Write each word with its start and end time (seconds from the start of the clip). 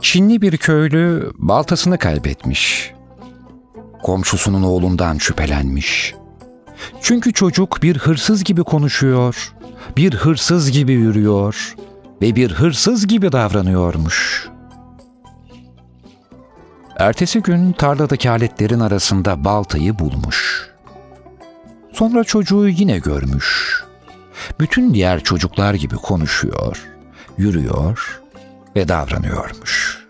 Çinli 0.00 0.42
bir 0.42 0.56
köylü 0.56 1.30
baltasını 1.38 1.98
kaybetmiş. 1.98 2.92
Komşusunun 4.02 4.62
oğlundan 4.62 5.18
şüphelenmiş. 5.18 6.14
Çünkü 7.00 7.32
çocuk 7.32 7.82
bir 7.82 7.96
hırsız 7.96 8.44
gibi 8.44 8.62
konuşuyor, 8.62 9.54
bir 9.96 10.14
hırsız 10.14 10.70
gibi 10.70 10.92
yürüyor 10.92 11.74
ve 12.22 12.36
bir 12.36 12.50
hırsız 12.50 13.06
gibi 13.06 13.32
davranıyormuş. 13.32 14.43
Ertesi 16.98 17.42
gün 17.42 17.72
tarladaki 17.72 18.30
aletlerin 18.30 18.80
arasında 18.80 19.44
baltayı 19.44 19.98
bulmuş. 19.98 20.70
Sonra 21.92 22.24
çocuğu 22.24 22.68
yine 22.68 22.98
görmüş. 22.98 23.80
Bütün 24.60 24.94
diğer 24.94 25.20
çocuklar 25.20 25.74
gibi 25.74 25.96
konuşuyor, 25.96 26.84
yürüyor 27.38 28.22
ve 28.76 28.88
davranıyormuş. 28.88 30.04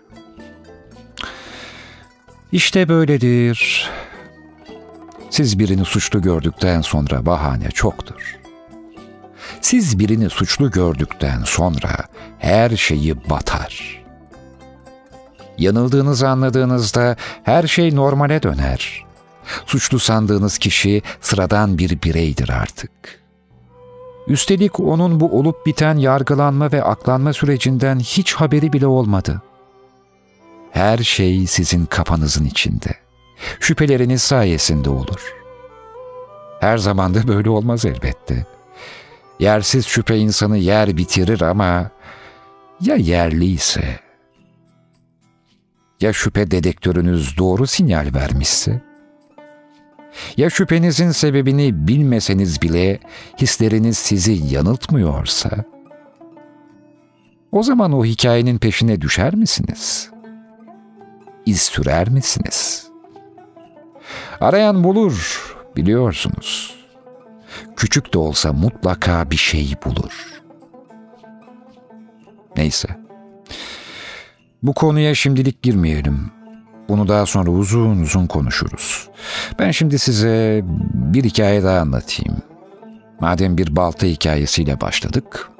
İşte 2.51 2.89
böyledir. 2.89 3.89
Siz 5.29 5.59
birini 5.59 5.85
suçlu 5.85 6.21
gördükten 6.21 6.81
sonra 6.81 7.25
bahane 7.25 7.71
çoktur. 7.71 8.37
Siz 9.61 9.99
birini 9.99 10.29
suçlu 10.29 10.71
gördükten 10.71 11.43
sonra 11.43 11.89
her 12.39 12.77
şeyi 12.77 13.29
batar. 13.29 13.94
Yanıldığınızı 15.57 16.27
anladığınızda 16.27 17.15
her 17.43 17.67
şey 17.67 17.95
normale 17.95 18.43
döner. 18.43 19.05
Suçlu 19.65 19.99
sandığınız 19.99 20.57
kişi 20.57 21.01
sıradan 21.21 21.77
bir 21.77 22.01
bireydir 22.01 22.49
artık. 22.49 22.91
Üstelik 24.27 24.79
onun 24.79 25.19
bu 25.19 25.39
olup 25.39 25.65
biten 25.65 25.97
yargılanma 25.97 26.71
ve 26.71 26.83
aklanma 26.83 27.33
sürecinden 27.33 27.99
hiç 27.99 28.33
haberi 28.33 28.73
bile 28.73 28.87
olmadı. 28.87 29.41
Her 30.71 30.97
şey 30.97 31.47
sizin 31.47 31.85
kafanızın 31.85 32.45
içinde. 32.45 32.95
Şüpheleriniz 33.59 34.21
sayesinde 34.21 34.89
olur. 34.89 35.33
Her 36.59 36.77
zaman 36.77 37.13
da 37.13 37.27
böyle 37.27 37.49
olmaz 37.49 37.85
elbette. 37.85 38.45
Yersiz 39.39 39.85
şüphe 39.85 40.17
insanı 40.17 40.57
yer 40.57 40.97
bitirir 40.97 41.41
ama 41.41 41.91
ya 42.81 42.95
yerliyse? 42.95 44.04
Ya 46.05 46.13
şüphe 46.13 46.51
dedektörünüz 46.51 47.37
doğru 47.37 47.67
sinyal 47.67 48.13
vermişse? 48.13 48.81
Ya 50.37 50.49
şüphenizin 50.49 51.11
sebebini 51.11 51.87
bilmeseniz 51.87 52.61
bile 52.61 52.99
hisleriniz 53.41 53.97
sizi 53.97 54.53
yanıltmıyorsa? 54.53 55.49
O 57.51 57.63
zaman 57.63 57.91
o 57.91 58.05
hikayenin 58.05 58.57
peşine 58.57 59.01
düşer 59.01 59.35
misiniz? 59.35 60.09
İz 61.45 61.61
sürer 61.61 62.09
misiniz? 62.09 62.87
Arayan 64.41 64.83
bulur, 64.83 65.55
biliyorsunuz. 65.75 66.75
Küçük 67.75 68.13
de 68.13 68.17
olsa 68.17 68.53
mutlaka 68.53 69.31
bir 69.31 69.37
şey 69.37 69.73
bulur. 69.85 70.41
Neyse. 72.57 73.04
Bu 74.65 74.73
konuya 74.73 75.15
şimdilik 75.15 75.63
girmeyelim. 75.63 76.31
Bunu 76.89 77.07
daha 77.07 77.25
sonra 77.25 77.49
uzun 77.49 78.01
uzun 78.01 78.27
konuşuruz. 78.27 79.09
Ben 79.59 79.71
şimdi 79.71 79.99
size 79.99 80.61
bir 80.93 81.23
hikaye 81.23 81.63
daha 81.63 81.79
anlatayım. 81.79 82.37
Madem 83.19 83.57
bir 83.57 83.75
balta 83.75 84.07
hikayesiyle 84.07 84.81
başladık, 84.81 85.51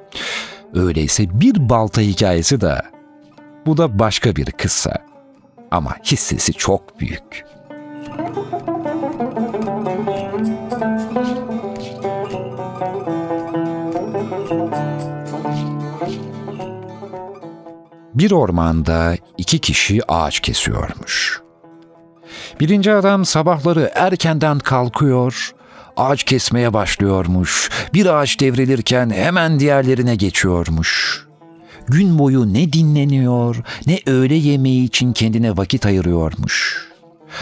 öyleyse 0.74 1.40
bir 1.40 1.68
balta 1.68 2.00
hikayesi 2.00 2.60
de. 2.60 2.82
Bu 3.66 3.76
da 3.76 3.98
başka 3.98 4.36
bir 4.36 4.44
kıssa. 4.44 4.92
Ama 5.70 5.94
hissesi 6.04 6.52
çok 6.52 7.00
büyük. 7.00 7.44
Bir 18.16 18.30
ormanda 18.30 19.16
iki 19.38 19.58
kişi 19.58 20.12
ağaç 20.12 20.40
kesiyormuş. 20.40 21.40
Birinci 22.60 22.92
adam 22.92 23.24
sabahları 23.24 23.90
erkenden 23.94 24.58
kalkıyor, 24.58 25.54
ağaç 25.96 26.24
kesmeye 26.24 26.72
başlıyormuş. 26.72 27.70
Bir 27.94 28.06
ağaç 28.06 28.40
devrilirken 28.40 29.10
hemen 29.10 29.60
diğerlerine 29.60 30.16
geçiyormuş. 30.16 31.22
Gün 31.88 32.18
boyu 32.18 32.54
ne 32.54 32.72
dinleniyor, 32.72 33.56
ne 33.86 34.00
öğle 34.06 34.34
yemeği 34.34 34.84
için 34.84 35.12
kendine 35.12 35.56
vakit 35.56 35.86
ayırıyormuş. 35.86 36.86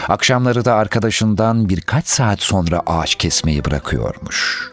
Akşamları 0.07 0.65
da 0.65 0.73
arkadaşından 0.73 1.69
birkaç 1.69 2.07
saat 2.07 2.41
sonra 2.41 2.81
ağaç 2.85 3.15
kesmeyi 3.15 3.65
bırakıyormuş. 3.65 4.69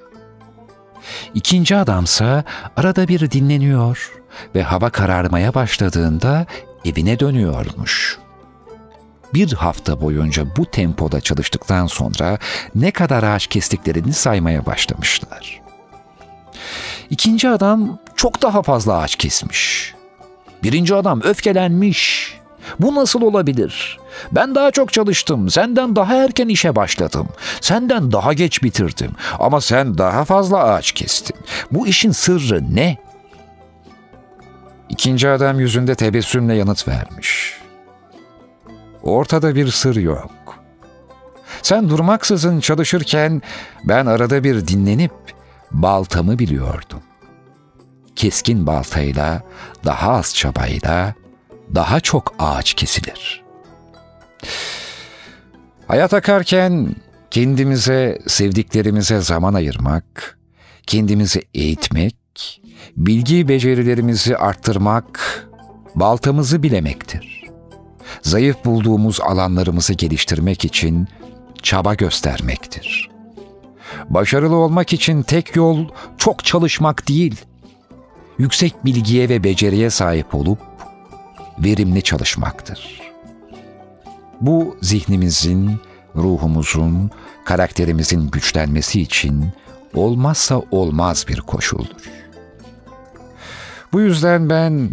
İkinci 1.34 1.76
adamsa 1.76 2.44
arada 2.76 3.08
bir 3.08 3.30
dinleniyor, 3.30 4.12
ve 4.54 4.62
hava 4.62 4.90
kararmaya 4.90 5.54
başladığında 5.54 6.46
evine 6.84 7.20
dönüyormuş. 7.20 8.18
Bir 9.34 9.52
hafta 9.52 10.00
boyunca 10.00 10.56
bu 10.56 10.66
tempoda 10.66 11.20
çalıştıktan 11.20 11.86
sonra 11.86 12.38
ne 12.74 12.90
kadar 12.90 13.22
ağaç 13.22 13.46
kestiklerini 13.46 14.12
saymaya 14.12 14.66
başlamışlar. 14.66 15.60
İkinci 17.10 17.48
adam 17.48 17.98
çok 18.16 18.42
daha 18.42 18.62
fazla 18.62 18.98
ağaç 18.98 19.16
kesmiş. 19.16 19.94
Birinci 20.62 20.94
adam 20.94 21.20
öfkelenmiş. 21.22 22.32
Bu 22.80 22.94
nasıl 22.94 23.22
olabilir? 23.22 23.98
Ben 24.32 24.54
daha 24.54 24.70
çok 24.70 24.92
çalıştım, 24.92 25.50
senden 25.50 25.96
daha 25.96 26.16
erken 26.16 26.48
işe 26.48 26.76
başladım. 26.76 27.28
Senden 27.60 28.12
daha 28.12 28.32
geç 28.32 28.62
bitirdim 28.62 29.10
ama 29.38 29.60
sen 29.60 29.98
daha 29.98 30.24
fazla 30.24 30.64
ağaç 30.64 30.92
kestin. 30.92 31.36
Bu 31.70 31.86
işin 31.86 32.10
sırrı 32.10 32.74
ne?'' 32.74 33.11
İkinci 34.92 35.28
adam 35.28 35.60
yüzünde 35.60 35.94
tebessümle 35.94 36.54
yanıt 36.54 36.88
vermiş. 36.88 37.58
Ortada 39.02 39.54
bir 39.54 39.68
sır 39.68 39.96
yok. 39.96 40.30
Sen 41.62 41.88
durmaksızın 41.88 42.60
çalışırken 42.60 43.42
ben 43.84 44.06
arada 44.06 44.44
bir 44.44 44.66
dinlenip 44.66 45.12
baltamı 45.70 46.38
biliyordum. 46.38 47.02
Keskin 48.16 48.66
baltayla, 48.66 49.42
daha 49.84 50.12
az 50.12 50.34
çabayla 50.34 51.14
daha 51.74 52.00
çok 52.00 52.34
ağaç 52.38 52.74
kesilir. 52.74 53.42
Hayat 55.88 56.14
akarken 56.14 56.94
kendimize, 57.30 58.18
sevdiklerimize 58.26 59.20
zaman 59.20 59.54
ayırmak, 59.54 60.38
kendimizi 60.86 61.42
eğitmek, 61.54 62.61
bilgi 62.96 63.48
becerilerimizi 63.48 64.36
arttırmak, 64.36 65.48
baltamızı 65.94 66.62
bilemektir. 66.62 67.42
Zayıf 68.22 68.64
bulduğumuz 68.64 69.20
alanlarımızı 69.20 69.94
geliştirmek 69.94 70.64
için 70.64 71.08
çaba 71.62 71.94
göstermektir. 71.94 73.10
Başarılı 74.10 74.56
olmak 74.56 74.92
için 74.92 75.22
tek 75.22 75.56
yol 75.56 75.88
çok 76.18 76.44
çalışmak 76.44 77.08
değil, 77.08 77.40
yüksek 78.38 78.84
bilgiye 78.84 79.28
ve 79.28 79.44
beceriye 79.44 79.90
sahip 79.90 80.34
olup 80.34 80.58
verimli 81.58 82.02
çalışmaktır. 82.02 83.00
Bu 84.40 84.76
zihnimizin, 84.82 85.80
ruhumuzun, 86.16 87.10
karakterimizin 87.44 88.30
güçlenmesi 88.30 89.00
için 89.00 89.44
olmazsa 89.94 90.62
olmaz 90.70 91.24
bir 91.28 91.40
koşuldur. 91.40 92.21
Bu 93.92 94.00
yüzden 94.00 94.50
ben 94.50 94.90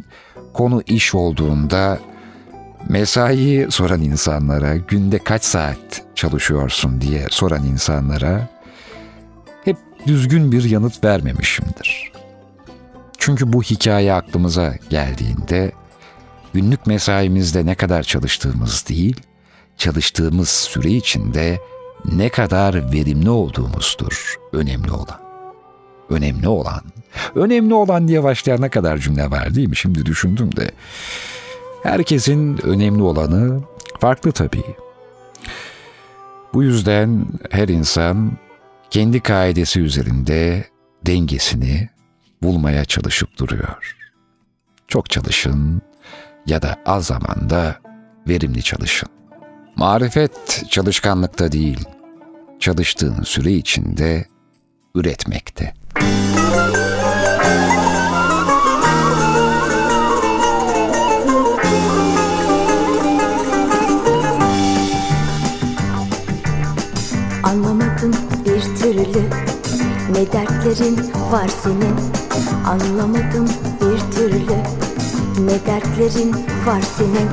konu 0.54 0.82
iş 0.88 1.16
olduğunda 1.16 2.00
mesai 2.90 3.68
soran 3.70 4.02
insanlara, 4.02 4.76
günde 4.76 5.20
kaç 5.20 5.44
saat 5.44 6.04
çalışıyorsun 6.16 7.02
diye 7.02 7.28
soran 7.30 7.64
insanlara 7.66 8.50
hep 9.66 9.78
düzgün 10.08 10.52
bir 10.52 10.64
yanıt 10.64 11.04
vermemişimdir. 11.04 12.12
Çünkü 13.18 13.54
bu 13.54 13.64
hikaye 13.64 14.14
aklımıza 14.14 14.76
geldiğinde 14.90 15.72
günlük 16.54 16.88
mesaimizde 16.88 17.66
ne 17.66 17.76
kadar 17.76 18.04
çalıştığımız 18.04 18.86
değil, 18.90 19.22
çalıştığımız 19.78 20.50
süre 20.50 20.92
içinde 20.92 21.60
ne 22.06 22.30
kadar 22.30 22.92
verimli 22.92 23.30
olduğumuzdur 23.30 24.36
önemli 24.54 24.92
olan. 24.92 25.20
Önemli 26.10 26.48
olan 26.48 26.82
Önemli 27.36 27.74
olan 27.74 28.08
diye 28.08 28.24
başlayan 28.24 28.70
kadar 28.70 28.98
cümle 28.98 29.32
var 29.32 29.56
değil 29.56 29.70
mi? 29.70 29.76
Şimdi 29.76 30.06
düşündüm 30.06 30.56
de. 30.56 30.72
Herkesin 31.84 32.60
önemli 32.64 33.02
olanı 33.02 33.62
Farklı 34.00 34.32
tabii. 34.32 34.76
Bu 36.54 36.64
yüzden 36.64 37.26
her 37.50 37.68
insan 37.68 38.32
kendi 38.90 39.20
kaidesi 39.20 39.82
üzerinde 39.82 40.66
dengesini 41.06 41.90
bulmaya 42.44 42.86
çalışıp 42.86 43.38
duruyor. 43.38 43.96
Çok 44.88 45.10
çalışın 45.10 45.82
ya 46.46 46.62
da 46.62 46.76
az 46.86 47.06
zamanda 47.06 47.80
verimli 48.28 48.64
çalışın. 48.64 49.10
Marifet 49.76 50.64
çalışkanlıkta 50.70 51.52
değil, 51.52 51.86
çalıştığın 52.60 53.24
süre 53.24 53.52
içinde 53.52 54.26
üretmekte. 54.96 55.74
Anlamadım 55.96 56.89
türlü 69.14 69.26
ne 70.12 70.32
dertlerin 70.32 70.98
var 71.32 71.50
senin? 71.64 71.96
Anlamadım 72.68 73.48
bir 73.82 74.16
türlü. 74.16 74.56
Ne 75.46 75.66
dertlerin 75.66 76.34
var 76.66 76.82
senin? 76.98 77.30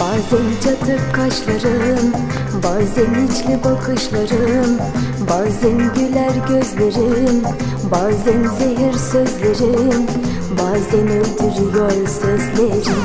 Bazen 0.00 0.46
çatık 0.64 1.14
kaşların 1.14 2.14
Bazen 2.62 3.26
içli 3.26 3.64
bakışların 3.64 4.78
Bazen 5.30 5.78
güler 5.94 6.32
gözlerin 6.48 7.42
Bazen 7.90 8.50
zehir 8.58 8.92
sözlerin 8.92 10.08
Bazen 10.58 11.08
öldürüyor 11.08 11.90
sözlerin 11.90 12.96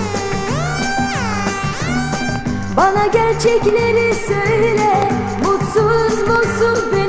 Bana 2.78 3.08
gerçekleri 3.08 4.16
söyle 4.28 5.10
Mutsuz 5.46 6.20
musun 6.28 6.92
Bana 6.92 7.07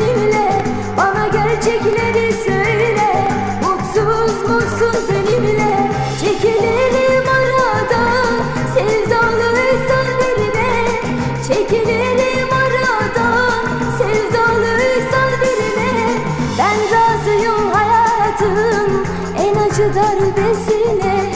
gerçekleri 1.48 2.32
söyle. 2.32 3.28
Mutsuz 3.62 4.42
musun 4.42 5.02
benimle. 5.08 5.90
Çekilirim 6.20 7.28
aradan 7.28 8.34
Sevdalıysan 8.74 10.06
birine 10.20 11.00
Çekilirim 11.48 12.48
aradan 12.52 13.64
Sevdalıysan 13.98 15.30
birine 15.42 16.18
Ben 16.58 16.78
razıyım 16.92 17.70
hayatın 17.72 19.06
En 19.38 19.54
acı 19.54 19.94
darbesine. 19.94 21.32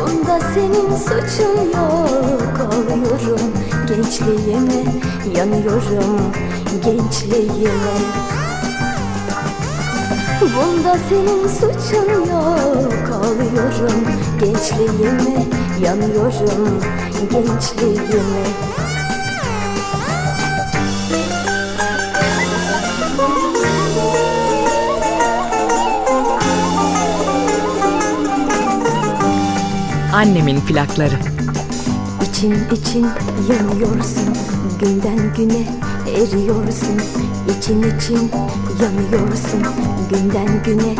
Bunda 0.00 0.40
senin 0.54 0.96
suçun 0.96 1.64
yok. 1.64 2.60
Ağlıyorum 2.60 3.52
gençliğime 3.88 4.84
Yanıyorum 5.36 6.32
gençliğime 6.84 8.35
Bunda 10.56 10.98
senin 11.08 11.48
suçun 11.48 12.30
yok. 12.30 13.10
Ağlıyorum 13.14 14.04
gençliğime 14.40 15.46
Yanıyorum 15.82 16.80
gençliğime. 17.30 18.46
Annemin 30.14 30.60
plakları. 30.60 31.14
İçin 32.30 32.52
için 32.52 33.06
yanıyorsun. 33.50 34.36
Günden 34.80 35.34
güne 35.36 35.66
eriyorsun. 36.10 37.00
İçin 37.58 37.82
için 37.82 38.30
yanıyorsun 38.82 39.62
Günden 40.10 40.62
güne 40.64 40.94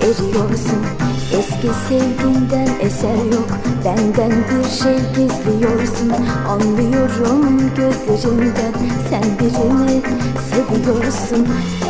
eriyorsun. 0.00 0.82
Eski 1.38 1.68
sevginden 1.88 2.68
eser 2.80 3.24
yok 3.32 3.48
Benden 3.84 4.30
bir 4.30 4.70
şey 4.70 4.96
gizliyorsun. 4.96 6.12
Anlıyorum 6.48 7.70
gözlerinden 7.76 8.72
Sen 9.10 9.22
birini 9.40 10.02
seviyorsun. 10.50 11.48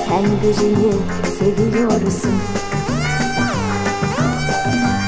Sen 0.09 0.25
birini 0.25 0.93
seviyorsun. 1.39 2.33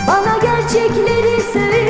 Bana 0.08 0.38
gerçekleri 0.42 1.42
söyle 1.52 1.83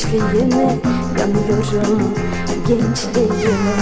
gençliğime 0.00 0.78
Yanıyorum 1.18 2.14
gençliğime. 2.68 3.76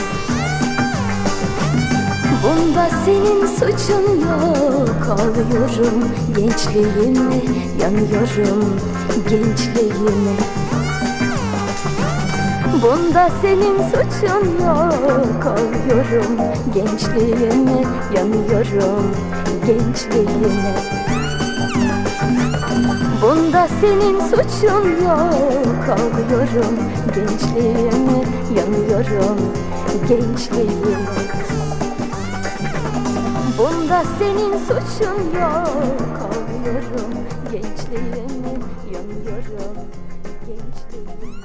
Bunda 2.43 2.91
senin 3.05 3.47
suçun 3.47 4.21
yok 4.21 5.09
Ağlıyorum. 5.11 6.05
Gençliğime 6.37 7.43
Yanıyorum 7.83 8.81
gençliğime. 9.31 10.37
Bunda 12.83 13.31
senin 13.43 13.77
suçun 13.91 14.65
yok 14.65 15.47
Ağlıyorum. 15.47 16.37
Gençliğime 16.75 17.83
Yanıyorum 18.15 19.15
gençliğime 19.67 21.08
Bunda 23.29 23.69
senin 23.81 24.21
suçun 24.21 25.05
yok. 25.05 25.89
Ağlıyorum 25.89 26.79
gençliğime 27.15 28.25
Yanıyorum 28.57 29.53
gençliğime. 30.09 30.97
Bunda 33.59 34.03
senin 34.19 34.59
suçun 34.59 35.41
yok. 35.41 35.69
Ağlıyorum 36.25 37.11
gençliğime 37.53 38.55
Yanıyorum 38.93 39.75
gençliğime 40.47 41.39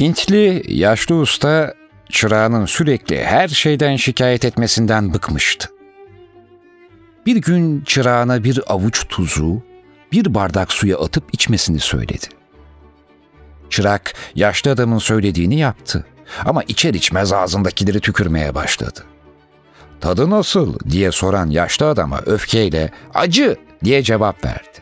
Hintli 0.00 0.62
yaşlı 0.68 1.14
usta 1.14 1.74
çırağının 2.10 2.66
sürekli 2.66 3.24
her 3.24 3.48
şeyden 3.48 3.96
şikayet 3.96 4.44
etmesinden 4.44 5.14
bıkmıştı. 5.14 5.68
Bir 7.26 7.36
gün 7.36 7.84
çırağına 7.84 8.44
bir 8.44 8.60
avuç 8.66 9.08
tuzu, 9.08 9.62
bir 10.12 10.34
bardak 10.34 10.72
suya 10.72 10.98
atıp 10.98 11.24
içmesini 11.32 11.80
söyledi. 11.80 12.26
Çırak 13.70 14.14
yaşlı 14.34 14.70
adamın 14.70 14.98
söylediğini 14.98 15.58
yaptı 15.58 16.06
ama 16.44 16.62
içer 16.62 16.94
içmez 16.94 17.32
ağzındakileri 17.32 18.00
tükürmeye 18.00 18.54
başladı. 18.54 19.04
Tadı 20.00 20.30
nasıl 20.30 20.78
diye 20.90 21.12
soran 21.12 21.50
yaşlı 21.50 21.88
adama 21.88 22.18
öfkeyle 22.26 22.90
acı 23.14 23.56
diye 23.84 24.02
cevap 24.02 24.44
verdi. 24.44 24.78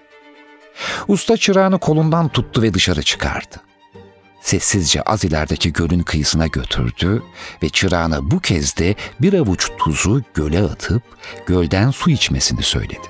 Usta 1.09 1.37
çırağını 1.37 1.79
kolundan 1.79 2.29
tuttu 2.29 2.63
ve 2.63 2.75
dışarı 2.75 3.03
çıkardı. 3.03 3.68
Sessizce 4.49 5.03
az 5.03 5.25
ilerideki 5.25 5.73
gölün 5.73 6.01
kıyısına 6.01 6.47
götürdü 6.47 7.23
ve 7.63 7.69
çırağına 7.69 8.31
bu 8.31 8.41
kez 8.41 8.77
de 8.77 8.95
bir 9.21 9.33
avuç 9.33 9.71
tuzu 9.79 10.23
göle 10.35 10.63
atıp 10.63 11.03
gölden 11.47 11.91
su 11.91 12.11
içmesini 12.11 12.63
söyledi. 12.63 13.07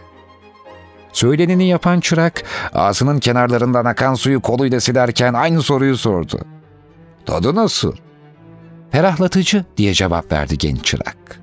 Söyleneni 1.13 1.69
yapan 1.69 2.01
çırak 2.01 2.43
ağzının 2.73 3.19
kenarlarından 3.19 3.85
akan 3.85 4.15
suyu 4.15 4.41
koluyla 4.41 4.81
silerken 4.81 5.35
aynı 5.35 5.63
soruyu 5.63 5.97
sordu. 5.97 6.41
Tadı 7.27 7.55
nasıl? 7.55 7.97
Ferahlatıcı 8.91 9.65
diye 9.77 9.95
cevap 9.95 10.33
verdi 10.33 10.59
genç 10.59 10.85
çırak. 10.85 11.41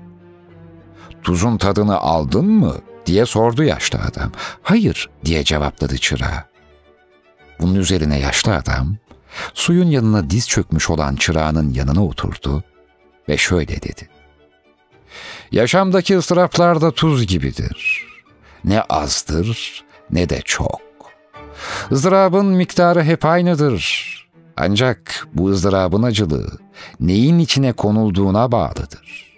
Tuzun 1.22 1.58
tadını 1.58 1.98
aldın 1.98 2.46
mı 2.46 2.74
diye 3.06 3.26
sordu 3.26 3.64
yaşlı 3.64 3.98
adam. 3.98 4.32
Hayır 4.62 5.10
diye 5.24 5.44
cevapladı 5.44 5.98
çırağı. 5.98 6.44
Bunun 7.60 7.74
üzerine 7.74 8.18
yaşlı 8.18 8.54
adam 8.54 8.96
suyun 9.54 9.86
yanına 9.86 10.30
diz 10.30 10.48
çökmüş 10.48 10.90
olan 10.90 11.16
çırağının 11.16 11.74
yanına 11.74 12.04
oturdu 12.04 12.64
ve 13.28 13.36
şöyle 13.36 13.82
dedi. 13.82 14.08
Yaşamdaki 15.52 16.18
ıstıraplar 16.18 16.80
da 16.80 16.90
tuz 16.90 17.26
gibidir. 17.26 18.06
Ne 18.64 18.80
azdır 18.82 19.84
ne 20.10 20.28
de 20.28 20.40
çok. 20.44 20.80
Izdırabın 21.90 22.46
miktarı 22.46 23.02
hep 23.02 23.24
aynıdır. 23.24 24.16
Ancak 24.56 25.28
bu 25.34 25.48
ızdırabın 25.48 26.02
acılığı 26.02 26.58
neyin 27.00 27.38
içine 27.38 27.72
konulduğuna 27.72 28.52
bağlıdır. 28.52 29.36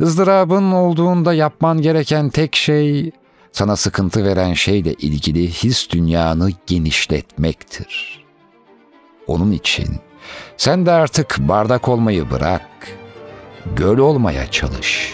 Izdırabın 0.00 0.72
olduğunda 0.72 1.34
yapman 1.34 1.82
gereken 1.82 2.30
tek 2.30 2.56
şey 2.56 3.10
sana 3.52 3.76
sıkıntı 3.76 4.24
veren 4.24 4.52
şeyle 4.52 4.94
ilgili 4.94 5.48
his 5.48 5.90
dünyanı 5.90 6.50
genişletmektir. 6.66 8.23
Onun 9.26 9.52
için 9.52 9.88
sen 10.56 10.86
de 10.86 10.92
artık 10.92 11.38
bardak 11.38 11.88
olmayı 11.88 12.30
bırak, 12.30 12.88
göl 13.76 13.98
olmaya 13.98 14.50
çalış.'' 14.50 15.13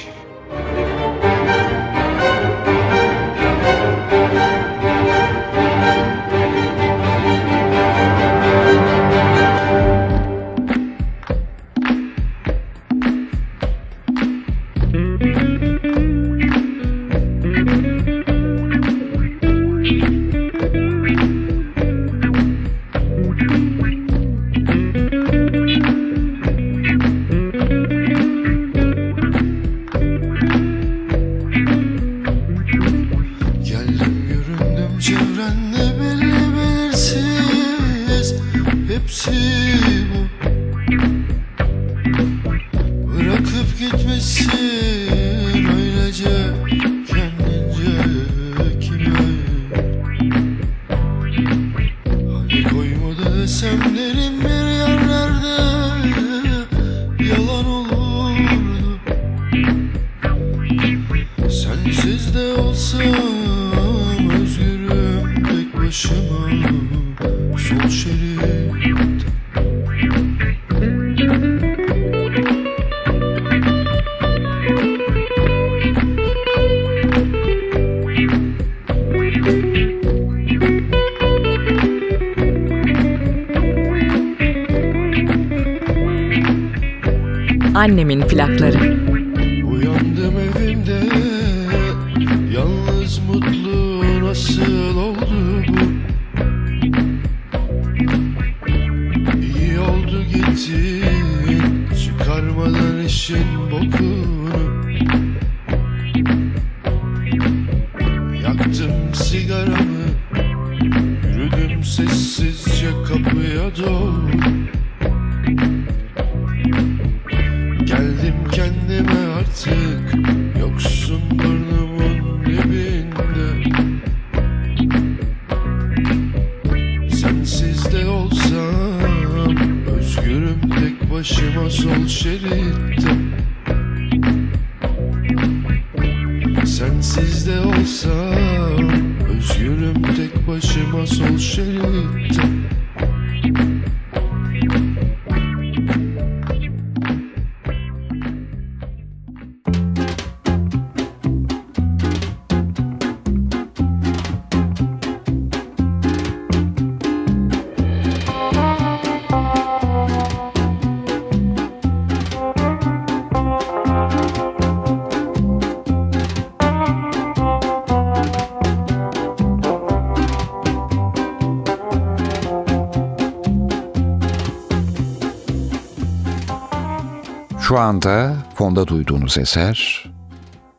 Anda 177.91 178.37
fonda 178.55 178.87
duyduğunuz 178.87 179.39
eser 179.39 180.05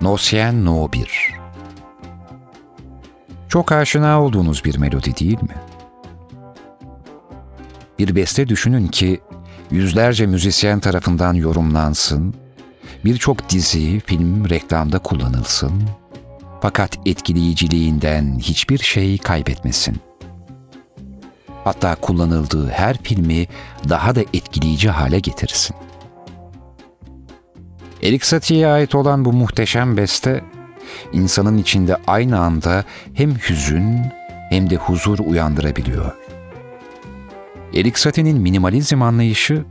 Nosyen 0.01 0.65
No 0.65 0.91
1. 0.91 1.33
Çok 3.49 3.71
aşina 3.71 4.21
olduğunuz 4.21 4.65
bir 4.65 4.77
melodi 4.77 5.17
değil 5.17 5.43
mi? 5.43 5.55
Bir 7.99 8.15
beste 8.15 8.47
düşünün 8.47 8.87
ki 8.87 9.21
yüzlerce 9.71 10.25
müzisyen 10.25 10.79
tarafından 10.79 11.33
yorumlansın, 11.33 12.33
birçok 13.05 13.49
dizi, 13.49 13.99
film, 13.99 14.49
reklamda 14.49 14.99
kullanılsın, 14.99 15.83
fakat 16.61 16.99
etkileyiciliğinden 17.05 18.39
hiçbir 18.39 18.79
şey 18.79 19.17
kaybetmesin. 19.17 19.97
Hatta 21.63 21.95
kullanıldığı 21.95 22.69
her 22.69 22.97
filmi 23.03 23.47
daha 23.89 24.15
da 24.15 24.21
etkileyici 24.21 24.89
hale 24.89 25.19
getirsin. 25.19 25.75
Erik 28.03 28.25
Satie'ye 28.25 28.67
ait 28.67 28.95
olan 28.95 29.25
bu 29.25 29.33
muhteşem 29.33 29.97
beste, 29.97 30.43
insanın 31.13 31.57
içinde 31.57 31.97
aynı 32.07 32.39
anda 32.39 32.83
hem 33.13 33.35
hüzün 33.35 33.99
hem 34.49 34.69
de 34.69 34.75
huzur 34.75 35.19
uyandırabiliyor. 35.19 36.11
Erik 37.73 37.99
Satie'nin 37.99 38.37
minimalizm 38.37 39.01
anlayışı, 39.01 39.65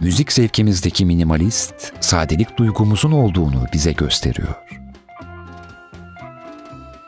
müzik 0.00 0.32
zevkimizdeki 0.32 1.06
minimalist, 1.06 1.92
sadelik 2.00 2.56
duygumuzun 2.56 3.12
olduğunu 3.12 3.66
bize 3.72 3.92
gösteriyor. 3.92 4.54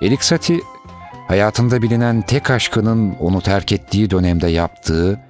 Erik 0.03 0.25
Satie, 0.25 0.61
hayatında 1.29 1.83
bilinen 1.83 2.23
tek 2.23 2.51
aşkının 2.51 3.15
onu 3.21 3.43
terk 3.43 3.73
ettiği 3.73 4.11
dönemde 4.11 4.49
yaptığı 4.49 5.21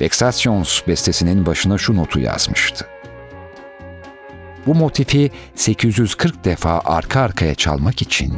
Vexations 0.00 0.80
bestesinin 0.88 1.46
başına 1.46 1.78
şu 1.78 1.96
notu 1.96 2.20
yazmıştı. 2.20 2.86
Bu 4.66 4.74
motifi 4.74 5.30
840 5.54 6.44
defa 6.44 6.80
arka 6.84 7.20
arkaya 7.20 7.54
çalmak 7.54 8.02
için 8.02 8.34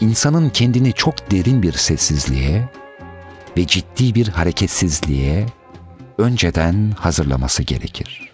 insanın 0.00 0.50
kendini 0.50 0.92
çok 0.92 1.30
derin 1.30 1.62
bir 1.62 1.72
sessizliğe 1.72 2.68
ve 3.56 3.66
ciddi 3.66 4.14
bir 4.14 4.28
hareketsizliğe 4.28 5.46
önceden 6.18 6.92
hazırlaması 6.98 7.62
gerekir. 7.62 8.30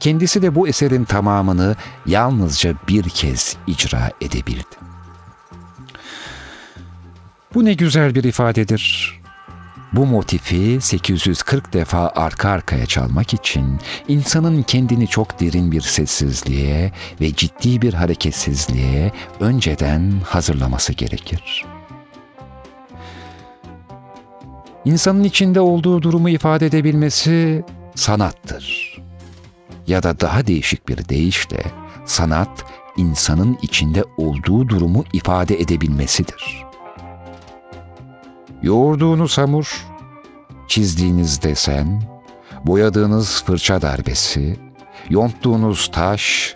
kendisi 0.00 0.42
de 0.42 0.54
bu 0.54 0.68
eserin 0.68 1.04
tamamını 1.04 1.76
yalnızca 2.06 2.74
bir 2.88 3.08
kez 3.08 3.56
icra 3.66 4.10
edebildi. 4.20 4.64
Bu 7.54 7.64
ne 7.64 7.74
güzel 7.74 8.14
bir 8.14 8.24
ifadedir. 8.24 9.17
Bu 9.92 10.06
motifi 10.06 10.78
840 10.80 11.72
defa 11.72 12.12
arka 12.16 12.48
arkaya 12.48 12.86
çalmak 12.86 13.34
için 13.34 13.78
insanın 14.08 14.62
kendini 14.62 15.08
çok 15.08 15.40
derin 15.40 15.72
bir 15.72 15.80
sessizliğe 15.80 16.92
ve 17.20 17.34
ciddi 17.34 17.82
bir 17.82 17.94
hareketsizliğe 17.94 19.12
önceden 19.40 20.12
hazırlaması 20.24 20.92
gerekir. 20.92 21.64
İnsanın 24.84 25.24
içinde 25.24 25.60
olduğu 25.60 26.02
durumu 26.02 26.28
ifade 26.28 26.66
edebilmesi 26.66 27.64
sanattır. 27.94 28.96
Ya 29.86 30.02
da 30.02 30.20
daha 30.20 30.46
değişik 30.46 30.88
bir 30.88 31.08
deyişle 31.08 31.62
sanat 32.06 32.64
insanın 32.96 33.58
içinde 33.62 34.04
olduğu 34.16 34.68
durumu 34.68 35.04
ifade 35.12 35.60
edebilmesidir.'' 35.60 36.67
Yoğurduğunuz 38.62 39.38
hamur, 39.38 39.86
çizdiğiniz 40.68 41.42
desen, 41.42 42.02
boyadığınız 42.64 43.44
fırça 43.44 43.82
darbesi, 43.82 44.56
yonttuğunuz 45.10 45.90
taş, 45.92 46.54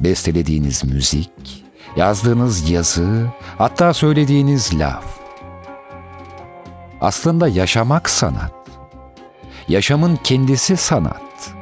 bestelediğiniz 0.00 0.84
müzik, 0.84 1.64
yazdığınız 1.96 2.70
yazı, 2.70 3.26
hatta 3.58 3.94
söylediğiniz 3.94 4.78
laf. 4.78 5.04
Aslında 7.00 7.48
yaşamak 7.48 8.10
sanat. 8.10 8.52
Yaşamın 9.68 10.16
kendisi 10.24 10.76
sanat. 10.76 11.54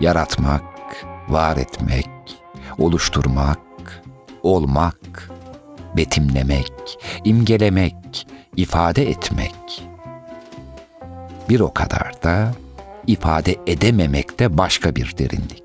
Yaratmak, 0.00 0.62
var 1.28 1.56
etmek, 1.56 2.08
oluşturmak, 2.78 4.02
olmak, 4.42 5.30
betimlemek, 5.96 6.98
imgelemek, 7.24 8.26
ifade 8.58 9.10
etmek. 9.10 9.82
Bir 11.48 11.60
o 11.60 11.72
kadar 11.74 12.22
da 12.22 12.52
ifade 13.06 13.56
edememek 13.66 14.38
de 14.38 14.58
başka 14.58 14.96
bir 14.96 15.14
derinlik. 15.18 15.62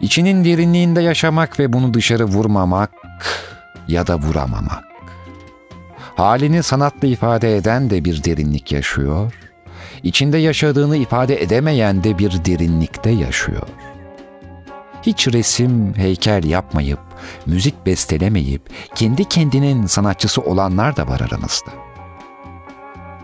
İçinin 0.00 0.44
derinliğinde 0.44 1.02
yaşamak 1.02 1.58
ve 1.58 1.72
bunu 1.72 1.94
dışarı 1.94 2.24
vurmamak 2.24 2.90
ya 3.88 4.06
da 4.06 4.18
vuramamak. 4.18 4.84
Halini 6.16 6.62
sanatla 6.62 7.08
ifade 7.08 7.56
eden 7.56 7.90
de 7.90 8.04
bir 8.04 8.24
derinlik 8.24 8.72
yaşıyor, 8.72 9.32
içinde 10.02 10.38
yaşadığını 10.38 10.96
ifade 10.96 11.42
edemeyen 11.42 12.04
de 12.04 12.18
bir 12.18 12.44
derinlikte 12.44 13.10
yaşıyor. 13.10 13.68
Hiç 15.02 15.28
resim, 15.28 15.94
heykel 15.96 16.44
yapmayıp 16.44 17.11
müzik 17.46 17.86
bestelemeyip 17.86 18.62
kendi 18.94 19.24
kendinin 19.24 19.86
sanatçısı 19.86 20.40
olanlar 20.40 20.96
da 20.96 21.08
var 21.08 21.20
aramızda. 21.20 21.70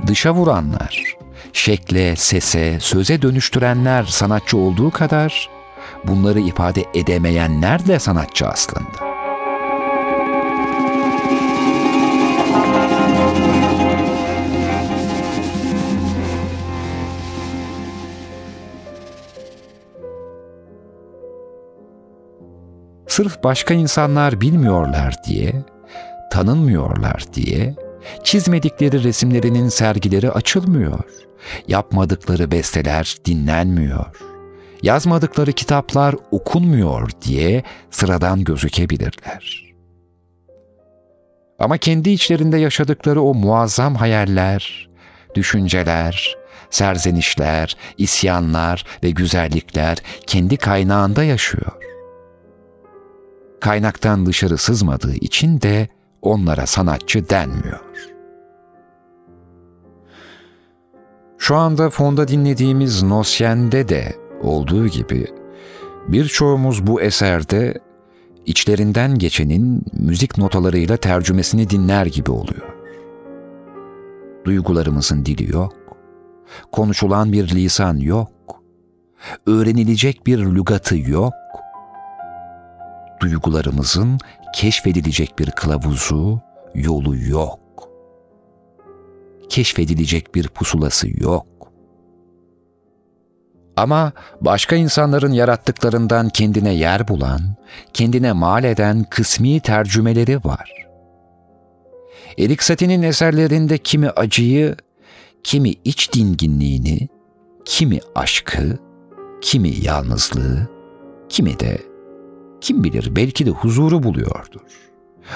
Dışa 0.07 0.35
vuranlar, 0.35 1.17
şekle, 1.53 2.17
sese, 2.17 2.81
söze 2.81 3.23
dönüştürenler 3.23 4.05
sanatçı 4.05 4.59
olduğu 4.59 4.91
kadar 4.91 5.51
bunları 6.05 6.41
ifade 6.41 6.85
edemeyenler 6.95 7.87
de 7.87 7.99
sanatçı 7.99 8.49
aslında. 8.49 9.08
Sırf 23.19 23.45
başka 23.45 23.75
insanlar 23.75 24.41
bilmiyorlar 24.41 25.15
diye, 25.27 25.53
tanınmıyorlar 26.31 27.25
diye 27.35 27.75
çizmedikleri 28.25 29.05
resimlerinin 29.05 29.69
sergileri 29.69 30.31
açılmıyor. 30.31 31.05
Yapmadıkları 31.69 32.51
besteler 32.51 33.17
dinlenmiyor. 33.25 34.07
Yazmadıkları 34.83 35.53
kitaplar 35.53 36.15
okunmuyor 36.31 37.11
diye 37.23 37.63
sıradan 37.91 38.45
gözükebilirler. 38.45 39.75
Ama 41.59 41.79
kendi 41.79 42.11
içlerinde 42.11 42.59
yaşadıkları 42.59 43.23
o 43.23 43.35
muazzam 43.35 43.95
hayaller, 43.95 44.89
düşünceler, 45.35 46.37
serzenişler, 46.71 47.77
isyanlar 47.97 48.85
ve 49.03 49.11
güzellikler 49.11 49.99
kendi 50.27 50.57
kaynağında 50.57 51.25
yaşıyor 51.25 51.88
kaynaktan 53.61 54.27
dışarı 54.27 54.59
sızmadığı 54.59 55.15
için 55.15 55.61
de 55.61 55.89
onlara 56.23 56.67
sanatçı 56.67 57.29
denmiyor. 57.29 57.81
Şu 61.39 61.57
anda 61.57 61.91
fonda 61.91 62.29
dinlediğimiz 62.29 63.03
Nosyen'de 63.03 63.89
de 63.89 64.17
olduğu 64.43 64.87
gibi 64.87 65.27
birçoğumuz 66.09 66.87
bu 66.87 67.01
eserde 67.01 67.75
içlerinden 68.47 69.19
geçenin 69.19 69.85
müzik 69.93 70.39
notalarıyla 70.39 70.97
tercümesini 70.97 71.71
dinler 71.71 72.07
gibi 72.07 72.31
oluyor. 72.31 72.69
Duygularımızın 74.45 75.25
dili 75.25 75.53
yok, 75.53 75.73
konuşulan 76.73 77.33
bir 77.33 77.49
lisan 77.49 77.97
yok, 77.97 78.63
öğrenilecek 79.47 80.27
bir 80.27 80.39
lügatı 80.39 80.99
yok, 80.99 81.35
duygularımızın 83.21 84.19
keşfedilecek 84.55 85.39
bir 85.39 85.51
kılavuzu, 85.51 86.41
yolu 86.75 87.17
yok. 87.17 87.61
Keşfedilecek 89.49 90.35
bir 90.35 90.49
pusulası 90.49 91.09
yok. 91.23 91.47
Ama 93.77 94.13
başka 94.41 94.77
insanların 94.77 95.33
yarattıklarından 95.33 96.29
kendine 96.29 96.75
yer 96.75 97.09
bulan, 97.09 97.41
kendine 97.93 98.33
mal 98.33 98.65
eden 98.65 99.05
kısmi 99.11 99.61
tercümeleri 99.61 100.45
var. 100.45 100.87
Erik 102.39 102.63
Satie'nin 102.63 103.03
eserlerinde 103.03 103.79
kimi 103.79 104.11
acıyı, 104.11 104.77
kimi 105.43 105.75
iç 105.85 106.13
dinginliğini, 106.13 107.09
kimi 107.65 108.01
aşkı, 108.15 108.79
kimi 109.41 109.85
yalnızlığı, 109.85 110.69
kimi 111.29 111.61
de 111.61 111.79
kim 112.61 112.85
bilir 112.85 113.17
belki 113.17 113.47
de 113.47 113.51
huzuru 113.51 114.03
buluyordur. 114.03 114.61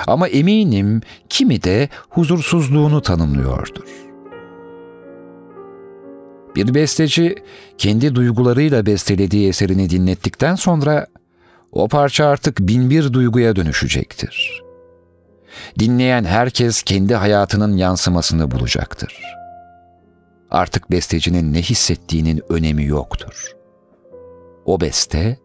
Ama 0.06 0.28
eminim 0.28 1.00
kimi 1.28 1.62
de 1.62 1.88
huzursuzluğunu 2.08 3.02
tanımlıyordur. 3.02 3.88
Bir 6.56 6.74
besteci 6.74 7.35
kendi 7.78 8.14
duygularıyla 8.14 8.87
bestelediği 8.87 9.48
eserini 9.48 9.90
dinlettikten 9.90 10.54
sonra 10.54 11.06
o 11.72 11.88
parça 11.88 12.26
artık 12.26 12.58
binbir 12.58 13.12
duyguya 13.12 13.56
dönüşecektir. 13.56 14.62
Dinleyen 15.78 16.24
herkes 16.24 16.82
kendi 16.82 17.14
hayatının 17.14 17.76
yansımasını 17.76 18.50
bulacaktır. 18.50 19.22
Artık 20.50 20.90
bestecinin 20.90 21.52
ne 21.52 21.62
hissettiğinin 21.62 22.42
önemi 22.48 22.85
yoktur. 22.85 23.52
O 24.64 24.80
beste 24.80 25.38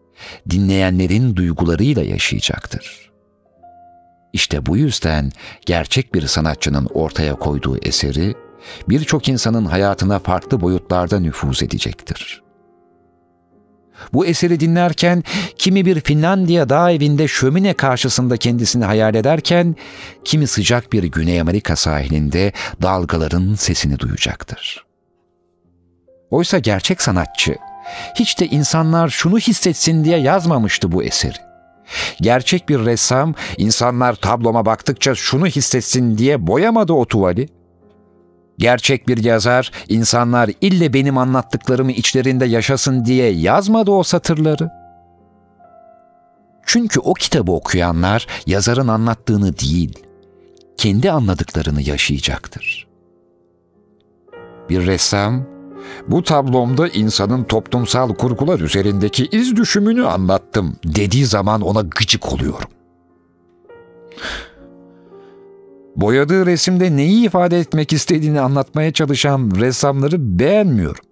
dinleyenlerin 0.50 1.36
duygularıyla 1.36 2.02
yaşayacaktır. 2.02 3.10
İşte 4.32 4.66
bu 4.66 4.76
yüzden 4.76 5.32
gerçek 5.66 6.14
bir 6.14 6.26
sanatçının 6.26 6.86
ortaya 6.94 7.34
koyduğu 7.34 7.78
eseri 7.78 8.34
birçok 8.88 9.28
insanın 9.28 9.64
hayatına 9.64 10.18
farklı 10.18 10.60
boyutlarda 10.60 11.20
nüfuz 11.20 11.62
edecektir. 11.62 12.42
Bu 14.12 14.26
eseri 14.26 14.60
dinlerken 14.60 15.24
kimi 15.58 15.86
bir 15.86 16.00
Finlandiya 16.00 16.68
dağ 16.68 16.92
evinde 16.92 17.28
şömine 17.28 17.74
karşısında 17.74 18.36
kendisini 18.36 18.84
hayal 18.84 19.14
ederken 19.14 19.76
kimi 20.24 20.46
sıcak 20.46 20.92
bir 20.92 21.04
Güney 21.04 21.40
Amerika 21.40 21.76
sahilinde 21.76 22.52
dalgaların 22.82 23.54
sesini 23.54 23.98
duyacaktır. 23.98 24.86
Oysa 26.30 26.58
gerçek 26.58 27.02
sanatçı 27.02 27.56
hiç 28.14 28.40
de 28.40 28.46
insanlar 28.46 29.08
şunu 29.08 29.38
hissetsin 29.38 30.04
diye 30.04 30.18
yazmamıştı 30.18 30.92
bu 30.92 31.02
eseri. 31.02 31.48
Gerçek 32.20 32.68
bir 32.68 32.84
ressam 32.84 33.34
insanlar 33.56 34.14
tabloma 34.14 34.66
baktıkça 34.66 35.14
şunu 35.14 35.46
hissetsin 35.46 36.18
diye 36.18 36.46
boyamadı 36.46 36.92
o 36.92 37.04
tuvali. 37.04 37.48
Gerçek 38.58 39.08
bir 39.08 39.24
yazar 39.24 39.70
insanlar 39.88 40.50
ille 40.60 40.92
benim 40.92 41.18
anlattıklarımı 41.18 41.92
içlerinde 41.92 42.44
yaşasın 42.44 43.04
diye 43.04 43.30
yazmadı 43.32 43.90
o 43.90 44.02
satırları. 44.02 44.70
Çünkü 46.66 47.00
o 47.00 47.14
kitabı 47.14 47.52
okuyanlar 47.52 48.26
yazarın 48.46 48.88
anlattığını 48.88 49.58
değil, 49.58 49.98
kendi 50.76 51.10
anladıklarını 51.10 51.82
yaşayacaktır. 51.82 52.88
Bir 54.68 54.86
ressam 54.86 55.57
Bu 56.08 56.22
tablomda 56.22 56.88
insanın 56.88 57.44
toplumsal 57.44 58.14
kurgular 58.14 58.60
üzerindeki 58.60 59.28
iz 59.32 59.56
düşümünü 59.56 60.06
anlattım 60.06 60.76
dediği 60.84 61.26
zaman 61.26 61.60
ona 61.60 61.80
gıcık 61.80 62.32
oluyorum. 62.32 62.68
Boyadığı 65.96 66.46
resimde 66.46 66.96
neyi 66.96 67.26
ifade 67.26 67.58
etmek 67.58 67.92
istediğini 67.92 68.40
anlatmaya 68.40 68.92
çalışan 68.92 69.50
ressamları 69.60 70.38
beğenmiyorum. 70.38 71.04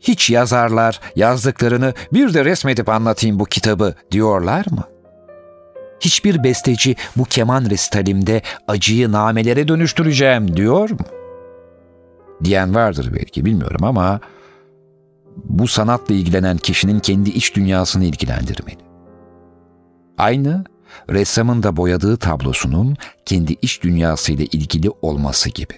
Hiç 0.00 0.30
yazarlar 0.30 1.00
yazdıklarını 1.16 1.94
bir 2.12 2.34
de 2.34 2.44
resmedip 2.44 2.88
anlatayım 2.88 3.38
bu 3.38 3.44
kitabı 3.44 3.94
diyorlar 4.10 4.66
mı? 4.70 4.84
Hiçbir 6.00 6.44
besteci 6.44 6.96
bu 7.16 7.24
keman 7.24 7.70
resitalimde 7.70 8.42
acıyı 8.68 9.12
namelere 9.12 9.68
dönüştüreceğim 9.68 10.56
diyor 10.56 10.90
mu? 10.90 11.17
Diyen 12.44 12.74
vardır 12.74 13.10
belki 13.14 13.44
bilmiyorum 13.44 13.84
ama 13.84 14.20
bu 15.44 15.68
sanatla 15.68 16.14
ilgilenen 16.14 16.56
kişinin 16.56 17.00
kendi 17.00 17.30
iç 17.30 17.56
dünyasını 17.56 18.04
ilgilendirmeli. 18.04 18.78
Aynı 20.18 20.64
ressamın 21.10 21.62
da 21.62 21.76
boyadığı 21.76 22.16
tablosunun 22.16 22.96
kendi 23.24 23.52
iç 23.62 23.82
dünyasıyla 23.82 24.44
ilgili 24.44 24.90
olması 25.02 25.50
gibi. 25.50 25.74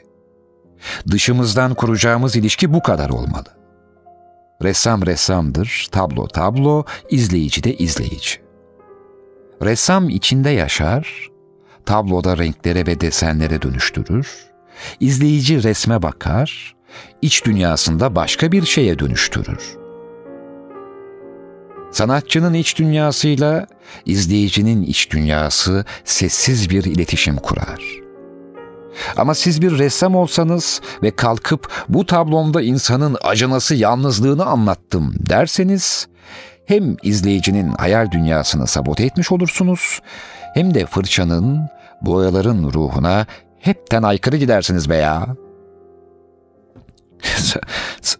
Dışımızdan 1.11 1.75
kuracağımız 1.75 2.37
ilişki 2.37 2.75
bu 2.75 2.83
kadar 2.83 3.11
olmalı. 3.11 3.49
Ressam 4.63 5.07
ressamdır, 5.07 5.89
tablo 5.91 6.29
tablo, 6.29 6.85
izleyici 7.11 7.65
de 7.65 7.77
izleyici. 7.77 8.41
Ressam 9.63 10.09
içinde 10.09 10.51
yaşar, 10.51 11.29
tabloda 11.87 12.39
renklere 12.39 12.87
ve 12.87 13.01
desenlere 13.01 13.63
dönüştürür, 13.63 14.50
izleyici 15.01 15.63
resme 15.63 16.03
bakar, 16.03 16.75
iç 17.23 17.45
dünyasında 17.45 18.17
başka 18.17 18.53
bir 18.53 18.65
şeye 18.67 18.99
dönüştürür. 18.99 19.81
Sanatçının 21.93 22.55
iç 22.55 22.79
dünyasıyla 22.79 23.67
izleyicinin 24.07 24.83
iç 24.83 25.11
dünyası 25.11 25.85
sessiz 26.05 26.71
bir 26.71 26.85
iletişim 26.85 27.37
kurar. 27.37 28.01
Ama 29.17 29.35
siz 29.35 29.63
bir 29.63 29.79
ressam 29.79 30.15
olsanız 30.15 30.81
ve 31.03 31.11
kalkıp 31.11 31.71
bu 31.89 32.07
tablomda 32.07 32.63
insanın 32.63 33.17
acınası 33.23 33.75
yalnızlığını 33.75 34.45
anlattım 34.45 35.15
derseniz 35.19 36.09
hem 36.67 36.97
izleyicinin 37.03 37.73
hayal 37.73 38.11
dünyasını 38.11 38.67
sabote 38.67 39.05
etmiş 39.05 39.33
olursunuz 39.33 40.01
hem 40.55 40.75
de 40.75 40.87
fırçanın, 40.87 41.69
boyaların 42.03 42.73
ruhuna 42.73 43.27
hepten 43.61 44.03
aykırı 44.03 44.37
gidersiniz 44.37 44.91
be 44.91 44.97
ya.'' 44.97 45.37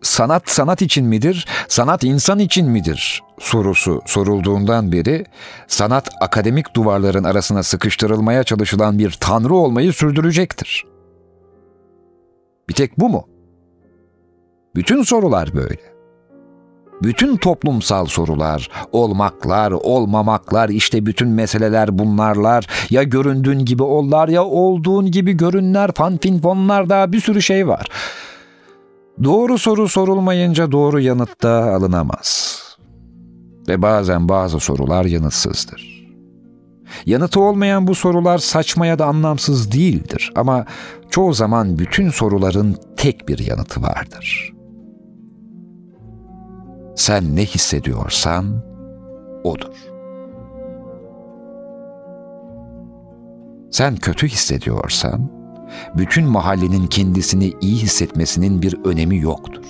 sanat 0.03 0.51
sanat 0.51 0.83
için 0.83 1.07
midir, 1.07 1.47
sanat 1.69 2.05
insan 2.05 2.39
için 2.39 2.69
midir 2.69 3.23
sorusu 3.41 4.03
sorulduğundan 4.07 4.93
beri 4.93 5.25
sanat 5.69 6.11
akademik 6.21 6.77
duvarların 6.77 7.25
arasına 7.25 7.63
sıkıştırılmaya 7.63 8.45
çalışılan 8.45 8.99
bir 8.99 9.11
tanrı 9.21 9.55
olmayı 9.55 9.93
sürdürecektir. 9.93 10.85
Bir 12.69 12.75
tek 12.75 12.99
bu 12.99 13.09
mu? 13.09 13.29
Bütün 14.75 15.03
sorular 15.03 15.55
böyle. 15.55 15.90
Bütün 17.03 17.37
toplumsal 17.37 18.07
sorular, 18.07 18.71
olmaklar, 18.93 19.73
olmamaklar, 19.73 20.69
işte 20.69 21.07
bütün 21.07 21.29
meseleler 21.29 21.99
bunlarlar. 21.99 22.67
Ya 22.91 23.03
göründüğün 23.03 23.65
gibi 23.65 23.83
ollar 23.83 24.29
ya 24.29 24.45
olduğun 24.45 25.11
gibi 25.11 25.33
görünler, 25.33 25.91
fanfinfonlar 25.93 26.89
daha 26.89 27.13
bir 27.13 27.21
sürü 27.21 27.43
şey 27.43 27.69
var.'' 27.69 27.91
Doğru 29.25 29.59
soru 29.59 29.89
sorulmayınca 29.89 30.73
doğru 30.73 31.01
yanıt 31.01 31.43
da 31.43 31.75
alınamaz. 31.75 32.61
Ve 33.69 33.83
bazen 33.83 34.29
bazı 34.29 34.61
sorular 34.61 35.05
yanıtsızdır. 35.05 36.07
Yanıtı 37.07 37.41
olmayan 37.41 37.87
bu 37.87 37.95
sorular 37.95 38.39
saçma 38.39 38.87
ya 38.87 38.99
da 38.99 39.07
anlamsız 39.07 39.73
değildir 39.73 40.33
ama 40.37 40.65
çoğu 41.11 41.33
zaman 41.33 41.79
bütün 41.79 42.11
soruların 42.11 42.77
tek 42.97 43.29
bir 43.29 43.39
yanıtı 43.39 43.83
vardır. 43.83 44.53
Sen 47.01 47.37
ne 47.37 47.45
hissediyorsan 47.45 48.63
odur. 49.45 49.75
Sen 53.71 53.97
kötü 53.97 54.29
hissediyorsan 54.29 55.31
bütün 55.97 56.27
mahallenin 56.27 56.87
kendisini 56.87 57.53
iyi 57.61 57.77
hissetmesinin 57.83 58.63
bir 58.63 58.85
önemi 58.85 59.19
yoktur. 59.19 59.65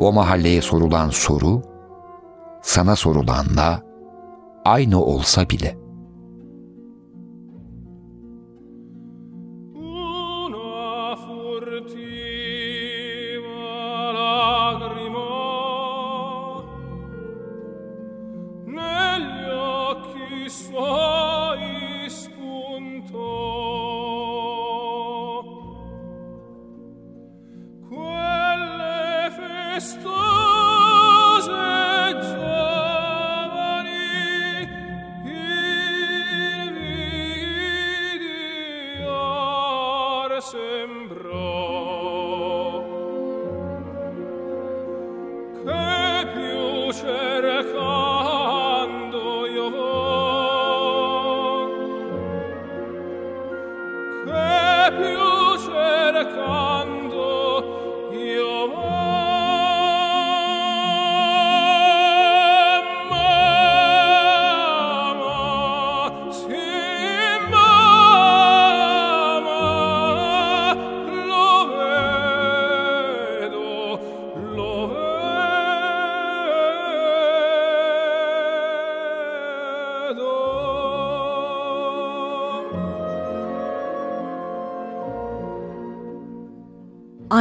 O 0.00 0.12
mahalleye 0.12 0.62
sorulan 0.62 1.08
soru, 1.08 1.62
sana 2.62 2.96
sorulanla 2.96 3.82
aynı 4.64 5.04
olsa 5.04 5.50
bile. 5.50 5.81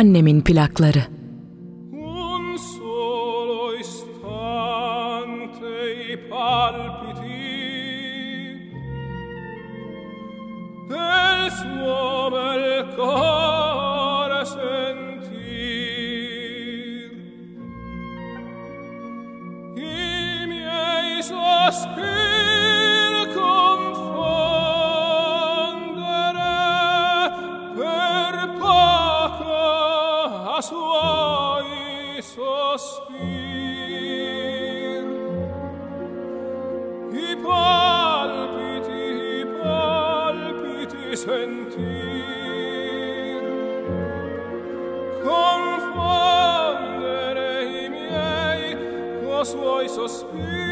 Annemin 0.02 0.42
plakları. 0.42 1.21
speak. 50.12 50.71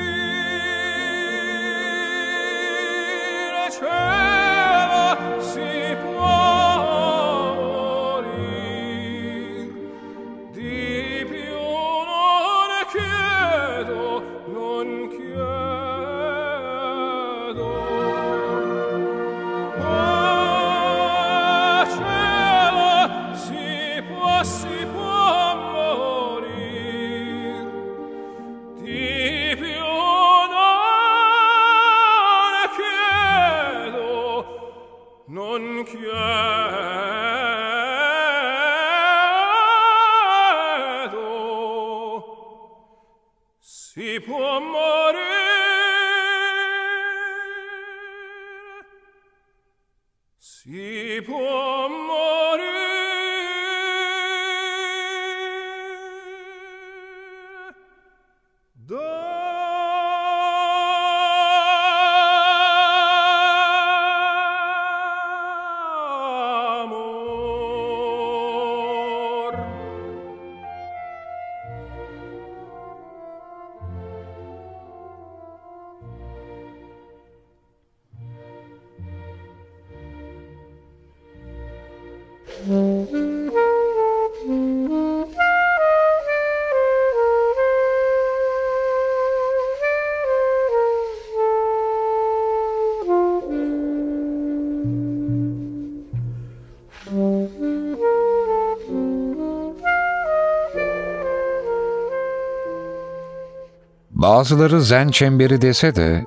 Bazıları 104.39 104.81
zen 104.81 105.07
çemberi 105.07 105.61
dese 105.61 105.95
de 105.95 106.25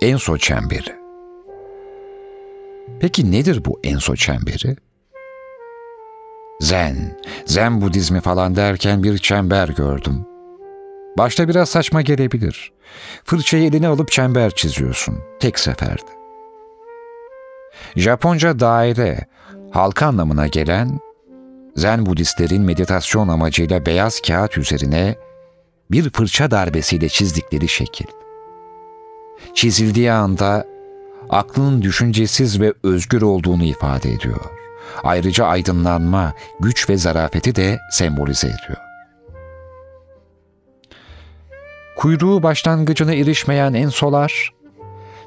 enso 0.00 0.38
çemberi. 0.38 0.96
Peki 3.00 3.32
nedir 3.32 3.64
bu 3.64 3.80
enso 3.84 4.16
çemberi? 4.16 4.76
Zen, 6.60 7.18
zen 7.46 7.80
budizmi 7.80 8.20
falan 8.20 8.56
derken 8.56 9.02
bir 9.02 9.18
çember 9.18 9.68
gördüm. 9.68 10.26
Başta 11.18 11.48
biraz 11.48 11.68
saçma 11.68 12.02
gelebilir. 12.02 12.72
Fırçayı 13.24 13.68
eline 13.68 13.88
alıp 13.88 14.10
çember 14.10 14.50
çiziyorsun 14.50 15.18
tek 15.40 15.58
seferde. 15.58 16.10
Japonca 17.96 18.60
daire, 18.60 19.26
halka 19.70 20.06
anlamına 20.06 20.46
gelen 20.46 20.98
Zen 21.76 22.06
Budistlerin 22.06 22.62
meditasyon 22.62 23.28
amacıyla 23.28 23.86
beyaz 23.86 24.20
kağıt 24.20 24.58
üzerine 24.58 25.16
bir 25.90 26.10
fırça 26.10 26.50
darbesiyle 26.50 27.08
çizdikleri 27.08 27.68
şekil. 27.68 28.06
Çizildiği 29.54 30.12
anda 30.12 30.66
aklının 31.30 31.82
düşüncesiz 31.82 32.60
ve 32.60 32.74
özgür 32.82 33.22
olduğunu 33.22 33.64
ifade 33.64 34.12
ediyor. 34.12 34.40
Ayrıca 35.02 35.46
aydınlanma, 35.46 36.34
güç 36.60 36.88
ve 36.88 36.96
zarafeti 36.96 37.54
de 37.54 37.78
sembolize 37.92 38.46
ediyor. 38.46 38.78
Kuyruğu 41.96 42.42
başlangıcına 42.42 43.14
erişmeyen 43.14 43.74
ensolar, 43.74 44.54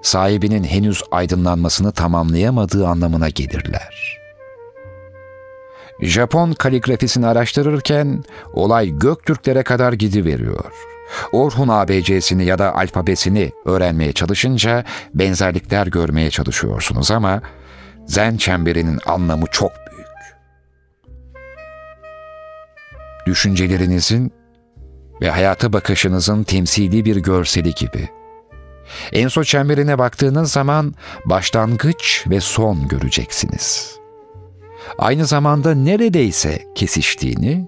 sahibinin 0.02 0.64
henüz 0.64 1.04
aydınlanmasını 1.12 1.92
tamamlayamadığı 1.92 2.88
anlamına 2.88 3.30
gelirler. 3.30 4.23
Japon 6.02 6.54
kaligrafisini 6.54 7.28
araştırırken 7.28 8.24
olay 8.54 8.90
Göktürklere 8.90 9.64
kadar 9.64 9.94
gidiveriyor. 9.94 10.72
Orhun 11.32 11.68
ABC'sini 11.68 12.46
ya 12.46 12.60
da 12.60 12.76
alfabesini 12.76 13.52
öğrenmeye 13.66 14.14
çalışınca 14.14 14.84
benzerlikler 15.14 15.88
görmeye 15.88 16.30
çalışıyorsunuz 16.30 17.12
ama 17.12 17.42
Zen 18.06 18.38
çemberinin 18.38 19.00
anlamı 19.06 19.46
çok 19.52 19.72
büyük. 19.72 20.08
Düşüncelerinizin 23.26 24.34
ve 25.22 25.30
hayata 25.30 25.74
bakışınızın 25.74 26.44
temsili 26.44 27.06
bir 27.06 27.16
görseli 27.16 27.74
gibi. 27.74 28.10
Enso 29.12 29.44
çemberine 29.44 29.98
baktığınız 29.98 30.52
zaman 30.52 30.94
başlangıç 31.26 32.26
ve 32.30 32.40
son 32.40 32.88
göreceksiniz.'' 32.88 34.03
Aynı 34.98 35.26
zamanda 35.26 35.74
neredeyse 35.76 36.66
kesiştiğini, 36.76 37.68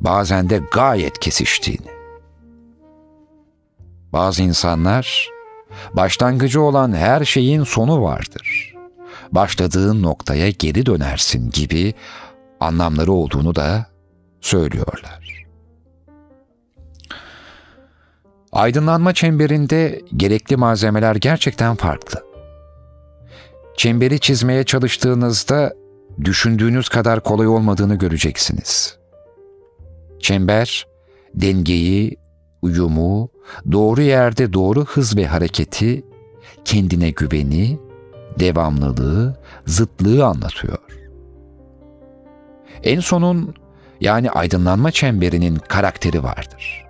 bazen 0.00 0.50
de 0.50 0.60
gayet 0.72 1.18
kesiştiğini. 1.18 1.96
Bazı 4.12 4.42
insanlar 4.42 5.28
başlangıcı 5.92 6.60
olan 6.62 6.92
her 6.92 7.24
şeyin 7.24 7.64
sonu 7.64 8.02
vardır. 8.02 8.74
Başladığın 9.32 10.02
noktaya 10.02 10.50
geri 10.50 10.86
dönersin 10.86 11.50
gibi 11.50 11.94
anlamları 12.60 13.12
olduğunu 13.12 13.54
da 13.54 13.86
söylüyorlar. 14.40 15.46
Aydınlanma 18.52 19.14
çemberinde 19.14 20.02
gerekli 20.16 20.56
malzemeler 20.56 21.16
gerçekten 21.16 21.76
farklı. 21.76 22.26
Çemberi 23.76 24.20
çizmeye 24.20 24.64
çalıştığınızda 24.64 25.72
düşündüğünüz 26.24 26.88
kadar 26.88 27.22
kolay 27.22 27.46
olmadığını 27.46 27.94
göreceksiniz. 27.94 28.98
Çember, 30.20 30.86
dengeyi, 31.34 32.16
uyumu, 32.62 33.28
doğru 33.72 34.02
yerde 34.02 34.52
doğru 34.52 34.84
hız 34.84 35.16
ve 35.16 35.26
hareketi, 35.26 36.04
kendine 36.64 37.10
güveni, 37.10 37.78
devamlılığı, 38.38 39.36
zıtlığı 39.66 40.26
anlatıyor. 40.26 40.78
En 42.82 43.00
sonun 43.00 43.54
yani 44.00 44.30
aydınlanma 44.30 44.90
çemberinin 44.90 45.56
karakteri 45.56 46.22
vardır. 46.22 46.86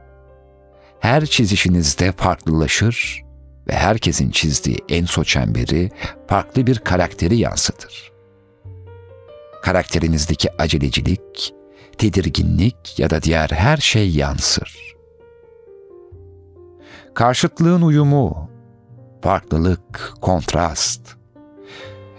Her 1.00 1.26
çizişinizde 1.26 2.12
farklılaşır 2.12 3.22
ve 3.68 3.72
herkesin 3.72 4.30
çizdiği 4.30 4.78
enso 4.88 5.24
çemberi 5.24 5.90
farklı 6.26 6.66
bir 6.66 6.78
karakteri 6.78 7.36
yansıtır 7.36 8.15
karakterinizdeki 9.66 10.48
acelecilik, 10.62 11.54
tedirginlik 11.98 12.98
ya 12.98 13.10
da 13.10 13.22
diğer 13.22 13.48
her 13.50 13.76
şey 13.76 14.10
yansır. 14.10 14.96
Karşıtlığın 17.14 17.82
uyumu, 17.82 18.50
farklılık, 19.22 20.14
kontrast. 20.20 21.00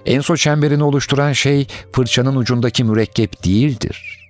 Enso 0.06 0.36
çemberini 0.36 0.84
oluşturan 0.84 1.34
şey 1.34 1.68
fırçanın 1.94 2.36
ucundaki 2.36 2.84
mürekkep 2.84 3.44
değildir. 3.44 4.30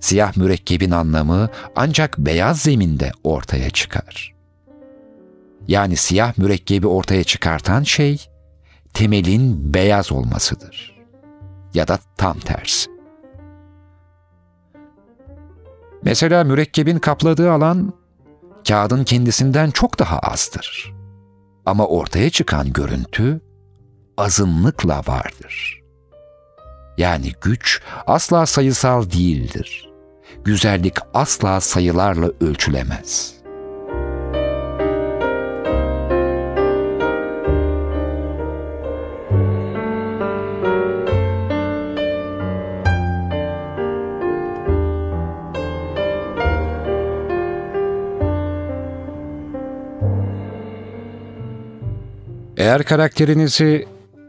Siyah 0.00 0.36
mürekkebin 0.36 0.90
anlamı 0.90 1.48
ancak 1.76 2.18
beyaz 2.18 2.60
zeminde 2.60 3.12
ortaya 3.24 3.70
çıkar. 3.70 4.34
Yani 5.68 5.96
siyah 5.96 6.38
mürekkebi 6.38 6.86
ortaya 6.86 7.24
çıkartan 7.24 7.82
şey 7.82 8.26
temelin 8.94 9.74
beyaz 9.74 10.12
olmasıdır 10.12 10.93
ya 11.74 11.88
da 11.88 11.98
tam 12.16 12.38
tersi. 12.38 12.90
Mesela 16.02 16.44
mürekkebin 16.44 16.98
kapladığı 16.98 17.52
alan 17.52 17.92
kağıdın 18.68 19.04
kendisinden 19.04 19.70
çok 19.70 19.98
daha 19.98 20.18
azdır. 20.18 20.94
Ama 21.66 21.86
ortaya 21.86 22.30
çıkan 22.30 22.72
görüntü 22.72 23.40
azınlıkla 24.16 25.02
vardır. 25.06 25.82
Yani 26.98 27.32
güç 27.40 27.82
asla 28.06 28.46
sayısal 28.46 29.10
değildir. 29.10 29.90
Güzellik 30.44 30.94
asla 31.14 31.60
sayılarla 31.60 32.30
ölçülemez.'' 32.40 33.43
Eğer 52.64 52.82
karakterinizi, 52.82 53.88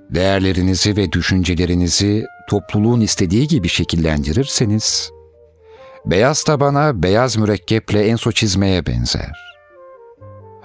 değerlerinizi 0.10 0.98
ve 0.98 1.12
düşüncelerinizi 1.12 2.26
topluluğun 2.50 3.02
istediği 3.02 3.48
gibi 3.48 3.68
şekillendirirseniz, 3.70 5.12
beyaz 6.06 6.44
tabana 6.44 7.04
beyaz 7.04 7.38
mürekkeple 7.38 8.08
enso 8.08 8.32
çizmeye 8.32 8.86
benzer. 8.86 9.56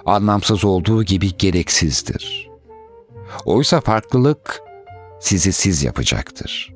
Anlamsız 0.05 0.65
olduğu 0.65 1.03
gibi 1.03 1.37
gereksizdir. 1.37 2.49
Oysa 3.45 3.81
farklılık 3.81 4.61
sizi 5.19 5.53
siz 5.53 5.83
yapacaktır. 5.83 6.73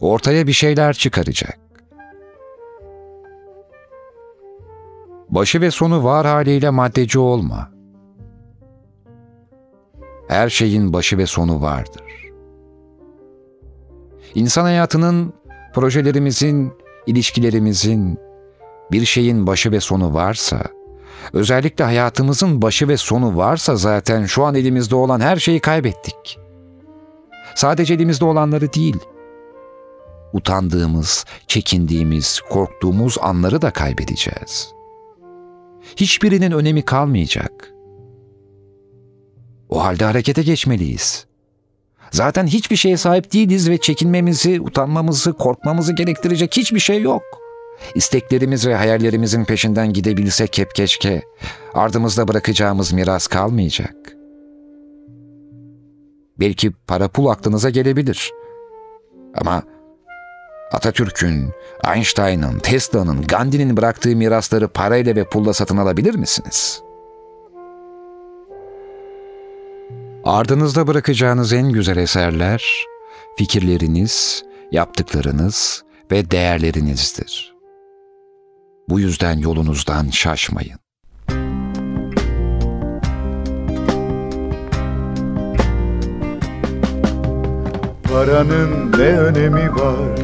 Ortaya 0.00 0.46
bir 0.46 0.52
şeyler 0.52 0.92
çıkaracak. 0.92 1.58
Başı 5.28 5.60
ve 5.60 5.70
sonu 5.70 6.04
var 6.04 6.26
haliyle 6.26 6.70
maddeci 6.70 7.18
olma. 7.18 7.79
Her 10.30 10.48
şeyin 10.48 10.92
başı 10.92 11.18
ve 11.18 11.26
sonu 11.26 11.62
vardır. 11.62 12.02
İnsan 14.34 14.62
hayatının, 14.62 15.32
projelerimizin, 15.74 16.72
ilişkilerimizin 17.06 18.18
bir 18.92 19.04
şeyin 19.04 19.46
başı 19.46 19.72
ve 19.72 19.80
sonu 19.80 20.14
varsa, 20.14 20.62
özellikle 21.32 21.84
hayatımızın 21.84 22.62
başı 22.62 22.88
ve 22.88 22.96
sonu 22.96 23.36
varsa 23.36 23.76
zaten 23.76 24.24
şu 24.24 24.44
an 24.44 24.54
elimizde 24.54 24.94
olan 24.94 25.20
her 25.20 25.36
şeyi 25.36 25.60
kaybettik. 25.60 26.38
Sadece 27.54 27.94
elimizde 27.94 28.24
olanları 28.24 28.72
değil, 28.72 28.96
utandığımız, 30.32 31.24
çekindiğimiz, 31.46 32.40
korktuğumuz 32.50 33.16
anları 33.22 33.62
da 33.62 33.70
kaybedeceğiz. 33.70 34.72
Hiçbirinin 35.96 36.52
önemi 36.52 36.82
kalmayacak. 36.82 37.79
O 39.70 39.84
halde 39.84 40.04
harekete 40.04 40.42
geçmeliyiz. 40.42 41.26
Zaten 42.10 42.46
hiçbir 42.46 42.76
şeye 42.76 42.96
sahip 42.96 43.32
değiliz 43.32 43.70
ve 43.70 43.78
çekinmemizi, 43.78 44.60
utanmamızı, 44.60 45.32
korkmamızı 45.32 45.92
gerektirecek 45.92 46.56
hiçbir 46.56 46.80
şey 46.80 47.02
yok. 47.02 47.22
İsteklerimiz 47.94 48.66
ve 48.66 48.74
hayallerimizin 48.74 49.44
peşinden 49.44 49.92
gidebilsek 49.92 50.58
hep 50.58 50.74
keşke, 50.74 51.22
ardımızda 51.74 52.28
bırakacağımız 52.28 52.92
miras 52.92 53.26
kalmayacak. 53.26 53.94
Belki 56.40 56.72
para 56.86 57.08
pul 57.08 57.26
aklınıza 57.26 57.70
gelebilir. 57.70 58.30
Ama 59.34 59.62
Atatürk'ün, 60.72 61.50
Einstein'ın, 61.94 62.58
Tesla'nın, 62.58 63.22
Gandhi'nin 63.22 63.76
bıraktığı 63.76 64.16
mirasları 64.16 64.68
parayla 64.68 65.16
ve 65.16 65.24
pulla 65.24 65.52
satın 65.52 65.76
alabilir 65.76 66.14
misiniz? 66.14 66.82
Ardınızda 70.24 70.86
bırakacağınız 70.86 71.52
en 71.52 71.72
güzel 71.72 71.96
eserler, 71.96 72.86
fikirleriniz, 73.38 74.44
yaptıklarınız 74.72 75.84
ve 76.12 76.30
değerlerinizdir. 76.30 77.54
Bu 78.88 79.00
yüzden 79.00 79.38
yolunuzdan 79.38 80.10
şaşmayın. 80.10 80.78
Paranın 88.12 88.92
ne 88.92 89.18
önemi 89.18 89.74
var 89.74 90.18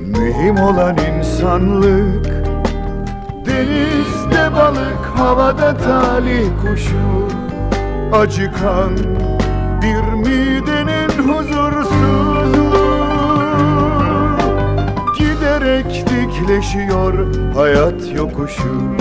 Mühim 0.00 0.56
olan 0.58 0.96
insanlık 0.98 2.26
Denizde 3.46 4.52
balık 4.52 5.06
havada 5.16 5.76
talih 5.76 6.48
kuşu 6.62 7.41
Acıkan 8.12 8.96
bir 9.82 10.12
midenin 10.12 11.28
huzursuzluğu. 11.28 12.82
Giderek 15.18 16.04
dikleşiyor 16.06 17.34
hayat 17.54 18.14
yokuşu. 18.14 18.96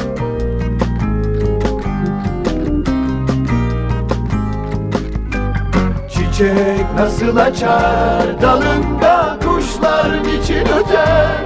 Çiçek 6.10 6.86
nasıl 6.96 7.38
açar 7.38 8.42
dalında 8.42 9.38
kuşlar 9.46 10.24
niçin 10.24 10.62
öter? 10.62 11.46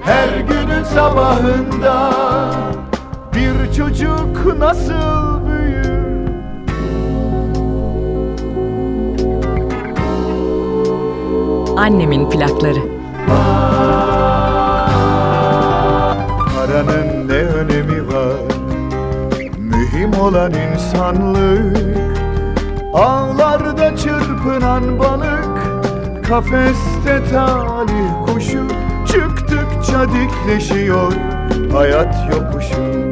Her 0.00 0.40
günün 0.40 0.84
sabahında 0.84 2.10
bir 3.34 3.74
çocuk 3.76 4.58
nasıl 4.58 5.31
Annemin 11.82 12.30
plakları. 12.30 12.78
Paranın 16.54 17.28
ne 17.28 17.32
önemi 17.32 18.08
var? 18.08 18.36
Mühim 19.58 20.20
olan 20.20 20.52
insanlık. 20.52 21.76
Ağlarda 22.94 23.96
çırpınan 23.96 24.98
balık. 24.98 25.48
Kafeste 26.28 27.24
talih 27.32 28.26
kuşu 28.26 28.66
Çıktıkça 29.06 30.06
dikleşiyor. 30.08 31.12
Hayat 31.72 32.16
yokuşu. 32.30 33.10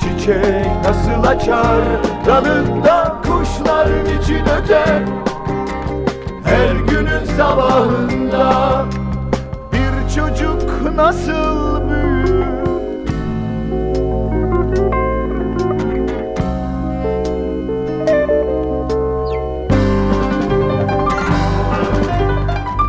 Çiçek 0.00 0.66
nasıl 0.84 1.28
açar? 1.28 1.82
Dalında 2.26 3.14
Kuşlar 3.22 3.86
için 4.20 4.42
öter 4.62 5.27
sabahında 7.38 8.84
Bir 9.72 10.14
çocuk 10.14 10.94
nasıl 10.96 11.88
büyür? 11.88 12.44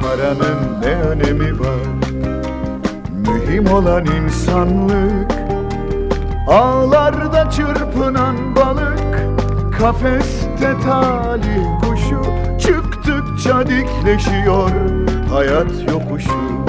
Paranın 0.02 0.82
ne 0.82 0.94
önemi 0.94 1.60
var? 1.60 1.70
Mühim 3.12 3.74
olan 3.74 4.06
insanlık. 4.06 5.32
Ağlarda 6.48 7.50
çırpınan 7.50 8.56
balık 8.56 9.00
Kafeste 9.80 10.74
talih 10.86 11.79
Çıktıkça 13.50 13.68
dikleşiyor 13.70 14.72
hayat 15.30 15.90
yokuşu. 15.92 16.60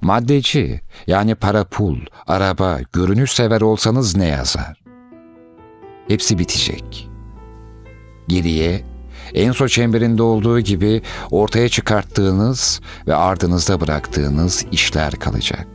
Maddeci 0.00 0.80
yani 1.12 1.34
para 1.34 1.64
pul, 1.64 1.96
araba, 2.26 2.80
görünüş 2.92 3.32
sever 3.32 3.60
olsanız 3.60 4.16
ne 4.16 4.26
yazar? 4.26 4.82
Hepsi 6.08 6.38
bitecek. 6.38 7.08
Geriye 8.28 8.84
Enso 9.34 9.68
çemberinde 9.68 10.22
olduğu 10.22 10.60
gibi 10.60 11.02
ortaya 11.30 11.68
çıkarttığınız 11.68 12.80
ve 13.06 13.14
ardınızda 13.14 13.80
bıraktığınız 13.80 14.66
işler 14.72 15.12
kalacak. 15.12 15.66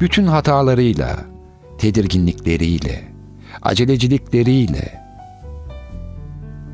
Bütün 0.00 0.26
hatalarıyla, 0.26 1.24
tedirginlikleriyle, 1.78 3.04
acelecilikleriyle 3.62 5.00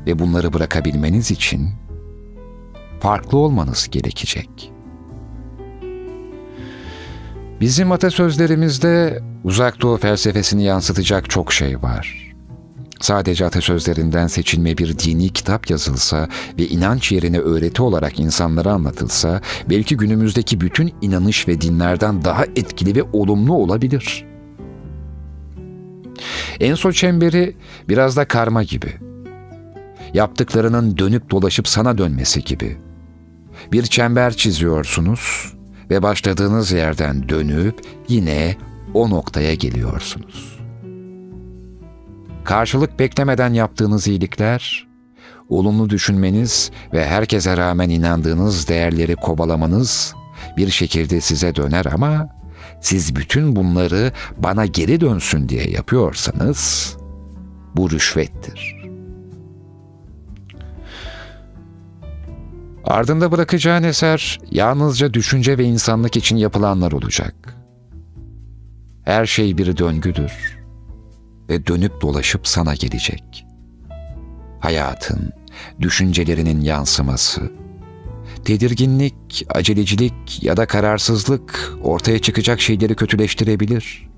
ve 0.07 0.19
bunları 0.19 0.53
bırakabilmeniz 0.53 1.31
için 1.31 1.69
farklı 2.99 3.37
olmanız 3.37 3.89
gerekecek.'' 3.91 4.80
Bizim 7.61 7.91
atasözlerimizde 7.91 9.19
uzak 9.43 9.81
doğu 9.81 9.97
felsefesini 9.97 10.63
yansıtacak 10.63 11.29
çok 11.29 11.53
şey 11.53 11.81
var. 11.81 12.33
Sadece 13.01 13.45
atasözlerinden 13.45 14.27
seçilme 14.27 14.77
bir 14.77 14.99
dini 14.99 15.29
kitap 15.29 15.69
yazılsa 15.69 16.27
ve 16.59 16.67
inanç 16.67 17.11
yerine 17.11 17.39
öğreti 17.39 17.81
olarak 17.81 18.19
insanlara 18.19 18.71
anlatılsa 18.71 19.41
belki 19.69 19.97
günümüzdeki 19.97 20.61
bütün 20.61 20.93
inanış 21.01 21.47
ve 21.47 21.61
dinlerden 21.61 22.23
daha 22.23 22.45
etkili 22.45 22.95
ve 22.95 23.03
olumlu 23.13 23.53
olabilir. 23.53 24.25
Enso 26.59 26.91
çemberi 26.91 27.55
biraz 27.89 28.17
da 28.17 28.25
karma 28.25 28.63
gibi. 28.63 28.93
Yaptıklarının 30.13 30.97
dönüp 30.97 31.31
dolaşıp 31.31 31.67
sana 31.67 31.97
dönmesi 31.97 32.43
gibi. 32.43 32.77
Bir 33.71 33.83
çember 33.83 34.33
çiziyorsunuz 34.33 35.53
ve 35.91 36.01
başladığınız 36.01 36.71
yerden 36.71 37.29
dönüp 37.29 37.81
yine 38.07 38.55
o 38.93 39.09
noktaya 39.09 39.53
geliyorsunuz. 39.53 40.59
Karşılık 42.43 42.99
beklemeden 42.99 43.53
yaptığınız 43.53 44.07
iyilikler, 44.07 44.87
olumlu 45.49 45.89
düşünmeniz 45.89 46.71
ve 46.93 47.05
herkese 47.05 47.57
rağmen 47.57 47.89
inandığınız 47.89 48.67
değerleri 48.67 49.15
kovalamanız 49.15 50.15
bir 50.57 50.69
şekilde 50.69 51.21
size 51.21 51.55
döner 51.55 51.85
ama 51.93 52.29
siz 52.81 53.15
bütün 53.15 53.55
bunları 53.55 54.11
bana 54.37 54.65
geri 54.65 55.01
dönsün 55.01 55.49
diye 55.49 55.69
yapıyorsanız 55.69 56.93
bu 57.75 57.91
rüşvettir. 57.91 58.80
Ardında 62.85 63.31
bırakacağın 63.31 63.83
eser 63.83 64.39
yalnızca 64.51 65.13
düşünce 65.13 65.57
ve 65.57 65.63
insanlık 65.63 66.17
için 66.17 66.37
yapılanlar 66.37 66.91
olacak. 66.91 67.55
Her 69.03 69.25
şey 69.25 69.57
bir 69.57 69.77
döngüdür 69.77 70.59
ve 71.49 71.67
dönüp 71.67 72.01
dolaşıp 72.01 72.47
sana 72.47 72.75
gelecek. 72.75 73.45
Hayatın, 74.59 75.31
düşüncelerinin 75.79 76.61
yansıması, 76.61 77.51
tedirginlik, 78.45 79.45
acelecilik 79.49 80.43
ya 80.43 80.57
da 80.57 80.65
kararsızlık 80.65 81.73
ortaya 81.83 82.19
çıkacak 82.19 82.61
şeyleri 82.61 82.95
kötüleştirebilir. 82.95 84.09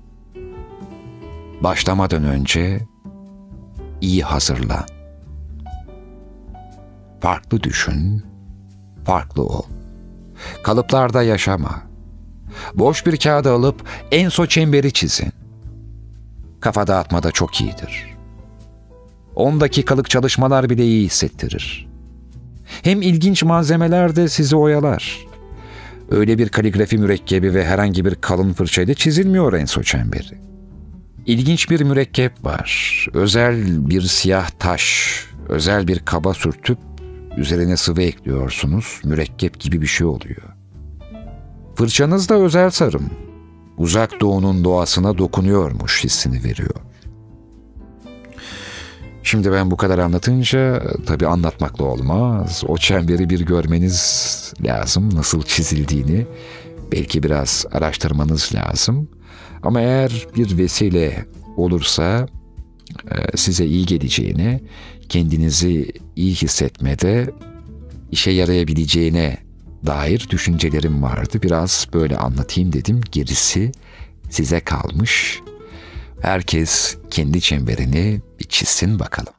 Başlamadan 1.60 2.24
önce 2.24 2.80
iyi 4.00 4.22
hazırlan. 4.22 4.84
Farklı 7.20 7.62
düşün, 7.62 8.24
farklı 9.04 9.42
ol. 9.42 9.62
Kalıplarda 10.62 11.22
yaşama. 11.22 11.82
Boş 12.74 13.06
bir 13.06 13.16
kağıda 13.16 13.52
alıp 13.52 13.82
en 14.10 14.28
çemberi 14.46 14.92
çizin. 14.92 15.32
Kafa 16.60 16.86
dağıtmada 16.86 17.30
çok 17.30 17.60
iyidir. 17.60 18.14
10 19.36 19.60
dakikalık 19.60 20.10
çalışmalar 20.10 20.70
bile 20.70 20.84
iyi 20.84 21.04
hissettirir. 21.04 21.88
Hem 22.82 23.02
ilginç 23.02 23.42
malzemeler 23.42 24.16
de 24.16 24.28
sizi 24.28 24.56
oyalar. 24.56 25.18
Öyle 26.10 26.38
bir 26.38 26.48
kaligrafi 26.48 26.98
mürekkebi 26.98 27.54
ve 27.54 27.66
herhangi 27.66 28.04
bir 28.04 28.14
kalın 28.14 28.52
fırçayla 28.52 28.94
çizilmiyor 28.94 29.52
enso 29.52 29.82
çemberi. 29.82 30.38
İlginç 31.26 31.70
bir 31.70 31.80
mürekkep 31.80 32.44
var. 32.44 33.06
Özel 33.14 33.88
bir 33.88 34.02
siyah 34.02 34.50
taş, 34.50 35.14
özel 35.48 35.88
bir 35.88 35.98
kaba 35.98 36.34
sürtüp 36.34 36.78
üzerine 37.36 37.76
sıvı 37.76 38.02
ekliyorsunuz. 38.02 39.00
Mürekkep 39.04 39.60
gibi 39.60 39.82
bir 39.82 39.86
şey 39.86 40.06
oluyor. 40.06 40.42
Fırçanız 41.74 42.28
da 42.28 42.34
özel 42.34 42.70
sarım. 42.70 43.10
Uzak 43.78 44.20
doğunun 44.20 44.64
doğasına 44.64 45.18
dokunuyormuş 45.18 46.04
hissini 46.04 46.44
veriyor. 46.44 46.74
Şimdi 49.22 49.52
ben 49.52 49.70
bu 49.70 49.76
kadar 49.76 49.98
anlatınca 49.98 50.82
tabii 51.06 51.26
anlatmakla 51.26 51.84
olmaz. 51.84 52.64
O 52.68 52.76
çemberi 52.76 53.30
bir 53.30 53.40
görmeniz 53.40 54.52
lazım 54.64 55.14
nasıl 55.14 55.42
çizildiğini. 55.42 56.26
Belki 56.92 57.22
biraz 57.22 57.66
araştırmanız 57.72 58.50
lazım. 58.54 59.08
Ama 59.62 59.80
eğer 59.80 60.26
bir 60.36 60.58
vesile 60.58 61.26
olursa 61.56 62.26
e, 63.10 63.36
size 63.36 63.66
iyi 63.66 63.86
geleceğini, 63.86 64.60
kendinizi 65.08 65.92
iyi 66.16 66.34
hissetmede 66.34 67.30
işe 68.10 68.30
yarayabileceğine 68.30 69.38
dair 69.86 70.26
düşüncelerim 70.30 71.02
vardı. 71.02 71.42
Biraz 71.42 71.88
böyle 71.92 72.16
anlatayım 72.16 72.72
dedim. 72.72 73.00
Gerisi 73.12 73.72
size 74.30 74.60
kalmış. 74.60 75.40
Herkes 76.20 76.96
kendi 77.10 77.40
çemberini 77.40 78.20
bir 78.40 78.44
çizsin 78.44 78.98
bakalım. 78.98 79.32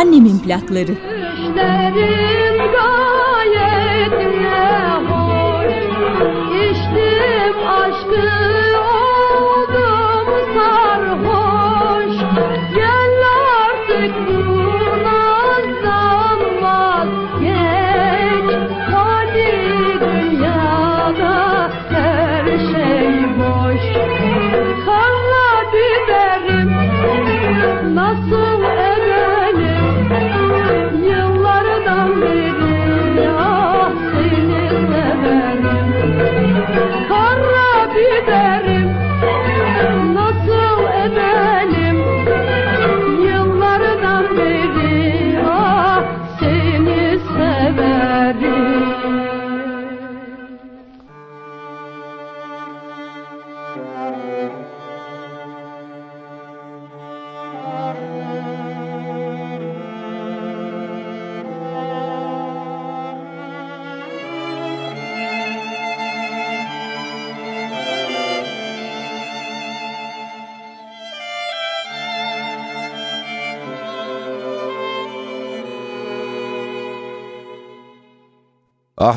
Annemin 0.00 0.38
plakları. 0.38 0.94
Düşlerim 0.96 2.29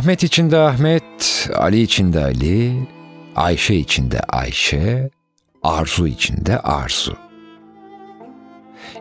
Ahmet 0.03 0.23
içinde 0.23 0.57
Ahmet, 0.57 1.49
Ali 1.55 1.81
içinde 1.81 2.23
Ali, 2.23 2.87
Ayşe 3.35 3.75
içinde 3.75 4.19
Ayşe, 4.19 5.09
Arzu 5.63 6.07
içinde 6.07 6.59
Arzu. 6.59 7.17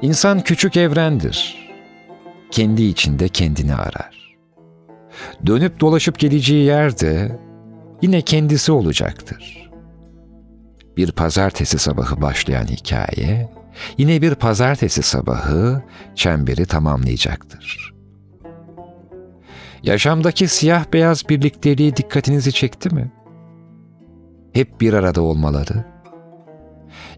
İnsan 0.03 0.41
küçük 0.41 0.77
evrendir. 0.77 1.69
Kendi 2.51 2.83
içinde 2.83 3.29
kendini 3.29 3.75
arar. 3.75 4.37
Dönüp 5.47 5.81
dolaşıp 5.81 6.19
geleceği 6.19 6.65
yerde 6.65 7.39
yine 8.03 8.23
kendisi 8.23 8.73
olacaktır. 8.73 9.71
Bir 10.97 11.13
pazartesi 11.13 11.79
sabahı 11.79 12.21
başlayan 12.23 12.67
hikaye, 12.67 13.51
yine 13.99 14.23
bir 14.23 14.35
pazartesi 14.35 15.03
sabahı 15.03 15.83
çemberi 16.15 16.67
tamamlayacaktır. 16.67 17.92
Yaşamdaki 19.83 20.49
siyah 20.49 20.85
beyaz 20.93 21.29
birlikteliği 21.29 21.97
dikkatinizi 21.97 22.53
çekti 22.53 22.95
mi? 22.95 23.13
Hep 24.53 24.81
bir 24.81 24.93
arada 24.93 25.23
olmaları, 25.23 25.85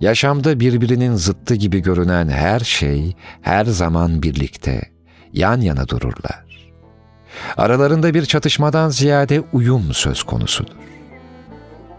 yaşamda 0.00 0.60
birbirinin 0.60 1.14
zıttı 1.14 1.54
gibi 1.54 1.82
görünen 1.82 2.28
her 2.28 2.60
şey 2.60 3.16
her 3.42 3.64
zaman 3.64 4.22
birlikte, 4.22 4.82
yan 5.32 5.60
yana 5.60 5.88
dururlar. 5.88 6.44
Aralarında 7.56 8.14
bir 8.14 8.24
çatışmadan 8.24 8.88
ziyade 8.88 9.42
uyum 9.52 9.92
söz 9.92 10.22
konusudur. 10.22 10.72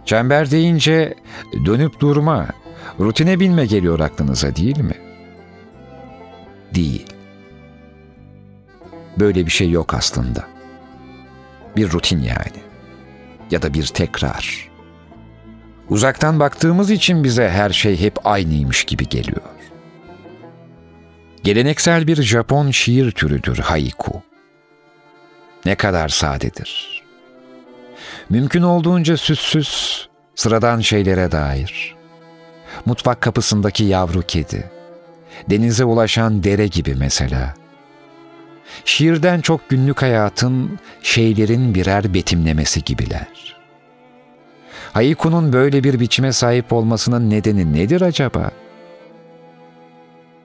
Çember 0.05 0.51
deyince 0.51 1.13
dönüp 1.66 1.99
durma, 1.99 2.47
rutine 2.99 3.39
binme 3.39 3.66
geliyor 3.66 3.99
aklınıza 3.99 4.55
değil 4.55 4.80
mi? 4.80 4.95
Değil. 6.76 7.05
Böyle 9.20 9.45
bir 9.45 9.51
şey 9.51 9.70
yok 9.70 9.93
aslında. 9.93 10.55
Bir 11.76 11.91
rutin 11.91 12.19
yani. 12.19 12.63
Ya 13.51 13.61
da 13.61 13.73
bir 13.73 13.86
tekrar. 13.86 14.69
Uzaktan 15.89 16.39
baktığımız 16.39 16.91
için 16.91 17.23
bize 17.23 17.49
her 17.49 17.69
şey 17.69 17.99
hep 17.99 18.28
aynıymış 18.28 18.84
gibi 18.84 19.09
geliyor. 19.09 19.41
Geleneksel 21.43 22.07
bir 22.07 22.21
Japon 22.21 22.71
şiir 22.71 23.11
türüdür 23.11 23.57
haiku. 23.57 24.21
Ne 25.65 25.76
kadar 25.76 26.09
sadedir. 26.09 27.03
Mümkün 28.30 28.61
olduğunca 28.61 29.17
süssüz, 29.17 30.07
sıradan 30.36 30.80
şeylere 30.80 31.32
dair. 31.32 31.95
Mutfak 32.86 33.21
kapısındaki 33.21 33.84
yavru 33.84 34.21
kedi, 34.21 34.71
denize 35.49 35.86
ulaşan 35.86 36.43
dere 36.43 36.67
gibi 36.67 36.95
mesela. 36.95 37.53
Şiirden 38.86 39.41
çok 39.41 39.69
günlük 39.69 40.01
hayatın, 40.01 40.80
şeylerin 41.01 41.76
birer 41.76 42.13
betimlemesi 42.13 42.84
gibiler. 42.84 43.55
Haiku'nun 44.93 45.53
böyle 45.53 45.84
bir 45.84 45.99
biçime 45.99 46.32
sahip 46.32 46.73
olmasının 46.73 47.30
nedeni 47.30 47.73
nedir 47.73 48.01
acaba? 48.01 48.51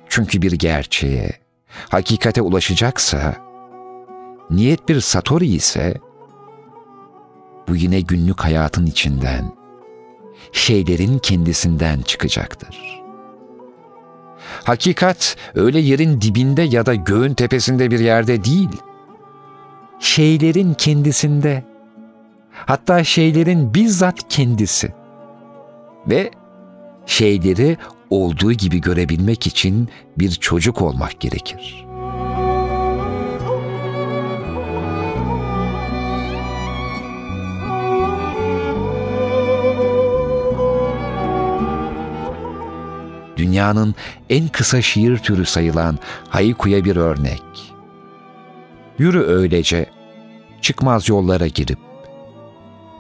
Çünkü 0.09 0.43
bir 0.43 0.53
gerçeğe, 0.53 1.31
hakikate 1.89 2.43
ulaşacaksa, 2.43 3.37
niyet 4.51 4.89
bir 4.89 5.01
satori 5.01 5.47
ise, 5.47 5.95
bu 7.69 7.77
yine 7.77 8.01
günlük 8.01 8.41
hayatın 8.41 8.87
içinden, 8.87 9.53
şeylerin 10.53 11.19
kendisinden 11.19 12.03
çıkacaktır. 12.03 13.00
Hakikat 14.65 15.37
öyle 15.55 15.79
yerin 15.81 16.21
dibinde 16.21 16.63
ya 16.63 16.87
da 16.87 16.95
göğün 16.95 17.35
tepesinde 17.35 17.91
bir 17.91 18.01
yerde 18.01 18.45
değil, 18.45 18.71
şeylerin 20.01 20.75
kendisinde, 20.75 21.65
hatta 22.53 23.05
şeylerin 23.05 23.75
bizzat 23.75 24.29
kendisi. 24.29 24.93
Ve 26.07 26.31
şeyleri 27.07 27.77
olduğu 28.11 28.53
gibi 28.53 28.81
görebilmek 28.81 29.47
için 29.47 29.89
bir 30.19 30.31
çocuk 30.31 30.83
olmak 30.83 31.21
gerekir. 31.21 31.90
Dünyanın 43.51 43.95
en 44.31 44.49
kısa 44.49 44.83
şiir 44.83 45.19
türü 45.19 45.47
sayılan 45.47 45.99
haikuya 46.29 46.85
bir 46.85 46.97
örnek. 46.97 47.43
Yürü 48.99 49.23
öylece, 49.23 49.87
çıkmaz 50.61 51.09
yollara 51.09 51.47
girip, 51.47 51.79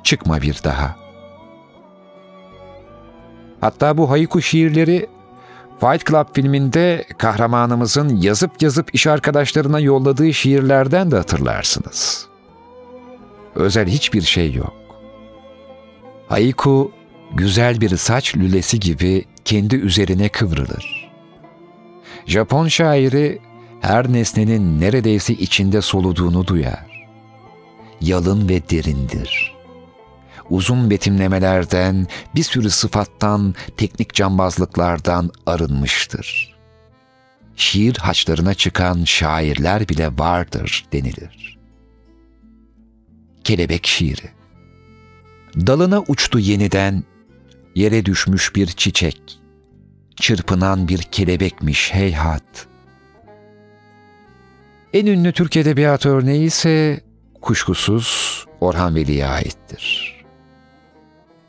çıkma 0.04 0.42
bir 0.42 0.60
daha. 0.64 0.96
Hatta 3.60 3.98
bu 3.98 4.10
haiku 4.10 4.42
şiirleri 4.42 5.06
Fight 5.80 6.06
Club 6.06 6.26
filminde 6.34 7.04
kahramanımızın 7.18 8.16
yazıp 8.16 8.62
yazıp 8.62 8.94
iş 8.94 9.06
arkadaşlarına 9.06 9.80
yolladığı 9.80 10.34
şiirlerden 10.34 11.10
de 11.10 11.16
hatırlarsınız. 11.16 12.26
Özel 13.54 13.88
hiçbir 13.88 14.22
şey 14.22 14.52
yok. 14.52 14.74
Haiku 16.28 16.92
güzel 17.34 17.80
bir 17.80 17.96
saç 17.96 18.36
lülesi 18.36 18.80
gibi 18.80 19.24
kendi 19.44 19.76
üzerine 19.76 20.28
kıvrılır. 20.28 21.10
Japon 22.26 22.68
şairi 22.68 23.38
her 23.80 24.12
nesnenin 24.12 24.80
neredeyse 24.80 25.34
içinde 25.34 25.80
soluduğunu 25.80 26.46
duyar. 26.46 27.06
Yalın 28.00 28.48
ve 28.48 28.70
derindir. 28.70 29.54
Uzun 30.50 30.90
betimlemelerden, 30.90 32.06
bir 32.34 32.42
sürü 32.42 32.70
sıfattan, 32.70 33.54
teknik 33.76 34.14
cambazlıklardan 34.14 35.30
arınmıştır. 35.46 36.56
Şiir 37.56 37.96
haçlarına 37.96 38.54
çıkan 38.54 39.04
şairler 39.04 39.88
bile 39.88 40.18
vardır 40.18 40.84
denilir. 40.92 41.58
Kelebek 43.44 43.86
şiiri 43.86 44.40
Dalına 45.56 46.00
uçtu 46.08 46.38
yeniden, 46.38 47.04
yere 47.80 48.04
düşmüş 48.04 48.56
bir 48.56 48.66
çiçek, 48.66 49.40
çırpınan 50.16 50.88
bir 50.88 50.98
kelebekmiş 50.98 51.94
heyhat. 51.94 52.66
En 54.92 55.06
ünlü 55.06 55.32
Türk 55.32 55.56
Edebiyatı 55.56 56.08
örneği 56.08 56.46
ise 56.46 57.00
kuşkusuz 57.40 58.44
Orhan 58.60 58.94
Veli'ye 58.94 59.26
aittir. 59.26 60.16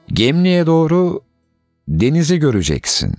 Gemliğe 0.07 0.65
doğru 0.65 1.21
denizi 1.87 2.39
göreceksin. 2.39 3.15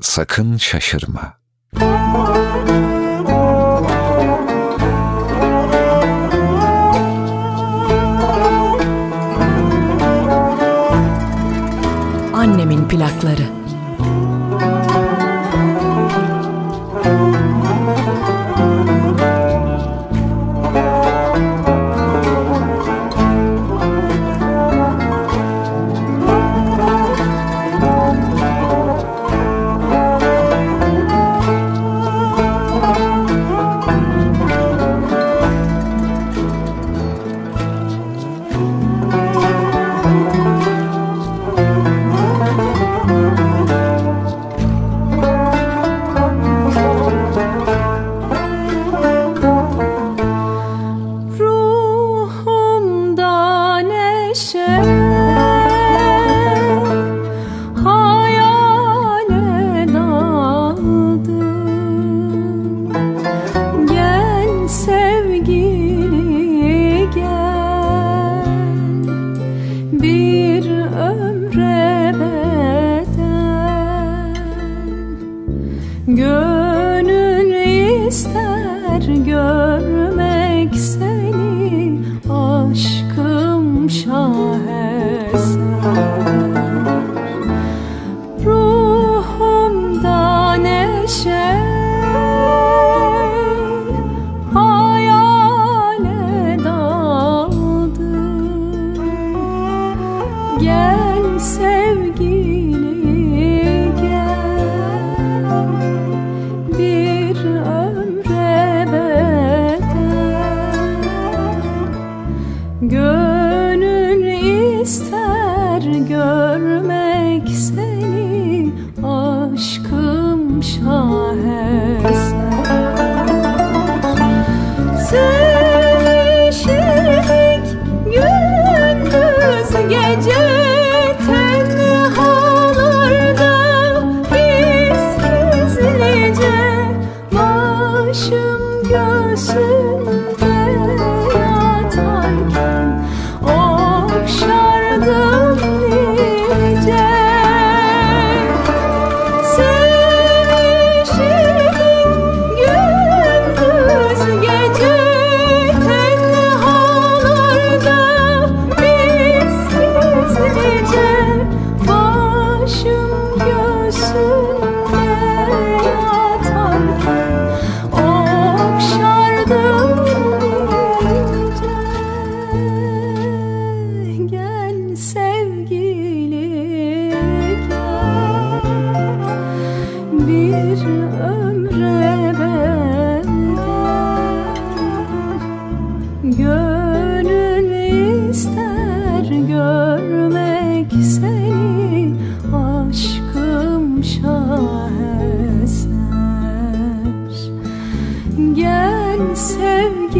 Sakın 0.00 0.56
şaşırma. 0.56 1.38
Annemin 12.44 12.88
plakları. 12.88 13.63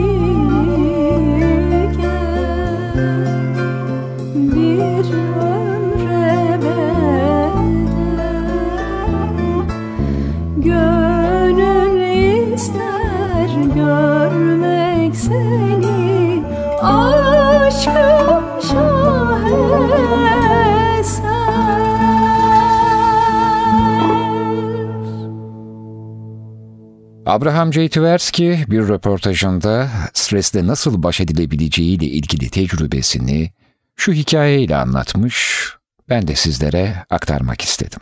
see 0.05 0.43
Abraham 27.35 27.72
J. 27.72 27.89
Tversky 27.89 28.70
bir 28.70 28.89
röportajında 28.89 29.89
stresle 30.12 30.66
nasıl 30.66 31.03
baş 31.03 31.20
edilebileceğiyle 31.20 32.07
ilgili 32.07 32.51
tecrübesini 32.51 33.51
şu 33.97 34.12
hikayeyle 34.12 34.76
anlatmış, 34.76 35.68
ben 36.09 36.28
de 36.28 36.35
sizlere 36.35 37.05
aktarmak 37.11 37.61
istedim. 37.61 38.01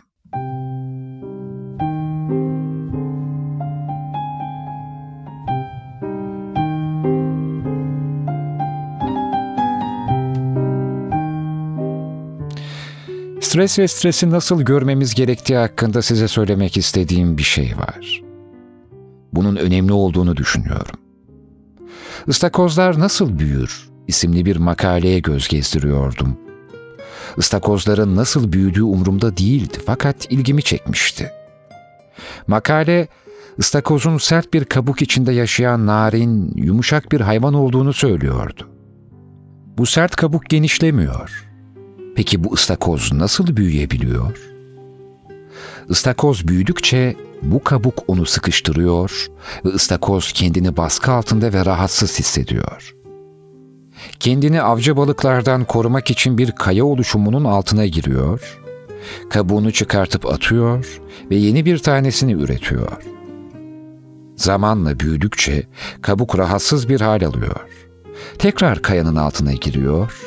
Stres 13.41 13.79
ve 13.79 13.87
stresi 13.87 14.29
nasıl 14.29 14.61
görmemiz 14.61 15.15
gerektiği 15.15 15.57
hakkında 15.57 16.01
size 16.01 16.27
söylemek 16.27 16.77
istediğim 16.77 17.37
bir 17.37 17.43
şey 17.43 17.77
var. 17.77 18.32
Bunun 19.33 19.55
önemli 19.55 19.93
olduğunu 19.93 20.37
düşünüyorum. 20.37 20.99
Istakozlar 22.27 22.99
nasıl 22.99 23.39
büyür 23.39 23.93
isimli 24.07 24.45
bir 24.45 24.55
makaleye 24.55 25.19
göz 25.19 25.47
gezdiriyordum. 25.47 26.37
Istakozların 27.37 28.15
nasıl 28.15 28.51
büyüdüğü 28.51 28.83
umurumda 28.83 29.37
değildi 29.37 29.77
fakat 29.85 30.31
ilgimi 30.31 30.63
çekmişti. 30.63 31.31
Makale, 32.47 33.07
ıstakozun 33.59 34.17
sert 34.17 34.53
bir 34.53 34.65
kabuk 34.65 35.01
içinde 35.01 35.31
yaşayan 35.31 35.85
narin, 35.85 36.53
yumuşak 36.55 37.11
bir 37.11 37.21
hayvan 37.21 37.53
olduğunu 37.53 37.93
söylüyordu. 37.93 38.69
Bu 39.77 39.85
sert 39.85 40.15
kabuk 40.15 40.45
genişlemiyor. 40.49 41.49
Peki 42.15 42.43
bu 42.43 42.53
ıstakoz 42.53 43.13
nasıl 43.13 43.57
büyüyebiliyor? 43.57 44.37
Istakoz 45.89 46.47
büyüdükçe 46.47 47.15
bu 47.43 47.63
kabuk 47.63 48.03
onu 48.07 48.25
sıkıştırıyor 48.25 49.27
ve 49.65 49.69
ıstakoz 49.69 50.31
kendini 50.31 50.77
baskı 50.77 51.11
altında 51.11 51.53
ve 51.53 51.65
rahatsız 51.65 52.19
hissediyor. 52.19 52.95
Kendini 54.19 54.61
avcı 54.61 54.97
balıklardan 54.97 55.65
korumak 55.65 56.11
için 56.11 56.37
bir 56.37 56.51
kaya 56.51 56.85
oluşumunun 56.85 57.43
altına 57.43 57.85
giriyor, 57.85 58.59
kabuğunu 59.29 59.71
çıkartıp 59.71 60.25
atıyor 60.25 61.01
ve 61.29 61.35
yeni 61.35 61.65
bir 61.65 61.77
tanesini 61.77 62.31
üretiyor. 62.33 63.03
Zamanla 64.35 64.99
büyüdükçe 64.99 65.63
kabuk 66.01 66.37
rahatsız 66.37 66.89
bir 66.89 67.01
hal 67.01 67.25
alıyor. 67.25 67.69
Tekrar 68.39 68.81
kayanın 68.81 69.15
altına 69.15 69.53
giriyor 69.53 70.21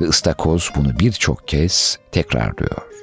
ve 0.00 0.04
ıstakoz 0.04 0.70
bunu 0.76 0.98
birçok 0.98 1.48
kez 1.48 1.98
tekrarlıyor. 2.12 3.01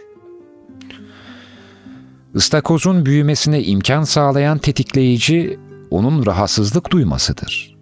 Istakozun 2.36 3.06
büyümesine 3.06 3.64
imkan 3.64 4.04
sağlayan 4.04 4.58
tetikleyici 4.58 5.60
onun 5.90 6.26
rahatsızlık 6.26 6.92
duymasıdır. 6.92 7.78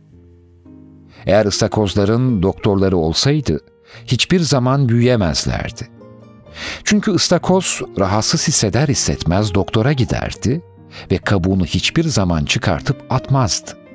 Eğer 1.25 1.45
ıstakozların 1.45 2.43
doktorları 2.43 2.97
olsaydı 2.97 3.59
hiçbir 4.05 4.39
zaman 4.39 4.89
büyüyemezlerdi. 4.89 5.87
Çünkü 6.83 7.11
ıstakoz 7.11 7.81
rahatsız 7.99 8.47
hisseder 8.47 8.87
hissetmez 8.87 9.53
doktora 9.53 9.93
giderdi 9.93 10.61
ve 11.11 11.17
kabuğunu 11.17 11.65
hiçbir 11.65 12.03
zaman 12.03 12.45
çıkartıp 12.45 13.05
atmazdı. 13.09 13.86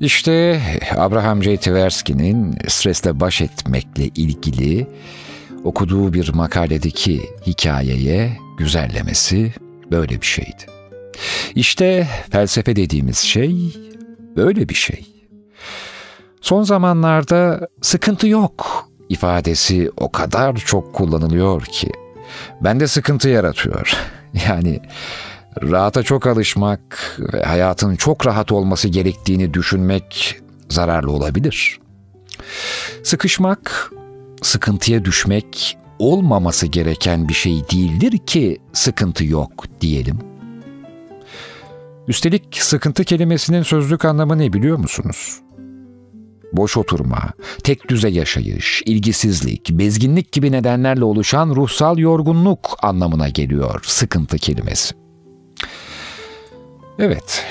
İşte 0.00 0.60
Abraham 0.96 1.42
J. 1.42 1.56
Tversky'nin 1.56 2.58
stresle 2.68 3.20
baş 3.20 3.40
etmekle 3.40 4.04
ilgili 4.04 4.86
okuduğu 5.64 6.12
bir 6.12 6.34
makaledeki 6.34 7.22
hikayeye 7.46 8.36
güzellemesi 8.58 9.54
böyle 9.90 10.20
bir 10.20 10.26
şeydi. 10.26 10.66
İşte 11.54 12.08
felsefe 12.30 12.76
dediğimiz 12.76 13.18
şey 13.18 13.74
böyle 14.36 14.68
bir 14.68 14.74
şey. 14.74 15.06
Son 16.40 16.62
zamanlarda 16.62 17.68
sıkıntı 17.82 18.28
yok 18.28 18.88
ifadesi 19.08 19.90
o 19.96 20.12
kadar 20.12 20.56
çok 20.56 20.94
kullanılıyor 20.94 21.62
ki 21.62 21.90
bende 22.60 22.86
sıkıntı 22.86 23.28
yaratıyor. 23.28 23.96
Yani 24.48 24.80
rahata 25.62 26.02
çok 26.02 26.26
alışmak 26.26 27.16
ve 27.18 27.42
hayatın 27.42 27.96
çok 27.96 28.26
rahat 28.26 28.52
olması 28.52 28.88
gerektiğini 28.88 29.54
düşünmek 29.54 30.40
zararlı 30.68 31.12
olabilir. 31.12 31.80
Sıkışmak, 33.04 33.90
sıkıntıya 34.42 35.04
düşmek 35.04 35.78
olmaması 35.98 36.66
gereken 36.66 37.28
bir 37.28 37.34
şey 37.34 37.62
değildir 37.72 38.18
ki 38.18 38.58
sıkıntı 38.72 39.24
yok 39.24 39.64
diyelim. 39.80 40.18
Üstelik 42.08 42.56
sıkıntı 42.60 43.04
kelimesinin 43.04 43.62
sözlük 43.62 44.04
anlamı 44.04 44.38
ne 44.38 44.52
biliyor 44.52 44.78
musunuz? 44.78 45.40
boş 46.52 46.76
oturma, 46.76 47.18
tek 47.64 47.90
düze 47.90 48.08
yaşayış, 48.08 48.82
ilgisizlik, 48.86 49.70
bezginlik 49.70 50.32
gibi 50.32 50.52
nedenlerle 50.52 51.04
oluşan 51.04 51.48
ruhsal 51.48 51.98
yorgunluk 51.98 52.76
anlamına 52.82 53.28
geliyor 53.28 53.80
sıkıntı 53.84 54.36
kelimesi. 54.36 55.07
Evet, 56.98 57.44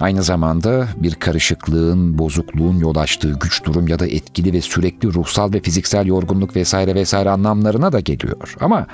aynı 0.00 0.22
zamanda 0.22 0.88
bir 0.96 1.14
karışıklığın, 1.14 2.18
bozukluğun 2.18 2.78
yol 2.78 2.96
açtığı 2.96 3.32
güç 3.32 3.64
durum 3.64 3.88
ya 3.88 3.98
da 3.98 4.06
etkili 4.06 4.52
ve 4.52 4.60
sürekli 4.60 5.14
ruhsal 5.14 5.52
ve 5.52 5.60
fiziksel 5.60 6.06
yorgunluk 6.06 6.56
vesaire 6.56 6.94
vesaire 6.94 7.30
anlamlarına 7.30 7.92
da 7.92 8.00
geliyor. 8.00 8.56
Ama 8.60 8.86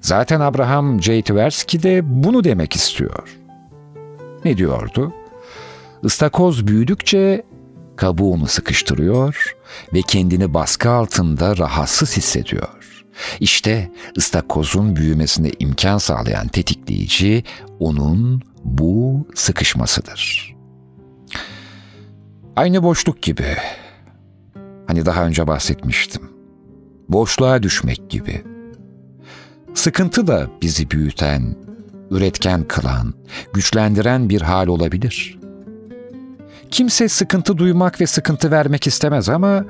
zaten 0.00 0.40
Abraham 0.40 1.02
J. 1.02 1.22
Tversky 1.22 1.82
de 1.82 2.00
bunu 2.04 2.44
demek 2.44 2.76
istiyor. 2.76 3.38
Ne 4.44 4.56
diyordu? 4.56 5.12
Istakoz 6.04 6.66
büyüdükçe 6.66 7.44
kabuğunu 7.96 8.46
sıkıştırıyor 8.46 9.56
ve 9.94 10.02
kendini 10.02 10.54
baskı 10.54 10.90
altında 10.90 11.56
rahatsız 11.56 12.16
hissediyor. 12.16 13.04
İşte 13.40 13.90
ıstakozun 14.18 14.96
büyümesine 14.96 15.50
imkan 15.58 15.98
sağlayan 15.98 16.48
tetikleyici 16.48 17.44
onun 17.80 18.51
bu 18.64 19.26
sıkışmasıdır. 19.34 20.56
Aynı 22.56 22.82
boşluk 22.82 23.22
gibi. 23.22 23.56
Hani 24.86 25.06
daha 25.06 25.24
önce 25.24 25.46
bahsetmiştim. 25.46 26.22
Boşluğa 27.08 27.62
düşmek 27.62 28.10
gibi. 28.10 28.44
Sıkıntı 29.74 30.26
da 30.26 30.50
bizi 30.62 30.90
büyüten, 30.90 31.56
üretken 32.10 32.64
kılan, 32.64 33.14
güçlendiren 33.52 34.28
bir 34.28 34.40
hal 34.40 34.66
olabilir. 34.66 35.38
Kimse 36.70 37.08
sıkıntı 37.08 37.58
duymak 37.58 38.00
ve 38.00 38.06
sıkıntı 38.06 38.50
vermek 38.50 38.86
istemez 38.86 39.28
ama 39.28 39.64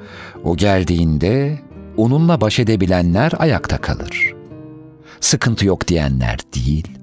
o 0.44 0.56
geldiğinde 0.56 1.60
onunla 1.96 2.40
baş 2.40 2.58
edebilenler 2.58 3.32
ayakta 3.38 3.78
kalır. 3.78 4.34
Sıkıntı 5.20 5.66
yok 5.66 5.88
diyenler 5.88 6.38
değil. 6.54 7.01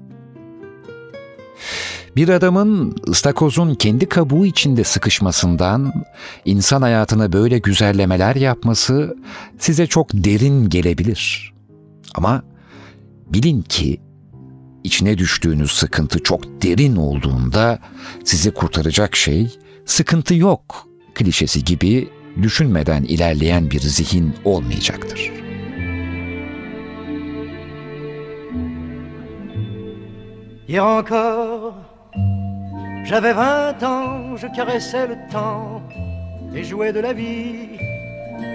Bir 2.16 2.28
adamın 2.28 2.96
ıstakozun 3.08 3.74
kendi 3.74 4.08
kabuğu 4.08 4.46
içinde 4.46 4.84
sıkışmasından 4.84 5.92
insan 6.44 6.82
hayatına 6.82 7.32
böyle 7.32 7.58
güzellemeler 7.58 8.36
yapması 8.36 9.16
size 9.58 9.86
çok 9.86 10.08
derin 10.12 10.68
gelebilir. 10.68 11.54
Ama 12.14 12.42
bilin 13.26 13.62
ki 13.62 14.00
içine 14.84 15.18
düştüğünüz 15.18 15.72
sıkıntı 15.72 16.22
çok 16.22 16.62
derin 16.62 16.96
olduğunda 16.96 17.78
sizi 18.24 18.50
kurtaracak 18.50 19.16
şey 19.16 19.58
sıkıntı 19.86 20.34
yok 20.34 20.86
klişesi 21.14 21.64
gibi 21.64 22.08
düşünmeden 22.42 23.02
ilerleyen 23.02 23.70
bir 23.70 23.80
zihin 23.80 24.34
olmayacaktır. 24.44 25.49
Hier 30.70 30.86
encore, 30.86 31.74
j'avais 33.02 33.32
vingt 33.32 33.82
ans, 33.82 34.36
je 34.36 34.46
caressais 34.46 35.08
le 35.08 35.16
temps 35.28 35.82
et 36.54 36.62
jouais 36.62 36.92
de 36.92 37.00
la 37.00 37.12
vie 37.12 37.70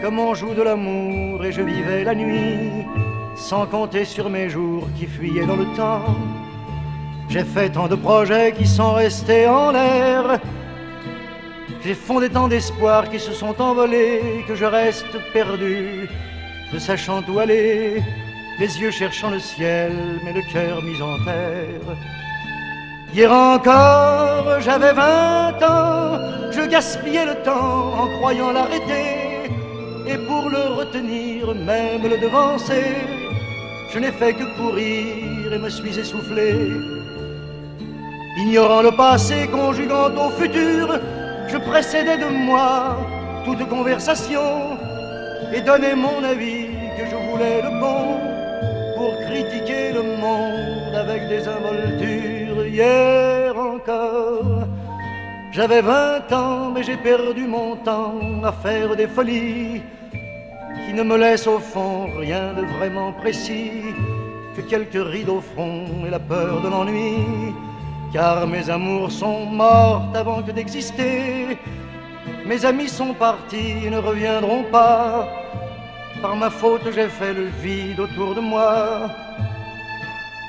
comme 0.01 0.17
on 0.19 0.33
joue 0.33 0.53
de 0.53 0.61
l'amour 0.61 1.43
et 1.43 1.51
je 1.51 1.61
vivais 1.61 2.05
la 2.05 2.15
nuit 2.15 2.85
sans 3.35 3.65
compter 3.65 4.05
sur 4.05 4.29
mes 4.29 4.47
jours 4.47 4.87
qui 4.97 5.07
fuyaient 5.07 5.45
dans 5.45 5.57
le 5.57 5.65
temps. 5.75 6.15
J'ai 7.27 7.43
fait 7.43 7.69
tant 7.71 7.89
de 7.89 7.95
projets 7.95 8.53
qui 8.53 8.65
sont 8.65 8.93
restés 8.93 9.49
en 9.49 9.71
l'air. 9.71 10.39
J'ai 11.83 11.95
fondé 11.95 12.29
tant 12.29 12.47
d'espoirs 12.47 13.09
qui 13.09 13.19
se 13.19 13.33
sont 13.33 13.61
envolés 13.61 14.45
que 14.47 14.55
je 14.55 14.63
reste 14.63 15.17
perdu, 15.33 16.07
ne 16.71 16.79
sachant 16.79 17.21
où 17.27 17.39
aller, 17.39 18.01
les 18.59 18.79
yeux 18.79 18.91
cherchant 18.91 19.29
le 19.29 19.39
ciel, 19.39 19.91
mais 20.23 20.33
le 20.33 20.41
cœur 20.41 20.81
mis 20.81 21.01
en 21.01 21.17
terre. 21.25 21.97
Hier 23.13 23.31
encore, 23.31 24.59
j'avais 24.61 24.93
vingt 24.93 25.61
ans, 25.61 26.19
je 26.51 26.67
gaspillais 26.67 27.25
le 27.25 27.35
temps 27.43 27.93
en 28.01 28.07
croyant 28.17 28.51
l'arrêter, 28.51 29.51
et 30.07 30.17
pour 30.17 30.49
le 30.49 30.75
retenir, 30.75 31.53
même 31.55 32.03
le 32.03 32.17
devancer, 32.17 32.95
je 33.91 33.99
n'ai 33.99 34.11
fait 34.11 34.33
que 34.33 34.43
courir 34.57 35.53
et 35.53 35.57
me 35.57 35.69
suis 35.69 35.97
essoufflé. 35.97 36.71
Ignorant 38.37 38.81
le 38.81 38.91
passé, 38.91 39.47
conjuguant 39.47 40.11
au 40.13 40.29
futur, 40.31 40.99
je 41.47 41.57
précédais 41.57 42.17
de 42.17 42.25
moi 42.25 42.97
toute 43.45 43.67
conversation 43.69 44.77
et 45.53 45.61
donnais 45.61 45.95
mon 45.95 46.23
avis 46.23 46.67
que 46.97 47.05
je 47.05 47.15
voulais 47.15 47.61
le 47.61 47.79
bon 47.79 48.34
avec 50.93 51.27
des 51.27 51.47
involtures. 51.47 52.65
Hier 52.65 53.57
encore, 53.57 54.63
j'avais 55.51 55.81
vingt 55.81 56.31
ans, 56.31 56.71
mais 56.73 56.83
j'ai 56.83 56.97
perdu 56.97 57.47
mon 57.47 57.75
temps 57.77 58.19
à 58.43 58.51
faire 58.51 58.95
des 58.95 59.07
folies 59.07 59.81
qui 60.85 60.93
ne 60.93 61.03
me 61.03 61.17
laissent 61.17 61.47
au 61.47 61.59
fond 61.59 62.09
rien 62.19 62.53
de 62.53 62.63
vraiment 62.77 63.11
précis 63.13 63.71
que 64.55 64.61
quelques 64.61 65.03
rides 65.13 65.29
au 65.29 65.41
front 65.41 65.85
et 66.05 66.09
la 66.09 66.19
peur 66.19 66.61
de 66.61 66.69
l'ennui. 66.69 67.53
Car 68.13 68.47
mes 68.47 68.69
amours 68.69 69.11
sont 69.11 69.45
mortes 69.45 70.15
avant 70.15 70.41
que 70.41 70.51
d'exister. 70.51 71.57
Mes 72.45 72.63
amis 72.63 72.87
sont 72.87 73.13
partis 73.13 73.85
et 73.85 73.89
ne 73.89 73.97
reviendront 73.97 74.63
pas. 74.71 75.27
Par 76.21 76.35
ma 76.35 76.49
faute, 76.49 76.87
j'ai 76.93 77.09
fait 77.09 77.33
le 77.33 77.47
vide 77.61 77.99
autour 77.99 78.35
de 78.35 78.41
moi. 78.41 79.09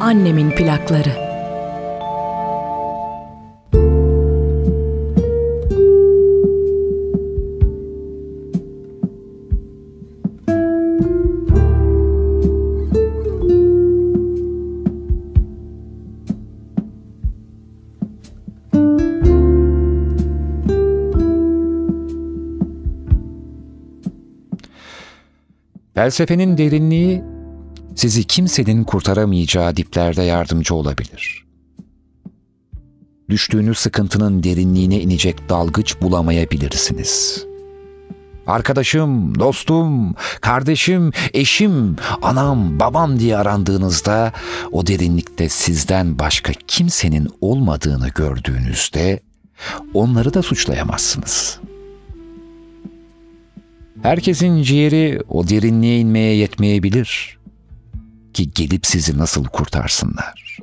Annemin 0.00 0.50
plakları. 0.50 1.30
Felsefenin 25.94 26.58
derinliği 26.58 27.22
sizi 28.00 28.24
kimsenin 28.24 28.84
kurtaramayacağı 28.84 29.76
diplerde 29.76 30.22
yardımcı 30.22 30.74
olabilir. 30.74 31.44
Düştüğünüz 33.30 33.78
sıkıntının 33.78 34.42
derinliğine 34.42 35.00
inecek 35.00 35.48
dalgıç 35.48 36.00
bulamayabilirsiniz. 36.02 37.44
Arkadaşım, 38.46 39.38
dostum, 39.38 40.14
kardeşim, 40.40 41.12
eşim, 41.32 41.96
anam, 42.22 42.80
babam 42.80 43.18
diye 43.18 43.36
arandığınızda 43.36 44.32
o 44.72 44.86
derinlikte 44.86 45.48
sizden 45.48 46.18
başka 46.18 46.52
kimsenin 46.66 47.28
olmadığını 47.40 48.08
gördüğünüzde 48.08 49.20
onları 49.94 50.34
da 50.34 50.42
suçlayamazsınız.'' 50.42 51.60
Herkesin 54.02 54.62
ciğeri 54.62 55.20
o 55.28 55.48
derinliğe 55.48 55.98
inmeye 55.98 56.36
yetmeyebilir 56.36 57.39
ki 58.34 58.50
gelip 58.50 58.86
sizi 58.86 59.18
nasıl 59.18 59.44
kurtarsınlar. 59.44 60.58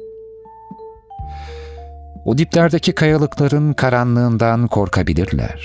O 2.25 2.37
diplerdeki 2.37 2.91
kayalıkların 2.91 3.73
karanlığından 3.73 4.67
korkabilirler. 4.67 5.61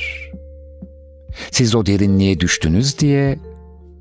Siz 1.51 1.75
o 1.75 1.87
derinliğe 1.87 2.41
düştünüz 2.41 2.99
diye 2.99 3.39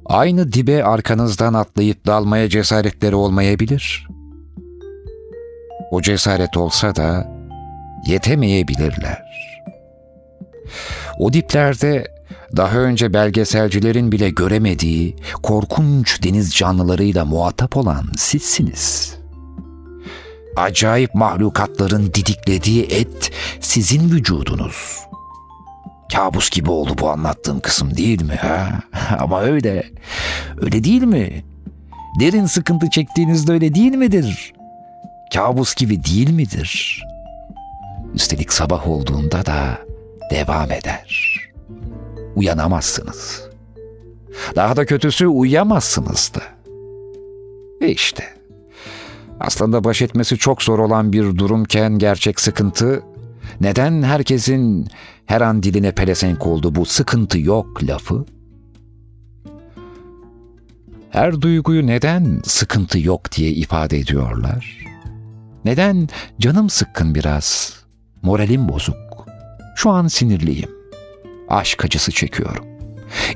aynı 0.06 0.54
dibe 0.54 0.84
arkanızdan 0.84 1.54
atlayıp 1.54 2.06
dalmaya 2.06 2.50
cesaretleri 2.50 3.16
olmayabilir. 3.16 4.08
O 5.92 6.02
cesaret 6.02 6.58
olsa 6.58 6.96
da 6.96 7.32
yetemeyebilirler. 8.08 9.22
O 11.20 11.34
diplerde 11.34 12.21
daha 12.58 12.78
önce 12.78 13.14
belgeselcilerin 13.14 14.12
bile 14.12 14.30
göremediği 14.30 15.16
korkunç 15.44 16.24
deniz 16.24 16.56
canlılarıyla 16.56 17.26
muhatap 17.26 17.78
olan 17.78 18.06
sizsiniz. 18.18 19.16
Acayip 20.56 21.16
mahlukatların 21.16 22.06
didiklediği 22.06 22.84
et 22.84 23.32
sizin 23.60 24.12
vücudunuz. 24.12 25.00
Kabus 26.14 26.50
gibi 26.50 26.70
oldu 26.70 26.96
bu 27.02 27.10
anlattığım 27.10 27.60
kısım 27.60 27.98
değil 27.98 28.22
mi 28.22 28.36
ha? 28.36 28.80
Ama 29.20 29.42
öyle. 29.42 29.84
Öyle 30.62 30.84
değil 30.84 31.04
mi? 31.04 31.44
Derin 32.20 32.46
sıkıntı 32.46 32.90
çektiğinizde 32.90 33.52
öyle 33.52 33.76
değil 33.76 33.96
midir? 33.96 34.54
Kabus 35.34 35.76
gibi 35.76 36.04
değil 36.04 36.30
midir? 36.30 37.04
Üstelik 38.14 38.54
sabah 38.54 38.88
olduğunda 38.88 39.46
da 39.46 39.78
devam 40.32 40.72
eder. 40.72 41.31
Uyanamazsınız. 42.36 43.42
Daha 44.56 44.76
da 44.76 44.86
kötüsü 44.86 45.28
uyuyamazsınız 45.28 46.32
da. 46.36 46.42
E 47.86 47.90
işte. 47.90 48.24
Aslında 49.40 49.84
baş 49.84 50.02
etmesi 50.02 50.38
çok 50.38 50.64
zor 50.64 50.80
olan 50.80 51.14
bir 51.14 51.38
durumken 51.38 51.98
gerçek 51.98 52.40
sıkıntı 52.40 53.04
neden 53.62 54.04
herkesin 54.04 54.88
her 55.26 55.42
an 55.42 55.64
diline 55.64 55.92
pelesenk 55.92 56.48
oldu 56.48 56.76
bu 56.76 56.86
sıkıntı 56.86 57.40
yok 57.40 57.84
lafı? 57.84 58.26
Her 61.10 61.42
duyguyu 61.42 61.88
neden 61.88 62.42
sıkıntı 62.44 63.00
yok 63.00 63.32
diye 63.32 63.52
ifade 63.52 63.98
ediyorlar? 63.98 64.78
Neden 65.66 66.10
canım 66.40 66.70
sıkkın 66.70 67.16
biraz, 67.16 67.76
moralim 68.22 68.70
bozuk, 68.70 68.96
şu 69.76 69.90
an 69.90 70.08
sinirliyim, 70.08 70.70
aşk 71.52 71.86
acısı 71.86 72.12
çekiyorum, 72.12 72.66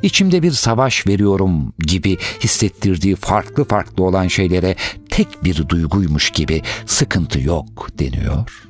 içimde 0.02 0.44
bir 0.44 0.52
savaş 0.52 1.08
veriyorum 1.08 1.74
gibi 1.80 2.18
hissettirdiği 2.44 3.16
farklı 3.16 3.64
farklı 3.64 4.04
olan 4.04 4.28
şeylere 4.28 4.76
tek 5.10 5.44
bir 5.44 5.70
duyguymuş 5.70 6.30
gibi 6.30 6.62
sıkıntı 6.86 7.42
yok 7.42 7.88
deniyor. 8.00 8.68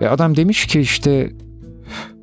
Ve 0.00 0.10
adam 0.10 0.36
demiş 0.36 0.66
ki 0.66 0.80
işte 0.80 1.32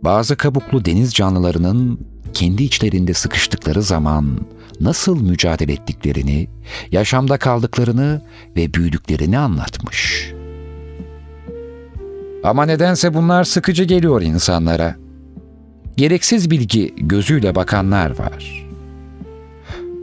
bazı 0.04 0.36
kabuklu 0.38 0.86
deniz 0.86 1.14
canlılarının 1.14 2.00
kendi 2.34 2.64
içlerinde 2.64 3.14
sıkıştıkları 3.14 3.82
zaman 3.82 4.40
nasıl 4.80 5.22
mücadele 5.22 5.74
ettiklerini, 5.74 6.48
yaşamda 6.92 7.38
kaldıklarını 7.38 8.22
ve 8.56 8.74
büyüdüklerini 8.74 9.38
anlatmış. 9.38 10.32
Ama 12.44 12.66
nedense 12.66 13.14
bunlar 13.14 13.44
sıkıcı 13.44 13.84
geliyor 13.84 14.22
insanlara. 14.22 15.01
Gereksiz 15.98 16.52
bilgi 16.52 16.94
gözüyle 16.98 17.56
bakanlar 17.56 18.20
var. 18.20 18.66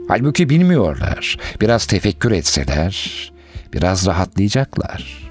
Halbuki 0.09 0.49
bilmiyorlar. 0.49 1.37
Biraz 1.61 1.87
tefekkür 1.87 2.33
etseler, 2.33 3.33
biraz 3.73 4.07
rahatlayacaklar. 4.07 5.31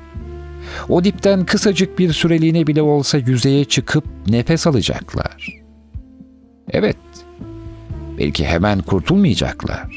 O 0.90 1.04
dipten 1.04 1.46
kısacık 1.46 2.00
bir 2.00 2.14
süreliğine 2.14 2.68
bile 2.68 2.82
olsa 2.82 3.18
yüzeye 3.18 3.66
çıkıp 3.66 4.06
nefes 4.28 4.68
alacaklar. 4.68 5.62
Evet, 6.72 6.98
belki 8.18 8.46
hemen 8.46 8.80
kurtulmayacaklar. 8.80 9.88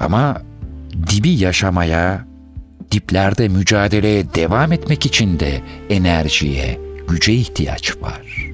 Ama 0.00 0.42
dibi 1.10 1.30
yaşamaya, 1.30 2.26
diplerde 2.90 3.48
mücadeleye 3.48 4.34
devam 4.34 4.72
etmek 4.72 5.06
için 5.06 5.40
de 5.40 5.60
enerjiye, 5.90 6.80
güce 7.08 7.32
ihtiyaç 7.32 7.96
var. 7.96 8.51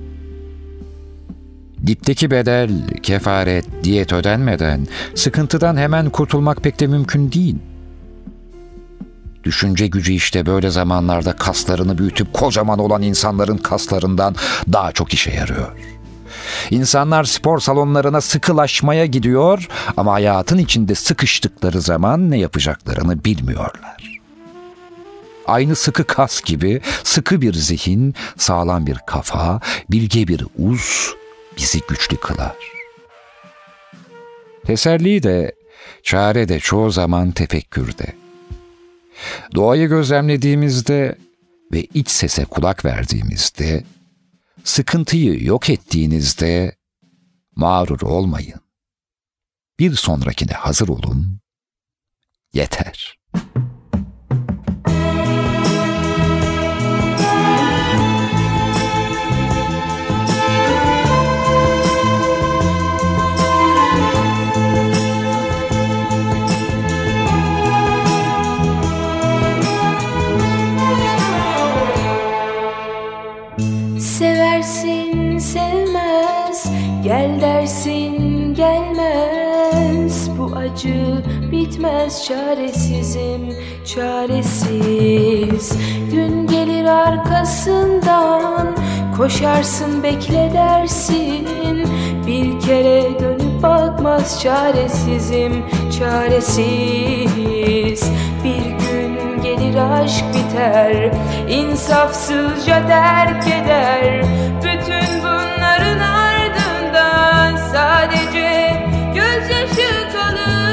Dipteki 1.86 2.30
bedel, 2.30 2.70
kefaret, 3.02 3.64
diyet 3.84 4.12
ödenmeden 4.12 4.86
sıkıntıdan 5.14 5.76
hemen 5.76 6.10
kurtulmak 6.10 6.62
pek 6.62 6.80
de 6.80 6.86
mümkün 6.86 7.32
değil. 7.32 7.56
Düşünce 9.44 9.86
gücü 9.86 10.12
işte 10.12 10.46
böyle 10.46 10.70
zamanlarda 10.70 11.32
kaslarını 11.32 11.98
büyütüp 11.98 12.32
kocaman 12.32 12.78
olan 12.78 13.02
insanların 13.02 13.56
kaslarından 13.56 14.34
daha 14.72 14.92
çok 14.92 15.14
işe 15.14 15.30
yarıyor. 15.30 15.72
İnsanlar 16.70 17.24
spor 17.24 17.60
salonlarına 17.60 18.20
sıkılaşmaya 18.20 19.06
gidiyor 19.06 19.68
ama 19.96 20.12
hayatın 20.12 20.58
içinde 20.58 20.94
sıkıştıkları 20.94 21.80
zaman 21.80 22.30
ne 22.30 22.38
yapacaklarını 22.38 23.24
bilmiyorlar. 23.24 24.20
Aynı 25.46 25.76
sıkı 25.76 26.04
kas 26.04 26.40
gibi 26.40 26.80
sıkı 27.04 27.40
bir 27.40 27.54
zihin, 27.54 28.14
sağlam 28.36 28.86
bir 28.86 28.98
kafa, 29.06 29.60
bilge 29.90 30.28
bir 30.28 30.44
uz 30.58 31.17
bizi 31.58 31.80
güçlü 31.88 32.16
kılar. 32.16 32.56
Teselli 34.66 35.22
de, 35.22 35.52
çare 36.02 36.48
de 36.48 36.60
çoğu 36.60 36.90
zaman 36.90 37.30
tefekkürde. 37.30 38.14
Doğayı 39.54 39.88
gözlemlediğimizde 39.88 41.18
ve 41.72 41.82
iç 41.82 42.08
sese 42.10 42.44
kulak 42.44 42.84
verdiğimizde, 42.84 43.84
sıkıntıyı 44.64 45.44
yok 45.44 45.70
ettiğinizde 45.70 46.76
mağrur 47.56 48.00
olmayın. 48.00 48.60
Bir 49.78 49.94
sonrakine 49.94 50.52
hazır 50.52 50.88
olun. 50.88 51.40
Yeter. 52.52 53.18
Acı 80.78 81.22
bitmez 81.52 82.24
Çaresizim 82.24 83.56
çaresiz. 83.84 85.78
Gün 86.12 86.46
gelir 86.46 86.84
arkasından 86.84 88.76
Koşarsın 89.16 90.02
bekle 90.02 90.50
dersin. 90.54 91.48
Bir 92.26 92.60
kere 92.60 93.20
dönüp 93.20 93.62
bakmaz 93.62 94.42
Çaresizim 94.42 95.64
çaresiz. 95.98 96.60
Bir 98.44 98.70
gün 98.70 99.42
gelir 99.42 99.76
aşk 99.76 100.24
biter 100.34 101.12
insafsızca 101.48 102.86
terk 102.86 103.46
eder. 103.46 104.24
Bütün 104.62 105.22
bunların 105.22 105.98
ardından 105.98 107.56
sadece 107.56 108.76
gözyaşı 109.14 110.12
kalır 110.12 110.67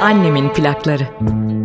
Annemin 0.00 0.48
plakları. 0.48 1.02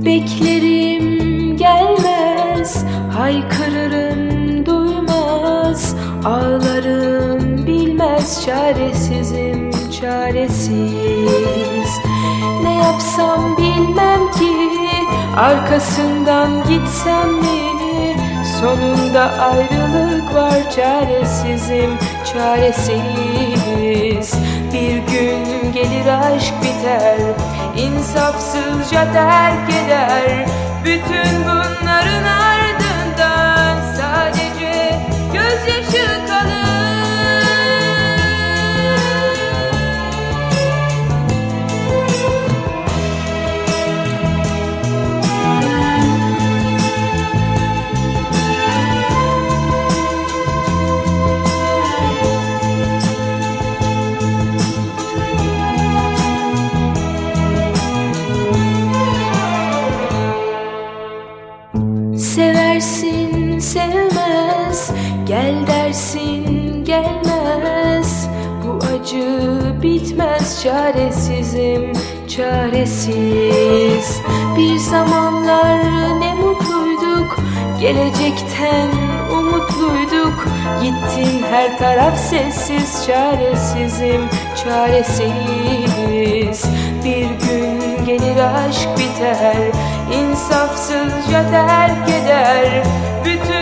Beklerim 0.06 1.58
gelmez 1.58 2.86
Haykırırım 3.18 4.66
duymaz 4.66 5.96
Ağlarım 6.26 7.68
bilmez 7.68 8.46
Çaresizim 8.46 9.72
çaresiz. 10.02 12.00
Ne 12.64 12.74
yapsam 12.76 13.58
bilmem 13.58 14.32
ki 14.32 14.70
Arkasından 15.38 16.50
gitsem 16.70 17.34
mi? 17.34 17.66
Sonunda 18.62 19.32
ayrılık 19.40 20.34
var 20.36 20.72
Çaresizim 20.76 21.90
çaresiz 22.34 24.34
Bir 24.76 24.98
gün 24.98 25.72
gelir 25.74 26.06
aşk 26.08 26.54
biter 26.62 27.18
insafsızca 27.78 29.14
terk 29.14 29.70
eder. 29.70 30.46
Bütün 30.86 31.44
bunların 31.44 32.24
ardından 32.24 32.55
Gel 65.26 65.68
dersin 65.68 66.86
gelmez. 66.86 68.30
Bu 68.64 68.80
acı 68.86 69.50
bitmez 69.82 70.64
çaresizim 70.64 71.94
çaresiz. 72.28 74.22
Bir 74.58 74.78
zamanlar 74.78 75.80
ne 76.20 76.34
mutluyduk 76.34 77.40
Gelecekten 77.80 78.90
umutluyduk. 79.32 80.48
Gittin 80.82 81.44
her 81.52 81.78
taraf 81.78 82.20
sessiz 82.20 83.06
Çaresizim 83.08 84.22
çaresiz. 84.64 85.30
Bir 87.04 87.26
gün 87.26 88.06
gelir 88.06 88.38
aşk 88.38 88.90
biter 88.98 89.58
insafsızca 90.14 91.50
terk 91.52 92.10
eder. 92.10 92.84
Bütün 93.26 93.55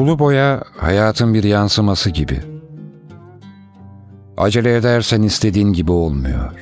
Sulu 0.00 0.18
boya 0.18 0.62
hayatın 0.76 1.34
bir 1.34 1.44
yansıması 1.44 2.10
gibi. 2.10 2.40
Acele 4.36 4.76
edersen 4.76 5.22
istediğin 5.22 5.72
gibi 5.72 5.92
olmuyor. 5.92 6.52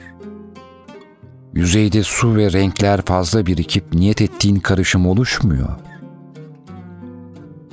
Yüzeyde 1.54 2.02
su 2.02 2.36
ve 2.36 2.52
renkler 2.52 3.02
fazla 3.02 3.46
birikip 3.46 3.94
niyet 3.94 4.22
ettiğin 4.22 4.56
karışım 4.56 5.06
oluşmuyor. 5.06 5.68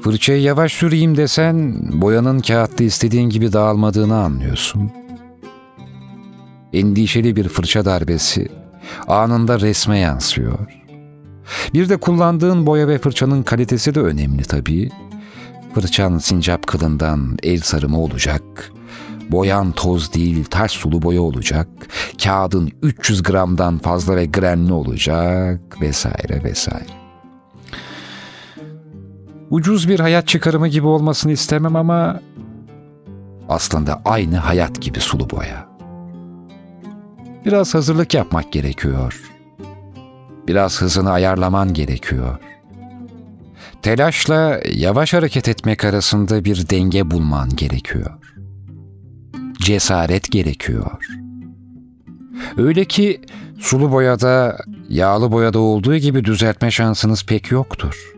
Fırçayı 0.02 0.42
yavaş 0.42 0.72
süreyim 0.72 1.18
desen 1.18 1.88
boyanın 2.02 2.40
kağıtta 2.40 2.84
istediğin 2.84 3.30
gibi 3.30 3.54
dağılmadığını 3.54 4.18
anlıyorsun. 4.18 4.92
Endişeli 6.74 7.36
bir 7.36 7.50
fırça 7.50 7.86
darbesi 7.86 8.48
anında 9.08 9.60
resme 9.60 10.00
yansıyor. 10.00 10.60
Bir 11.74 11.90
de 11.90 11.98
kullandığın 11.98 12.68
boya 12.68 12.88
ve 12.88 12.98
fırçanın 12.98 13.44
kalitesi 13.44 13.96
de 13.96 14.00
önemli 14.00 14.44
tabii. 14.44 14.90
Fırçan 15.76 16.18
sincap 16.18 16.68
kılından 16.68 17.38
el 17.44 17.60
sarımı 17.60 18.02
olacak. 18.02 18.72
Boyan 19.30 19.72
toz 19.72 20.14
değil 20.14 20.46
ters 20.46 20.72
sulu 20.72 21.02
boya 21.02 21.22
olacak. 21.22 21.68
Kağıdın 22.24 22.72
300 22.82 23.24
gramdan 23.24 23.78
fazla 23.78 24.16
ve 24.16 24.26
grenli 24.26 24.74
olacak 24.74 25.82
vesaire 25.82 26.44
vesaire. 26.44 26.90
Ucuz 29.50 29.90
bir 29.90 30.00
hayat 30.00 30.28
çıkarımı 30.28 30.68
gibi 30.68 30.88
olmasını 30.88 31.32
istemem 31.32 31.76
ama 31.76 32.22
aslında 33.50 34.02
aynı 34.06 34.38
hayat 34.38 34.82
gibi 34.82 35.00
sulu 35.00 35.30
boya. 35.30 35.68
Biraz 37.46 37.76
hazırlık 37.76 38.14
yapmak 38.14 38.52
gerekiyor. 38.52 39.22
Biraz 40.48 40.82
hızını 40.82 41.12
ayarlaman 41.12 41.74
gerekiyor. 41.74 42.40
Telaşla 43.86 44.60
yavaş 44.76 45.14
hareket 45.14 45.48
etmek 45.50 45.86
arasında 45.86 46.46
bir 46.46 46.70
denge 46.70 47.12
bulman 47.12 47.50
gerekiyor. 47.50 48.12
Cesaret 49.62 50.32
gerekiyor. 50.32 50.92
Öyle 52.58 52.86
ki 52.86 53.22
sulu 53.60 53.92
boyada, 53.92 54.58
yağlı 54.90 55.32
boyada 55.32 55.60
olduğu 55.60 55.96
gibi 55.96 56.26
düzeltme 56.26 56.72
şansınız 56.72 57.26
pek 57.26 57.52
yoktur. 57.52 58.14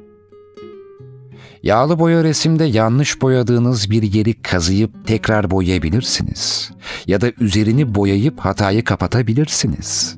Yağlı 1.64 2.00
boya 2.00 2.24
resimde 2.24 2.64
yanlış 2.64 3.22
boyadığınız 3.22 3.92
bir 3.92 4.04
yeri 4.04 4.42
kazıyıp 4.42 5.08
tekrar 5.08 5.52
boyayabilirsiniz. 5.52 6.72
Ya 7.08 7.22
da 7.22 7.32
üzerini 7.40 7.96
boyayıp 7.96 8.40
hatayı 8.40 8.84
kapatabilirsiniz. 8.84 10.18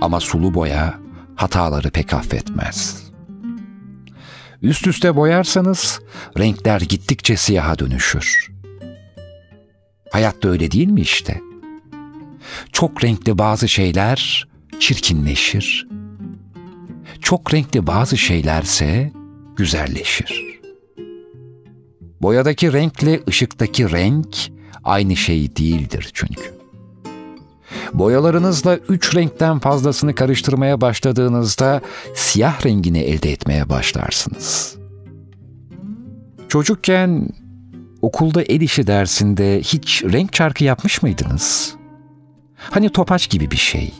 Ama 0.00 0.20
sulu 0.20 0.54
boya 0.54 0.94
hataları 1.36 1.90
pek 1.90 2.14
affetmez. 2.14 3.03
Üst 4.64 4.86
üste 4.86 5.16
boyarsanız 5.16 6.00
renkler 6.38 6.80
gittikçe 6.80 7.36
siyaha 7.36 7.78
dönüşür. 7.78 8.52
Hayat 10.10 10.42
da 10.42 10.48
öyle 10.48 10.70
değil 10.70 10.88
mi 10.88 11.00
işte? 11.00 11.40
Çok 12.72 13.04
renkli 13.04 13.38
bazı 13.38 13.68
şeyler 13.68 14.48
çirkinleşir. 14.80 15.88
Çok 17.20 17.54
renkli 17.54 17.86
bazı 17.86 18.18
şeylerse 18.18 19.12
güzelleşir. 19.56 20.60
Boyadaki 22.22 22.72
renkle 22.72 23.20
ışıktaki 23.28 23.90
renk 23.90 24.36
aynı 24.84 25.16
şey 25.16 25.56
değildir 25.56 26.10
çünkü. 26.14 26.53
Boyalarınızla 27.92 28.76
üç 28.76 29.16
renkten 29.16 29.58
fazlasını 29.58 30.14
karıştırmaya 30.14 30.80
başladığınızda 30.80 31.80
siyah 32.14 32.66
rengini 32.66 32.98
elde 32.98 33.32
etmeye 33.32 33.68
başlarsınız. 33.68 34.76
Çocukken 36.48 37.28
okulda 38.02 38.42
el 38.42 38.60
işi 38.60 38.86
dersinde 38.86 39.60
hiç 39.60 40.04
renk 40.04 40.32
çarkı 40.32 40.64
yapmış 40.64 41.02
mıydınız? 41.02 41.74
Hani 42.56 42.92
topaç 42.92 43.30
gibi 43.30 43.50
bir 43.50 43.56
şey. 43.56 43.94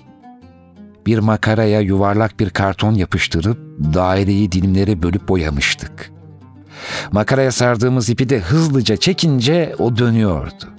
Bir 1.06 1.18
makaraya 1.18 1.80
yuvarlak 1.80 2.40
bir 2.40 2.50
karton 2.50 2.94
yapıştırıp 2.94 3.58
daireyi 3.94 4.52
dilimlere 4.52 5.02
bölüp 5.02 5.28
boyamıştık. 5.28 6.12
Makaraya 7.12 7.52
sardığımız 7.52 8.08
ipi 8.10 8.28
de 8.28 8.40
hızlıca 8.40 8.96
çekince 8.96 9.74
o 9.78 9.96
dönüyordu 9.96 10.73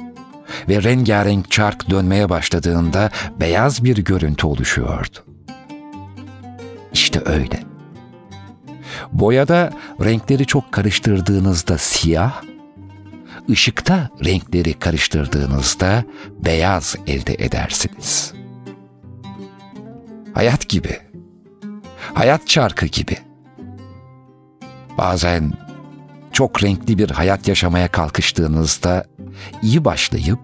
ve 0.69 0.83
rengarenk 0.83 1.51
çark 1.51 1.89
dönmeye 1.89 2.29
başladığında 2.29 3.09
beyaz 3.39 3.83
bir 3.83 3.97
görüntü 3.97 4.47
oluşuyordu. 4.47 5.17
İşte 6.93 7.21
öyle. 7.25 7.59
Boyada 9.11 9.71
renkleri 10.03 10.45
çok 10.45 10.71
karıştırdığınızda 10.71 11.77
siyah, 11.77 12.41
ışıkta 13.49 14.09
renkleri 14.25 14.73
karıştırdığınızda 14.73 16.03
beyaz 16.45 16.95
elde 17.07 17.33
edersiniz. 17.33 18.33
Hayat 20.33 20.69
gibi. 20.69 20.99
Hayat 22.13 22.47
çarkı 22.47 22.85
gibi. 22.85 23.17
Bazen 24.97 25.53
çok 26.36 26.63
renkli 26.63 26.97
bir 26.97 27.09
hayat 27.09 27.47
yaşamaya 27.47 27.88
kalkıştığınızda 27.88 29.05
iyi 29.61 29.86
başlayıp 29.86 30.39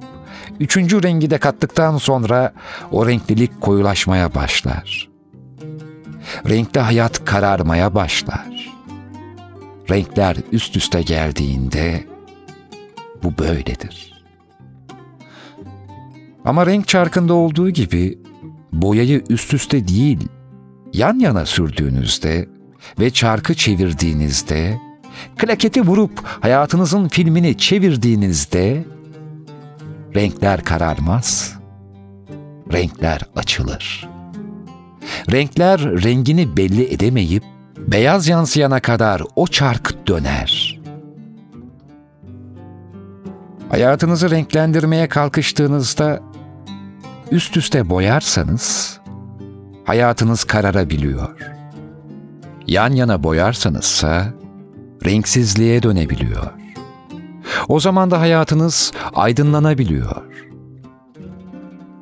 üçüncü 0.60 1.04
rengi 1.04 1.30
de 1.30 1.38
kattıktan 1.38 1.98
sonra 1.98 2.54
o 2.92 3.08
renklilik 3.08 3.62
koyulaşmaya 3.62 4.36
başlar. 4.36 5.10
Renkli 6.50 6.80
hayat 6.80 7.26
kararmaya 7.26 7.96
başlar. 7.96 8.72
Renkler 9.90 10.38
üst 10.52 10.76
üste 10.78 11.02
geldiğinde 11.02 12.08
bu 13.24 13.38
böyledir. 13.38 14.24
Ama 16.46 16.66
renk 16.66 16.88
çarkında 16.88 17.34
olduğu 17.34 17.70
gibi 17.70 18.20
boyayı 18.74 19.24
üst 19.30 19.54
üste 19.54 19.88
değil, 19.88 20.28
yan 20.94 21.20
yana 21.20 21.46
sürdüğünüzde 21.46 22.50
ve 23.00 23.10
çarkı 23.10 23.54
çevirdiğinizde 23.54 24.91
klaketi 25.38 25.82
vurup 25.82 26.24
hayatınızın 26.26 27.08
filmini 27.08 27.58
çevirdiğinizde 27.58 28.86
renkler 30.16 30.64
kararmaz, 30.64 31.56
renkler 32.74 33.22
açılır. 33.36 34.10
Renkler 35.32 35.82
rengini 35.82 36.58
belli 36.58 36.94
edemeyip 36.94 37.44
Beyaz 37.88 38.28
yansıyana 38.28 38.80
kadar 38.80 39.22
o 39.36 39.48
çark 39.48 40.08
döner. 40.08 40.80
Hayatınızı 43.70 44.32
renklendirmeye 44.32 45.10
kalkıştığınızda 45.10 46.20
üst 47.32 47.58
üste 47.58 47.90
boyarsanız 47.90 49.00
hayatınız 49.86 50.44
kararabiliyor. 50.44 51.52
Yan 52.68 52.92
yana 52.92 53.24
boyarsanızsa 53.24 54.34
renksizliğe 55.06 55.84
dönebiliyor. 55.84 56.52
O 57.68 57.80
zaman 57.80 58.12
da 58.12 58.20
hayatınız 58.20 58.92
aydınlanabiliyor. 59.14 60.22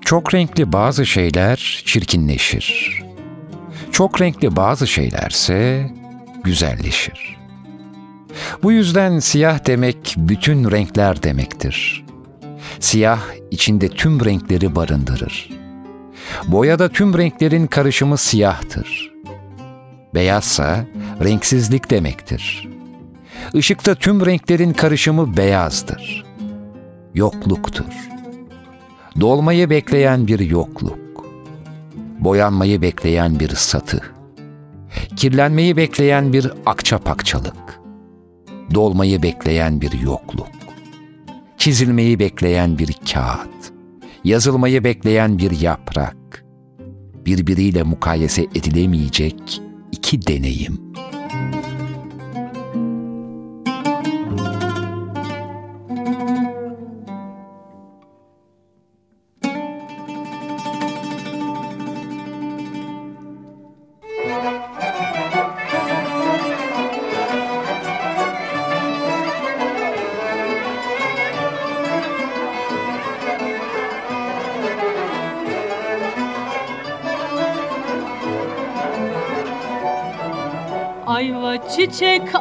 Çok 0.01 0.33
renkli 0.33 0.73
bazı 0.73 1.05
şeyler 1.05 1.83
çirkinleşir. 1.85 2.99
Çok 3.91 4.21
renkli 4.21 4.55
bazı 4.55 4.87
şeylerse 4.87 5.89
güzelleşir. 6.43 7.37
Bu 8.63 8.71
yüzden 8.71 9.19
siyah 9.19 9.65
demek 9.65 10.15
bütün 10.17 10.71
renkler 10.71 11.23
demektir. 11.23 12.05
Siyah 12.79 13.19
içinde 13.51 13.89
tüm 13.89 14.25
renkleri 14.25 14.75
barındırır. 14.75 15.49
Boyada 16.47 16.89
tüm 16.89 17.17
renklerin 17.17 17.67
karışımı 17.67 18.17
siyahtır. 18.17 19.11
Beyazsa 20.13 20.85
renksizlik 21.23 21.91
demektir. 21.91 22.69
Işıkta 23.53 23.95
tüm 23.95 24.25
renklerin 24.25 24.73
karışımı 24.73 25.37
beyazdır. 25.37 26.25
Yokluktur. 27.13 28.09
Dolmayı 29.21 29.69
bekleyen 29.69 30.27
bir 30.27 30.39
yokluk. 30.39 31.25
Boyanmayı 32.19 32.81
bekleyen 32.81 33.39
bir 33.39 33.49
satı. 33.49 34.01
Kirlenmeyi 35.15 35.77
bekleyen 35.77 36.33
bir 36.33 36.51
akçapakçalık. 36.65 37.79
Dolmayı 38.73 39.23
bekleyen 39.23 39.81
bir 39.81 39.91
yokluk. 39.91 40.47
Çizilmeyi 41.57 42.19
bekleyen 42.19 42.77
bir 42.77 42.95
kağıt. 43.13 43.71
Yazılmayı 44.23 44.83
bekleyen 44.83 45.37
bir 45.37 45.61
yaprak. 45.61 46.45
Birbiriyle 47.25 47.83
mukayese 47.83 48.43
edilemeyecek 48.43 49.61
iki 49.91 50.27
deneyim. 50.27 50.79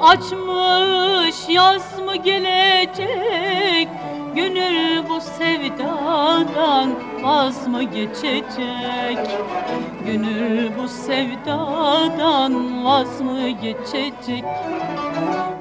Açmış 0.09 1.49
yaz 1.49 1.99
mı 1.99 2.17
gelecek? 2.17 3.89
Gönül 4.35 5.09
bu 5.09 5.21
sevdadan 5.21 6.91
vaz 7.23 7.67
mı 7.67 7.83
geçecek? 7.83 9.19
Gönül 10.07 10.71
bu 10.79 10.89
sevdadan 10.89 12.85
vaz 12.85 13.21
mı 13.21 13.49
geçecek? 13.49 14.45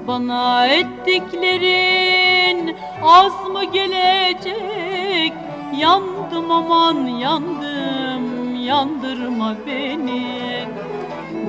Bana 0.07 0.67
ettiklerin 0.67 2.75
az 3.03 3.49
mı 3.53 3.63
gelecek? 3.63 5.33
Yandım 5.77 6.51
aman 6.51 7.05
yandım 7.05 8.55
yandırma 8.65 9.55
beni 9.67 10.56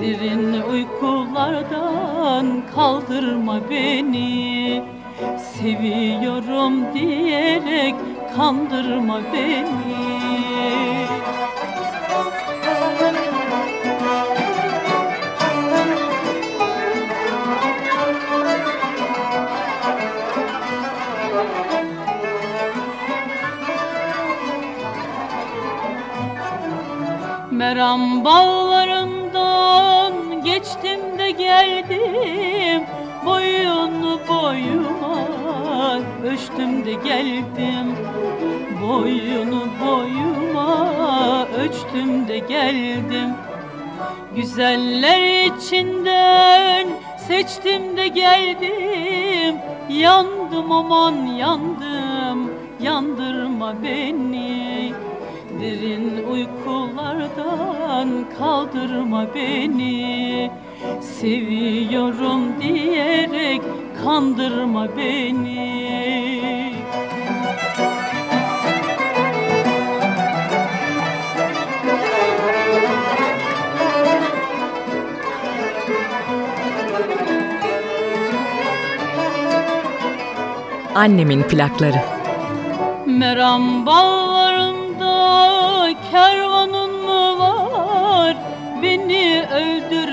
Derin 0.01 0.63
uykulardan 0.63 2.47
kaldırma 2.75 3.71
beni. 3.71 4.83
Seviyorum 5.39 6.95
diyerek 6.95 7.95
kandırma 8.37 9.21
beni. 9.33 10.19
Meram 27.51 28.25
de 28.25 28.68
geldim 31.49 32.83
Boyunu 33.27 34.21
boyuma 34.29 35.19
ölçtüm 36.25 36.85
de 36.85 36.93
geldim. 36.93 37.97
Boyunu 38.83 39.63
boyuma 39.87 41.47
ölçtüm 41.59 42.29
de 42.29 42.39
geldim. 42.39 43.31
Güzeller 44.37 45.45
içinden 45.45 46.89
seçtim 47.17 47.97
de 47.97 48.09
geldim. 48.09 49.57
Yandım 49.91 50.73
aman 50.73 51.27
yandım 51.27 52.51
yandırma 52.83 53.75
beni. 53.83 54.93
Derin 55.61 56.27
uykulardan 56.31 58.09
kaldırma 58.39 59.27
beni 59.35 60.51
Seviyorum 61.01 62.41
diyerek 62.63 63.63
kandırma 64.05 64.97
beni 64.97 65.79
Annemin 80.95 81.43
plakları. 81.43 82.03
Meram 83.07 83.87
bağlarında 83.87 85.09
kervanın 86.11 86.91
mı 87.05 87.39
var? 87.39 88.37
Beni 88.83 89.47
öldürmeye 89.53 90.08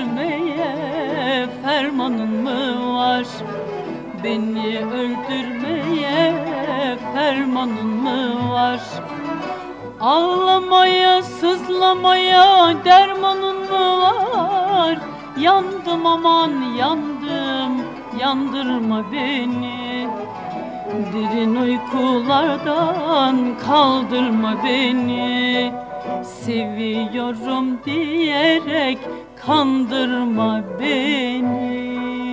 fermanın 1.96 2.42
mı 2.42 2.94
var? 2.96 3.26
Beni 4.24 4.78
öldürmeye 4.78 6.34
fermanın 7.14 7.86
mı 7.86 8.50
var? 8.52 8.80
Ağlamaya, 10.00 11.22
sızlamaya 11.22 12.74
dermanın 12.84 13.56
mı 13.56 14.00
var? 14.00 14.98
Yandım 15.40 16.06
aman 16.06 16.52
yandım, 16.78 17.82
yandırma 18.20 19.04
beni. 19.12 20.08
Derin 21.14 21.56
uykulardan 21.56 23.36
kaldırma 23.66 24.54
beni 24.64 25.72
Seviyorum 26.24 27.78
diyerek 27.84 28.98
kandırma 29.46 30.64
beni 30.80 32.25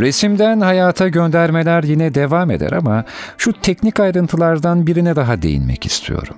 Resimden 0.00 0.60
hayata 0.60 1.08
göndermeler 1.08 1.82
yine 1.82 2.14
devam 2.14 2.50
eder 2.50 2.72
ama 2.72 3.04
şu 3.38 3.52
teknik 3.52 4.00
ayrıntılardan 4.00 4.86
birine 4.86 5.16
daha 5.16 5.42
değinmek 5.42 5.86
istiyorum. 5.86 6.36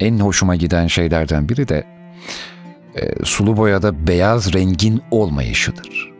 En 0.00 0.18
hoşuma 0.18 0.56
giden 0.56 0.86
şeylerden 0.86 1.48
biri 1.48 1.68
de 1.68 1.84
e, 2.94 3.24
sulu 3.24 3.56
boyada 3.56 4.06
beyaz 4.06 4.54
rengin 4.54 5.02
olmayışıdır. 5.10 6.12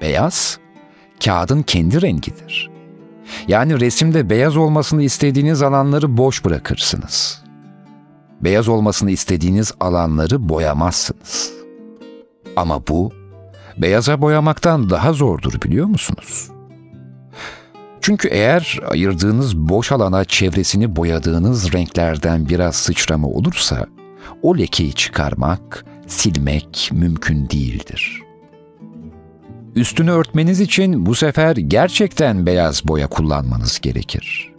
Beyaz, 0.00 0.58
kağıdın 1.24 1.62
kendi 1.62 2.02
rengidir. 2.02 2.70
Yani 3.48 3.80
resimde 3.80 4.30
beyaz 4.30 4.56
olmasını 4.56 5.02
istediğiniz 5.02 5.62
alanları 5.62 6.16
boş 6.16 6.44
bırakırsınız. 6.44 7.42
Beyaz 8.40 8.68
olmasını 8.68 9.10
istediğiniz 9.10 9.72
alanları 9.80 10.48
boyamazsınız. 10.48 11.52
Ama 12.56 12.86
bu 12.86 13.12
beyaza 13.78 14.20
boyamaktan 14.20 14.90
daha 14.90 15.12
zordur 15.12 15.62
biliyor 15.62 15.86
musunuz? 15.86 16.50
Çünkü 18.00 18.28
eğer 18.28 18.78
ayırdığınız 18.88 19.56
boş 19.56 19.92
alana 19.92 20.24
çevresini 20.24 20.96
boyadığınız 20.96 21.72
renklerden 21.72 22.48
biraz 22.48 22.76
sıçrama 22.76 23.28
olursa 23.28 23.86
o 24.42 24.58
lekeyi 24.58 24.92
çıkarmak, 24.92 25.84
silmek 26.06 26.90
mümkün 26.92 27.50
değildir. 27.50 28.22
Üstünü 29.76 30.10
örtmeniz 30.10 30.60
için 30.60 31.06
bu 31.06 31.14
sefer 31.14 31.56
gerçekten 31.56 32.46
beyaz 32.46 32.88
boya 32.88 33.06
kullanmanız 33.06 33.80
gerekir. 33.80 34.52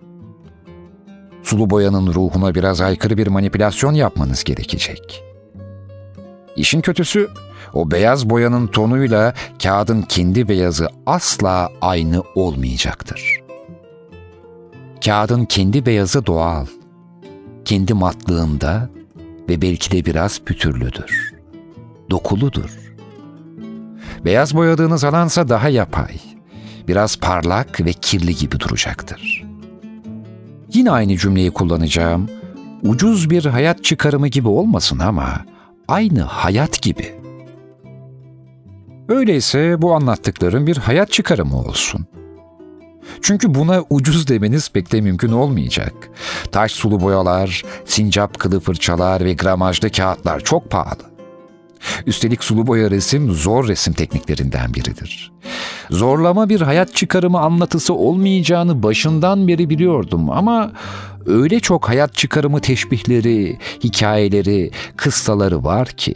Sulu 1.44 1.70
boyanın 1.70 2.14
ruhuna 2.14 2.56
biraz 2.56 2.82
aykırı 2.82 3.18
bir 3.18 3.28
manipülasyon 3.28 3.94
yapmanız 3.94 4.44
gerekecek. 4.44 5.24
İşin 6.58 6.82
kötüsü 6.82 7.30
o 7.74 7.92
beyaz 7.92 8.30
boyanın 8.30 8.68
tonuyla 8.68 9.34
kağıdın 9.64 10.02
kendi 10.02 10.48
beyazı 10.48 10.88
asla 11.06 11.70
aynı 11.82 12.24
olmayacaktır. 12.36 13.42
Kağıdın 15.06 15.46
kendi 15.46 15.86
beyazı 15.86 16.26
doğal, 16.26 16.66
kendi 17.66 17.94
matlığında 17.94 18.90
ve 19.50 19.62
belki 19.62 19.92
de 19.92 20.06
biraz 20.06 20.40
pütürlüdür. 20.40 21.34
Dokuludur. 22.10 22.70
Beyaz 24.26 24.56
boyadığınız 24.56 25.04
alansa 25.04 25.50
daha 25.50 25.70
yapay, 25.70 26.16
biraz 26.88 27.20
parlak 27.20 27.86
ve 27.86 27.94
kirli 27.94 28.36
gibi 28.36 28.60
duracaktır. 28.60 29.46
Yine 30.74 30.92
aynı 30.92 31.18
cümleyi 31.18 31.52
kullanacağım. 31.52 32.30
Ucuz 32.84 33.30
bir 33.30 33.46
hayat 33.46 33.84
çıkarımı 33.84 34.28
gibi 34.28 34.48
olmasın 34.48 35.00
ama 35.00 35.46
aynı 35.88 36.22
hayat 36.22 36.82
gibi. 36.82 37.16
Öyleyse 39.10 39.82
bu 39.82 39.96
anlattıklarım 39.96 40.68
bir 40.68 40.78
hayat 40.78 41.12
çıkarımı 41.12 41.60
olsun. 41.60 42.08
Çünkü 43.22 43.56
buna 43.56 43.84
ucuz 43.90 44.28
demeniz 44.28 44.70
pek 44.70 44.92
de 44.92 45.02
mümkün 45.02 45.32
olmayacak. 45.32 45.94
Taş 46.52 46.72
sulu 46.72 47.02
boyalar, 47.02 47.64
sincap 47.86 48.40
kılı 48.40 48.60
fırçalar 48.60 49.26
ve 49.26 49.34
gramajlı 49.34 49.92
kağıtlar 49.92 50.40
çok 50.40 50.70
pahalı. 50.70 51.17
Üstelik 52.06 52.44
sulu 52.44 52.68
boya 52.68 52.92
resim 52.92 53.32
zor 53.32 53.68
resim 53.68 53.94
tekniklerinden 53.94 54.74
biridir. 54.74 55.32
Zorlama 55.90 56.50
bir 56.50 56.62
hayat 56.62 56.96
çıkarımı 56.96 57.40
anlatısı 57.40 57.94
olmayacağını 57.94 58.84
başından 58.84 59.48
beri 59.48 59.70
biliyordum 59.70 60.30
ama 60.30 60.72
öyle 61.26 61.60
çok 61.60 61.90
hayat 61.90 62.14
çıkarımı 62.14 62.60
teşbihleri, 62.60 63.58
hikayeleri, 63.84 64.72
kıssaları 64.98 65.64
var 65.64 65.88
ki 65.88 66.16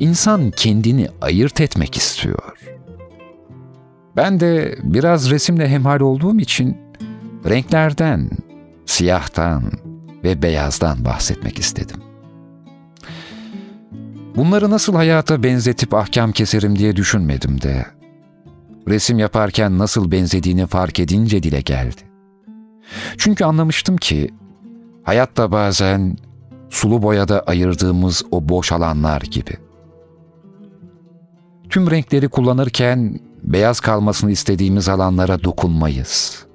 insan 0.00 0.50
kendini 0.50 1.08
ayırt 1.22 1.60
etmek 1.60 1.96
istiyor. 1.96 2.58
Ben 4.16 4.40
de 4.40 4.78
biraz 4.82 5.30
resimle 5.30 5.68
hemhal 5.68 6.00
olduğum 6.00 6.40
için 6.40 6.76
renklerden, 7.48 8.30
siyahtan 8.86 9.72
ve 10.24 10.42
beyazdan 10.42 11.04
bahsetmek 11.04 11.58
istedim. 11.58 12.05
Bunları 14.36 14.70
nasıl 14.70 14.94
hayata 14.94 15.42
benzetip 15.42 15.94
ahkam 15.94 16.32
keserim 16.32 16.78
diye 16.78 16.96
düşünmedim 16.96 17.62
de. 17.62 17.86
Resim 18.88 19.18
yaparken 19.18 19.78
nasıl 19.78 20.10
benzediğini 20.10 20.66
fark 20.66 21.00
edince 21.00 21.42
dile 21.42 21.60
geldi. 21.60 22.00
Çünkü 23.18 23.44
anlamıştım 23.44 23.96
ki 23.96 24.30
hayatta 25.02 25.52
bazen 25.52 26.16
sulu 26.70 27.02
boyada 27.02 27.40
ayırdığımız 27.40 28.24
o 28.30 28.48
boş 28.48 28.72
alanlar 28.72 29.20
gibi. 29.20 29.56
Tüm 31.68 31.90
renkleri 31.90 32.28
kullanırken 32.28 33.20
beyaz 33.42 33.80
kalmasını 33.80 34.30
istediğimiz 34.30 34.88
alanlara 34.88 35.44
dokunmayız. 35.44 36.46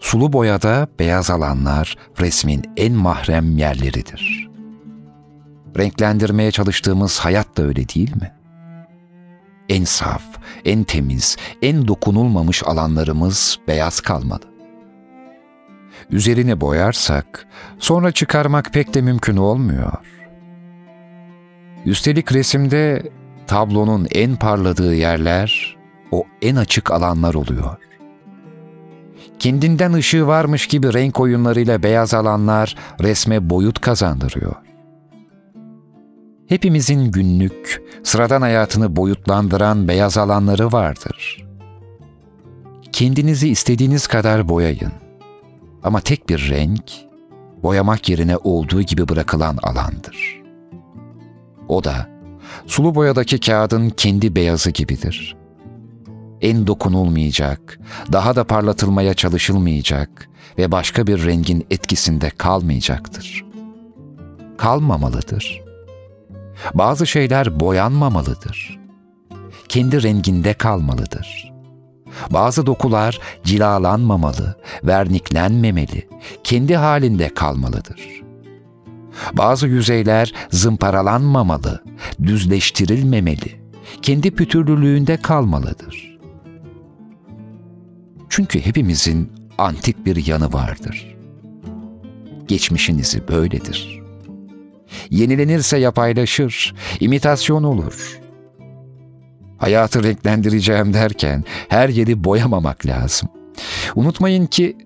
Sulu 0.00 0.32
boyada 0.32 0.88
beyaz 0.98 1.30
alanlar 1.30 1.96
resmin 2.20 2.62
en 2.76 2.92
mahrem 2.92 3.58
yerleridir. 3.58 4.53
Renklendirmeye 5.78 6.50
çalıştığımız 6.50 7.18
hayat 7.18 7.56
da 7.56 7.62
öyle 7.62 7.88
değil 7.88 8.16
mi? 8.16 8.32
En 9.68 9.84
saf, 9.84 10.22
en 10.64 10.84
temiz, 10.84 11.36
en 11.62 11.88
dokunulmamış 11.88 12.62
alanlarımız 12.64 13.58
beyaz 13.68 14.00
kalmalı. 14.00 14.44
Üzerini 16.10 16.60
boyarsak 16.60 17.46
sonra 17.78 18.12
çıkarmak 18.12 18.72
pek 18.72 18.94
de 18.94 19.02
mümkün 19.02 19.36
olmuyor. 19.36 19.92
Üstelik 21.86 22.32
resimde 22.32 23.02
tablonun 23.46 24.06
en 24.10 24.36
parladığı 24.36 24.94
yerler 24.94 25.76
o 26.10 26.24
en 26.42 26.56
açık 26.56 26.90
alanlar 26.90 27.34
oluyor. 27.34 27.76
Kendinden 29.38 29.92
ışığı 29.92 30.26
varmış 30.26 30.66
gibi 30.66 30.94
renk 30.94 31.20
oyunlarıyla 31.20 31.82
beyaz 31.82 32.14
alanlar 32.14 32.76
resme 33.00 33.50
boyut 33.50 33.80
kazandırıyor. 33.80 34.63
Hepimizin 36.48 37.10
günlük, 37.10 37.82
sıradan 38.02 38.40
hayatını 38.42 38.96
boyutlandıran 38.96 39.88
beyaz 39.88 40.18
alanları 40.18 40.72
vardır. 40.72 41.46
Kendinizi 42.92 43.48
istediğiniz 43.48 44.06
kadar 44.06 44.48
boyayın. 44.48 44.92
Ama 45.82 46.00
tek 46.00 46.28
bir 46.28 46.50
renk, 46.50 46.92
boyamak 47.62 48.08
yerine 48.08 48.36
olduğu 48.36 48.82
gibi 48.82 49.08
bırakılan 49.08 49.58
alandır. 49.62 50.42
O 51.68 51.84
da, 51.84 52.08
sulu 52.66 52.94
boyadaki 52.94 53.40
kağıdın 53.40 53.90
kendi 53.90 54.36
beyazı 54.36 54.70
gibidir. 54.70 55.36
En 56.40 56.66
dokunulmayacak, 56.66 57.80
daha 58.12 58.36
da 58.36 58.44
parlatılmaya 58.44 59.14
çalışılmayacak 59.14 60.28
ve 60.58 60.72
başka 60.72 61.06
bir 61.06 61.24
rengin 61.24 61.66
etkisinde 61.70 62.30
kalmayacaktır. 62.30 63.44
Kalmamalıdır.'' 64.58 65.73
Bazı 66.74 67.06
şeyler 67.06 67.60
boyanmamalıdır. 67.60 68.80
Kendi 69.68 70.02
renginde 70.02 70.54
kalmalıdır. 70.54 71.52
Bazı 72.30 72.66
dokular 72.66 73.20
cilalanmamalı, 73.44 74.56
verniklenmemeli, 74.84 76.08
kendi 76.44 76.76
halinde 76.76 77.34
kalmalıdır. 77.34 78.22
Bazı 79.32 79.66
yüzeyler 79.68 80.34
zımparalanmamalı, 80.50 81.84
düzleştirilmemeli, 82.22 83.60
kendi 84.02 84.30
pütürlülüğünde 84.30 85.16
kalmalıdır. 85.16 86.18
Çünkü 88.28 88.60
hepimizin 88.60 89.32
antik 89.58 90.06
bir 90.06 90.26
yanı 90.26 90.52
vardır. 90.52 91.16
Geçmişinizi 92.48 93.28
böyledir.'' 93.28 94.03
Yenilenirse 95.10 95.78
yapaylaşır, 95.78 96.74
imitasyon 97.00 97.62
olur. 97.62 98.18
Hayatı 99.58 100.02
renklendireceğim 100.02 100.94
derken 100.94 101.44
her 101.68 101.88
yeri 101.88 102.24
boyamamak 102.24 102.86
lazım. 102.86 103.28
Unutmayın 103.94 104.46
ki 104.46 104.76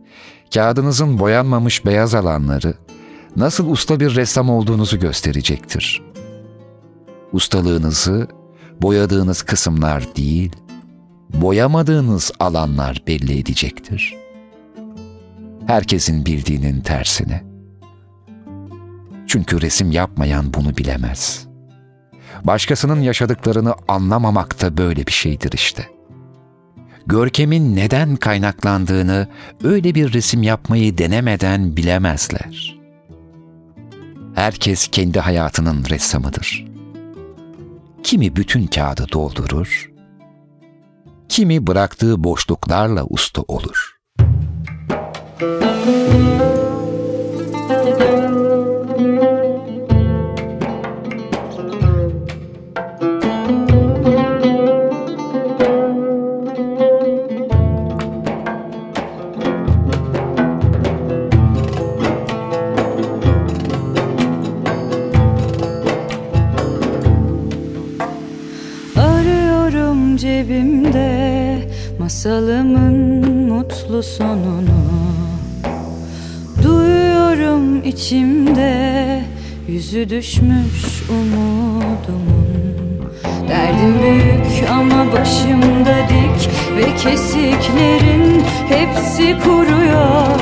kağıdınızın 0.54 1.18
boyanmamış 1.18 1.86
beyaz 1.86 2.14
alanları 2.14 2.74
nasıl 3.36 3.70
usta 3.70 4.00
bir 4.00 4.16
ressam 4.16 4.50
olduğunuzu 4.50 4.98
gösterecektir. 5.00 6.02
Ustalığınızı 7.32 8.28
boyadığınız 8.82 9.42
kısımlar 9.42 10.16
değil, 10.16 10.52
boyamadığınız 11.34 12.32
alanlar 12.40 13.02
belli 13.06 13.38
edecektir. 13.38 14.14
Herkesin 15.66 16.26
bildiğinin 16.26 16.80
tersine. 16.80 17.47
Çünkü 19.28 19.60
resim 19.60 19.92
yapmayan 19.92 20.54
bunu 20.54 20.76
bilemez. 20.76 21.46
Başkasının 22.44 23.00
yaşadıklarını 23.00 23.74
anlamamak 23.88 24.60
da 24.62 24.76
böyle 24.76 25.06
bir 25.06 25.12
şeydir 25.12 25.52
işte. 25.52 25.86
Görkemin 27.06 27.76
neden 27.76 28.16
kaynaklandığını 28.16 29.28
öyle 29.64 29.94
bir 29.94 30.12
resim 30.12 30.42
yapmayı 30.42 30.98
denemeden 30.98 31.76
bilemezler. 31.76 32.78
Herkes 34.34 34.88
kendi 34.88 35.20
hayatının 35.20 35.84
ressamıdır. 35.84 36.66
Kimi 38.02 38.36
bütün 38.36 38.66
kağıdı 38.66 39.06
doldurur, 39.12 39.92
kimi 41.28 41.66
bıraktığı 41.66 42.24
boşluklarla 42.24 43.04
usta 43.04 43.42
olur. 43.42 43.98
Müzik 45.40 46.57
masalımın 72.08 73.28
mutlu 73.48 74.02
sonunu 74.02 74.80
Duyuyorum 76.62 77.84
içimde. 77.84 79.22
Yüzü 79.68 80.08
düşmüş 80.08 81.02
umudumun. 81.10 82.48
Derdim 83.48 83.94
büyük 84.02 84.70
ama 84.70 85.12
başımda 85.12 85.96
dik 86.08 86.50
ve 86.76 86.96
kesiklerin 86.96 88.42
hepsi 88.68 89.36
kuruyor. 89.44 90.40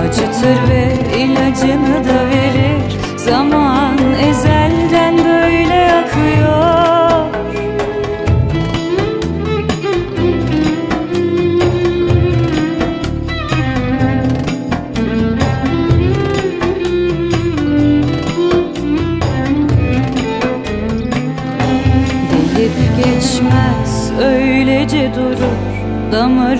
Acıtır 0.00 0.68
ve 0.70 0.96
ilacını 1.18 2.04
da 2.04 2.26
verir 2.30 2.82
Zaman 3.16 3.71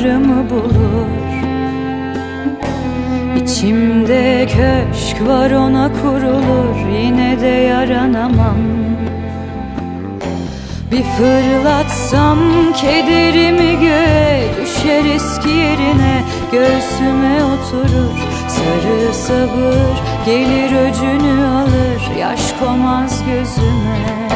Damarımı 0.02 0.50
bulur. 0.50 1.06
İçimde 3.42 4.46
köşk 4.46 5.28
var 5.28 5.50
ona 5.50 5.90
kurulur. 6.02 6.90
Yine 7.02 7.40
de 7.40 7.46
yaranamam. 7.46 8.56
Bir 10.90 11.02
fırlatsam 11.02 12.38
kederimi 12.72 13.80
göğe 13.80 14.44
Düşer 14.62 15.04
eski 15.14 15.48
yerine. 15.48 16.22
Göğsüme 16.52 17.44
oturur 17.44 18.18
Sarı 18.48 19.14
sabır 19.14 20.02
gelir 20.26 20.88
öcünü 20.88 21.44
alır. 21.46 22.18
Yaş 22.20 22.40
komaz 22.60 23.22
gözüme. 23.24 24.28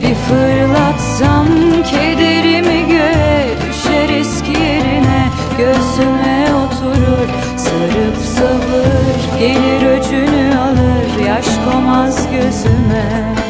Bir 0.00 0.14
fırlatsam 0.14 1.46
kederimi 1.90 2.88
göğe 2.88 3.55
eski 4.20 4.52
yerine 4.52 5.28
göğsüme 5.58 6.48
oturur. 6.54 7.28
Sarıp 7.56 8.16
sabır 8.16 9.38
gelir 9.38 9.86
öcünü 9.86 10.58
alır. 10.58 11.26
Yaş 11.26 11.46
komaz 11.64 12.30
gözüme 12.30 13.45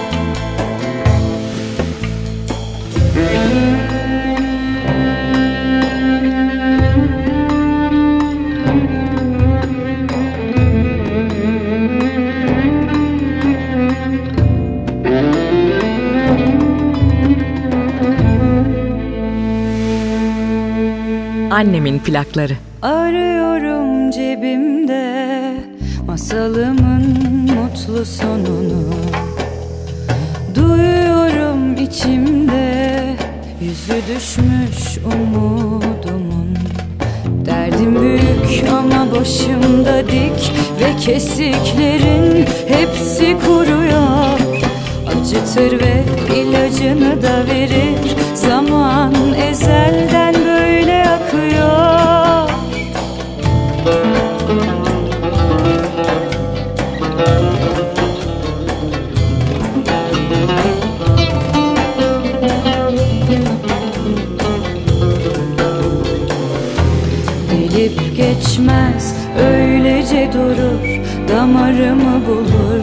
Annemin 21.57 21.99
plakları. 21.99 22.53
Arıyorum 22.83 24.11
cebimde 24.11 25.55
masalımın 26.07 27.05
mutlu 27.55 28.05
sonunu. 28.05 28.95
Duyuyorum 30.55 31.75
içimde 31.75 33.03
yüzü 33.61 33.95
düşmüş 34.15 34.99
umudumun. 35.05 36.57
Derdim 37.47 38.01
büyük 38.03 38.73
ama 38.73 39.13
başımda 39.13 40.07
dik 40.07 40.53
ve 40.81 40.97
kesiklerin 41.01 42.47
hepsi 42.69 43.37
kuruyor. 43.47 44.39
Acıtır 45.07 45.81
ve 45.81 46.05
ilacını 46.37 47.23
da 47.23 47.47
verir 47.47 48.17
Zaman 48.35 49.15
ezelden 49.51 49.86
durur 70.37 71.01
Damarımı 71.29 72.27
bulur. 72.27 72.83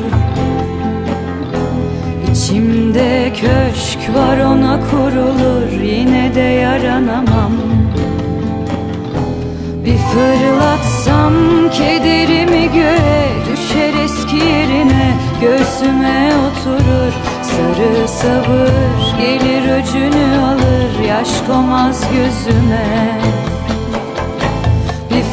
İçimde 2.31 3.31
köşk 3.33 4.15
var 4.15 4.37
ona 4.37 4.79
kurulur 4.91 5.81
Yine 5.83 6.35
de 6.35 6.39
yaranamam. 6.39 7.51
Bir 9.85 9.97
fırlatsam 9.97 11.33
kederimi 11.71 12.73
göğe 12.73 13.29
Düşer 13.51 13.93
eski 14.03 14.35
yerine 14.35 15.13
göğsüme 15.41 16.31
oturur 16.45 17.13
Sarı 17.41 18.07
sabır 18.07 19.17
gelir 19.21 19.61
öcünü 19.61 20.45
alır 20.45 21.07
Yaş 21.07 21.29
komaz 21.47 22.01
gözüme. 22.01 23.19
Bir 25.09 25.23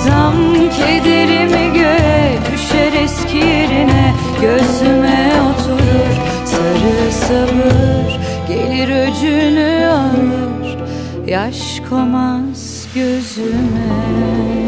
fırlatsam 0.00 0.34
kederimi 0.70 1.74
göğe 1.74 2.38
Düşer 2.52 3.02
eski 3.02 3.36
yerine 3.36 4.14
göğsüme 4.40 5.32
oturur 5.50 6.14
Sarı 6.44 7.12
sabır. 7.12 8.20
Gelir 8.48 9.08
öcünü 9.08 9.86
alır 9.86 10.78
Yaş 11.26 11.80
komaz 11.90 12.86
gözüme 12.94 14.59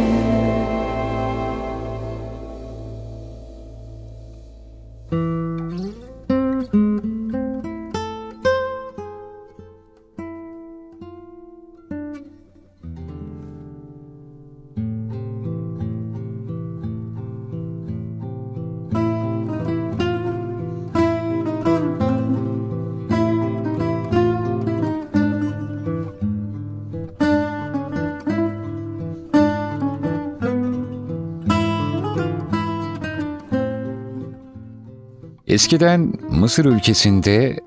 Eskiden 35.52 36.12
Mısır 36.30 36.64
ülkesinde 36.64 37.60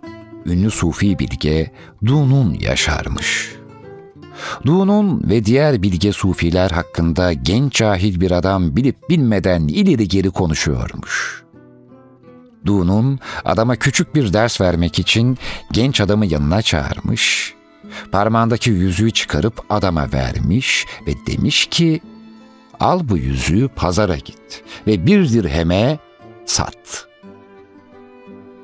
ünlü 0.46 0.72
sufi 0.72 1.20
bilge 1.20 1.72
Dunun 2.06 2.54
yaşarmış. 2.54 3.56
Dunun 4.66 5.30
ve 5.30 5.46
diğer 5.46 5.84
bilge 5.84 6.12
sufiler 6.12 6.72
hakkında 6.72 7.34
genç 7.34 7.74
cahil 7.74 8.22
bir 8.22 8.32
adam 8.32 8.76
bilip 8.76 9.10
bilmeden 9.10 9.68
ileri 9.68 10.08
geri 10.08 10.30
konuşuyormuş. 10.30 11.44
Dunun 12.66 13.20
adama 13.46 13.76
küçük 13.76 14.16
bir 14.16 14.34
ders 14.34 14.62
vermek 14.62 15.00
için 15.00 15.38
genç 15.72 16.02
adamı 16.02 16.26
yanına 16.26 16.62
çağırmış, 16.62 17.54
parmağındaki 18.12 18.70
yüzüğü 18.70 19.12
çıkarıp 19.12 19.66
adama 19.70 20.12
vermiş 20.14 20.86
ve 21.08 21.12
demiş 21.28 21.66
ki 21.66 22.02
al 22.80 23.00
bu 23.04 23.18
yüzüğü 23.18 23.68
pazara 23.68 24.16
git 24.16 24.64
ve 24.88 25.06
bir 25.06 25.30
dirheme 25.30 26.00
sat.'' 26.46 27.15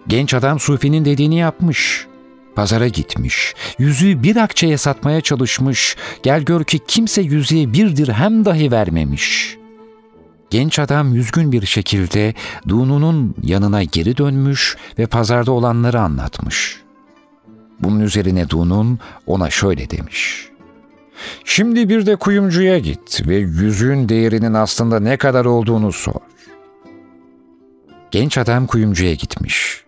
Genç 0.08 0.34
adam 0.34 0.60
Sufi'nin 0.60 1.06
dediğini 1.06 1.36
yapmış. 1.36 2.08
Pazara 2.56 2.88
gitmiş. 2.88 3.54
Yüzüğü 3.80 4.24
bir 4.24 4.36
akçeye 4.36 4.78
satmaya 4.78 5.22
çalışmış. 5.22 5.96
Gel 6.24 6.42
gör 6.42 6.64
ki 6.64 6.80
kimse 6.88 7.22
yüzüğe 7.22 7.74
bir 7.74 7.96
dirhem 7.96 8.46
dahi 8.46 8.72
vermemiş. 8.72 9.58
Genç 10.50 10.80
adam 10.80 11.14
yüzgün 11.14 11.52
bir 11.52 11.66
şekilde 11.66 12.34
Dunu'nun 12.68 13.36
yanına 13.44 13.84
geri 13.84 14.18
dönmüş 14.18 14.78
ve 15.00 15.06
pazarda 15.06 15.52
olanları 15.52 16.02
anlatmış. 16.02 16.82
Bunun 17.80 18.00
üzerine 18.00 18.50
Dunun 18.50 19.00
ona 19.28 19.50
şöyle 19.50 19.90
demiş. 19.90 20.48
Şimdi 21.46 21.90
bir 21.90 22.06
de 22.06 22.16
kuyumcuya 22.16 22.80
git 22.80 23.28
ve 23.28 23.36
yüzüğün 23.36 24.10
değerinin 24.10 24.54
aslında 24.54 25.00
ne 25.00 25.18
kadar 25.18 25.46
olduğunu 25.46 25.92
sor. 25.92 26.22
Genç 28.12 28.38
adam 28.38 28.68
kuyumcuya 28.68 29.14
gitmiş. 29.14 29.84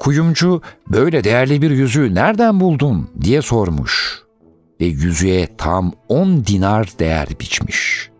Kuyumcu 0.00 0.62
böyle 0.88 1.24
değerli 1.24 1.62
bir 1.62 1.70
yüzüğü 1.70 2.14
nereden 2.14 2.60
buldun 2.60 3.10
diye 3.20 3.42
sormuş 3.42 4.18
ve 4.80 4.84
yüzüğe 4.84 5.56
tam 5.56 5.92
on 6.08 6.46
dinar 6.46 6.88
değer 6.98 7.28
biçmiş. 7.40 8.10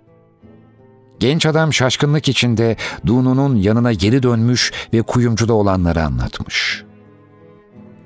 Genç 1.20 1.47
adam 1.47 1.73
şaşkınlık 1.73 2.28
içinde 2.28 2.77
Dunu'nun 3.07 3.57
yanına 3.57 3.93
geri 3.93 4.23
dönmüş 4.23 4.73
ve 4.94 5.02
kuyumcuda 5.02 5.55
olanları 5.55 6.02
anlatmış. 6.02 6.85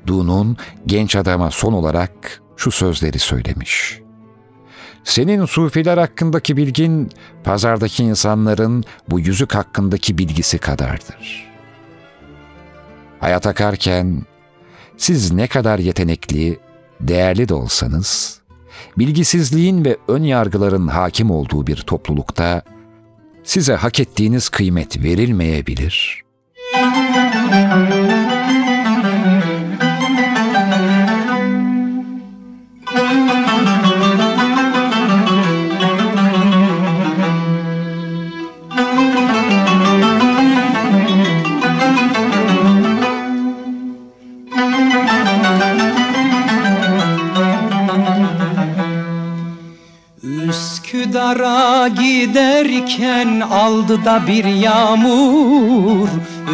Dunun 0.07 0.57
genç 0.87 1.17
adama 1.17 1.51
son 1.51 1.73
olarak 1.73 2.43
şu 2.57 2.71
sözleri 2.71 3.19
söylemiş. 3.19 4.01
Senin 5.05 5.45
sufiler 5.45 5.99
hakkındaki 5.99 6.57
bilgin 6.57 7.11
pazardaki 7.45 8.05
insanların 8.05 8.85
bu 9.11 9.21
yüzük 9.21 9.55
hakkındaki 9.55 10.19
bilgisi 10.19 10.59
kadardır. 10.59 11.54
Hayat 13.25 13.47
akarken 13.47 14.23
siz 14.97 15.33
ne 15.33 15.47
kadar 15.47 15.79
yetenekli, 15.79 16.59
değerli 17.01 17.49
de 17.49 17.55
olsanız, 17.55 18.41
bilgisizliğin 18.99 19.85
ve 19.85 19.97
ön 20.09 20.23
yargıların 20.23 20.89
hakim 20.89 21.31
olduğu 21.31 21.67
bir 21.67 21.77
toplulukta 21.77 22.63
size 23.45 23.75
hak 23.75 24.01
ettiğiniz 24.01 24.49
kıymet 24.49 25.03
verilmeyebilir. 25.05 26.23
Üsküdar'a 51.45 51.89
giderken 51.89 53.41
aldı 53.41 54.05
da 54.05 54.23
bir 54.27 54.45
yağmur. 54.45 56.09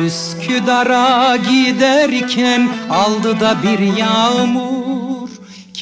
Üsküdar'a 0.07 1.37
giderken 1.37 2.69
aldı 2.91 3.41
da 3.41 3.57
bir 3.63 3.97
yağmur. 3.97 5.29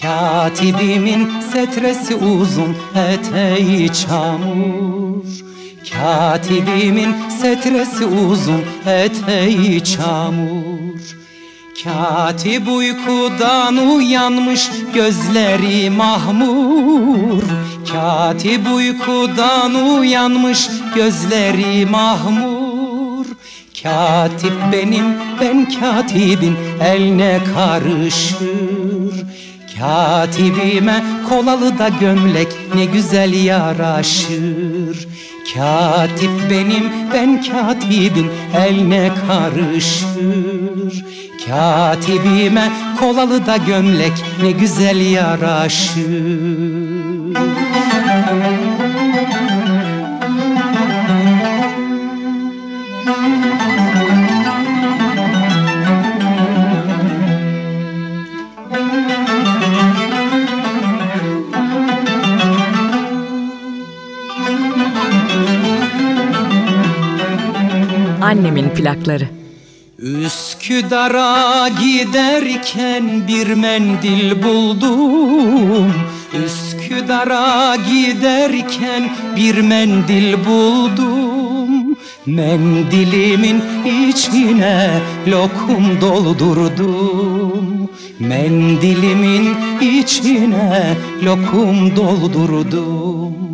Katibimin 0.03 1.29
setresi 1.53 2.15
uzun 2.15 2.77
eteği 2.95 3.93
çamur. 3.93 5.25
Katibimin 5.93 7.15
setresi 7.41 8.05
uzun 8.05 8.65
eteği 8.87 9.85
çamur. 9.85 11.19
Katip 11.85 12.69
uykudan 12.69 13.77
uyanmış 13.77 14.71
gözleri 14.95 15.91
mahmur 15.91 17.43
Katip 17.93 18.73
uykudan 18.75 19.75
uyanmış 19.75 20.69
gözleri 20.95 21.87
mahmur. 21.87 23.27
Katip 23.83 24.53
benim 24.73 25.05
ben 25.41 25.69
katibin 25.81 26.57
eline 26.81 27.41
karışır. 27.55 29.25
Katibime 29.79 31.05
kolalı 31.29 31.79
da 31.79 31.89
gömlek 31.89 32.49
ne 32.75 32.85
güzel 32.85 33.45
yaraşır. 33.45 35.09
Katip 35.55 36.31
benim 36.51 36.93
ben 37.15 37.43
katibin 37.43 38.31
eline 38.57 39.11
karışır. 39.27 41.05
Katibime 41.49 42.73
kolalı 43.01 43.47
da 43.47 43.57
gömlek 43.57 44.13
ne 44.43 44.51
güzel 44.51 45.11
yaraşır 45.11 46.99
Annemin 68.29 68.69
plakları. 68.69 69.29
Üsküdar'a 69.99 71.69
giderken 71.69 73.29
bir 73.29 73.55
mendil 73.55 74.43
buldum. 74.43 75.93
Üsküdar'a 76.45 77.77
giderken 77.77 79.11
bir 79.37 79.61
mendil 79.61 80.45
buldum. 80.45 81.97
Mendilimin 82.27 83.63
içine 84.09 85.01
lokum 85.29 86.01
doldurdum. 86.01 87.91
Mendilimin 88.21 89.57
içine 89.81 90.97
lokum 91.25 91.97
doldurdum 91.97 93.49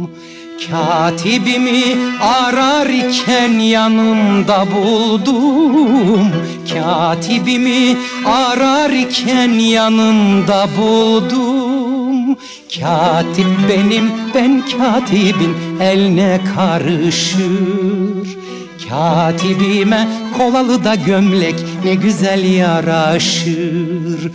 Katibimi 0.71 1.97
ararken 2.21 3.59
yanımda 3.59 4.67
buldum. 4.73 6.33
Katibimi 6.75 7.97
ararken 8.27 9.59
yanımda 9.59 10.69
buldum. 10.79 12.37
Katip 12.81 13.47
benim 13.69 14.11
ben 14.35 14.63
katibin 14.79 15.81
eline 15.81 16.41
karışır 16.55 18.45
Katibime 18.89 20.09
kolalı 20.37 20.85
da 20.85 20.95
gömlek 20.95 21.55
ne 21.85 21.95
güzel 21.95 22.45
yaraşır. 22.45 24.33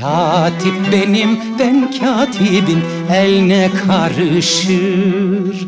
Katip 0.00 0.92
benim 0.92 1.38
ben 1.58 1.90
katibin 2.00 2.80
eline 3.14 3.70
karışır. 3.86 5.66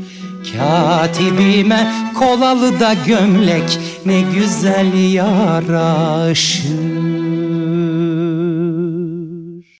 Katibime 0.58 1.92
kolalı 2.18 2.80
da 2.80 2.94
gömlek 3.06 3.78
ne 4.06 4.20
güzel 4.20 5.12
yaraşır 5.12 7.13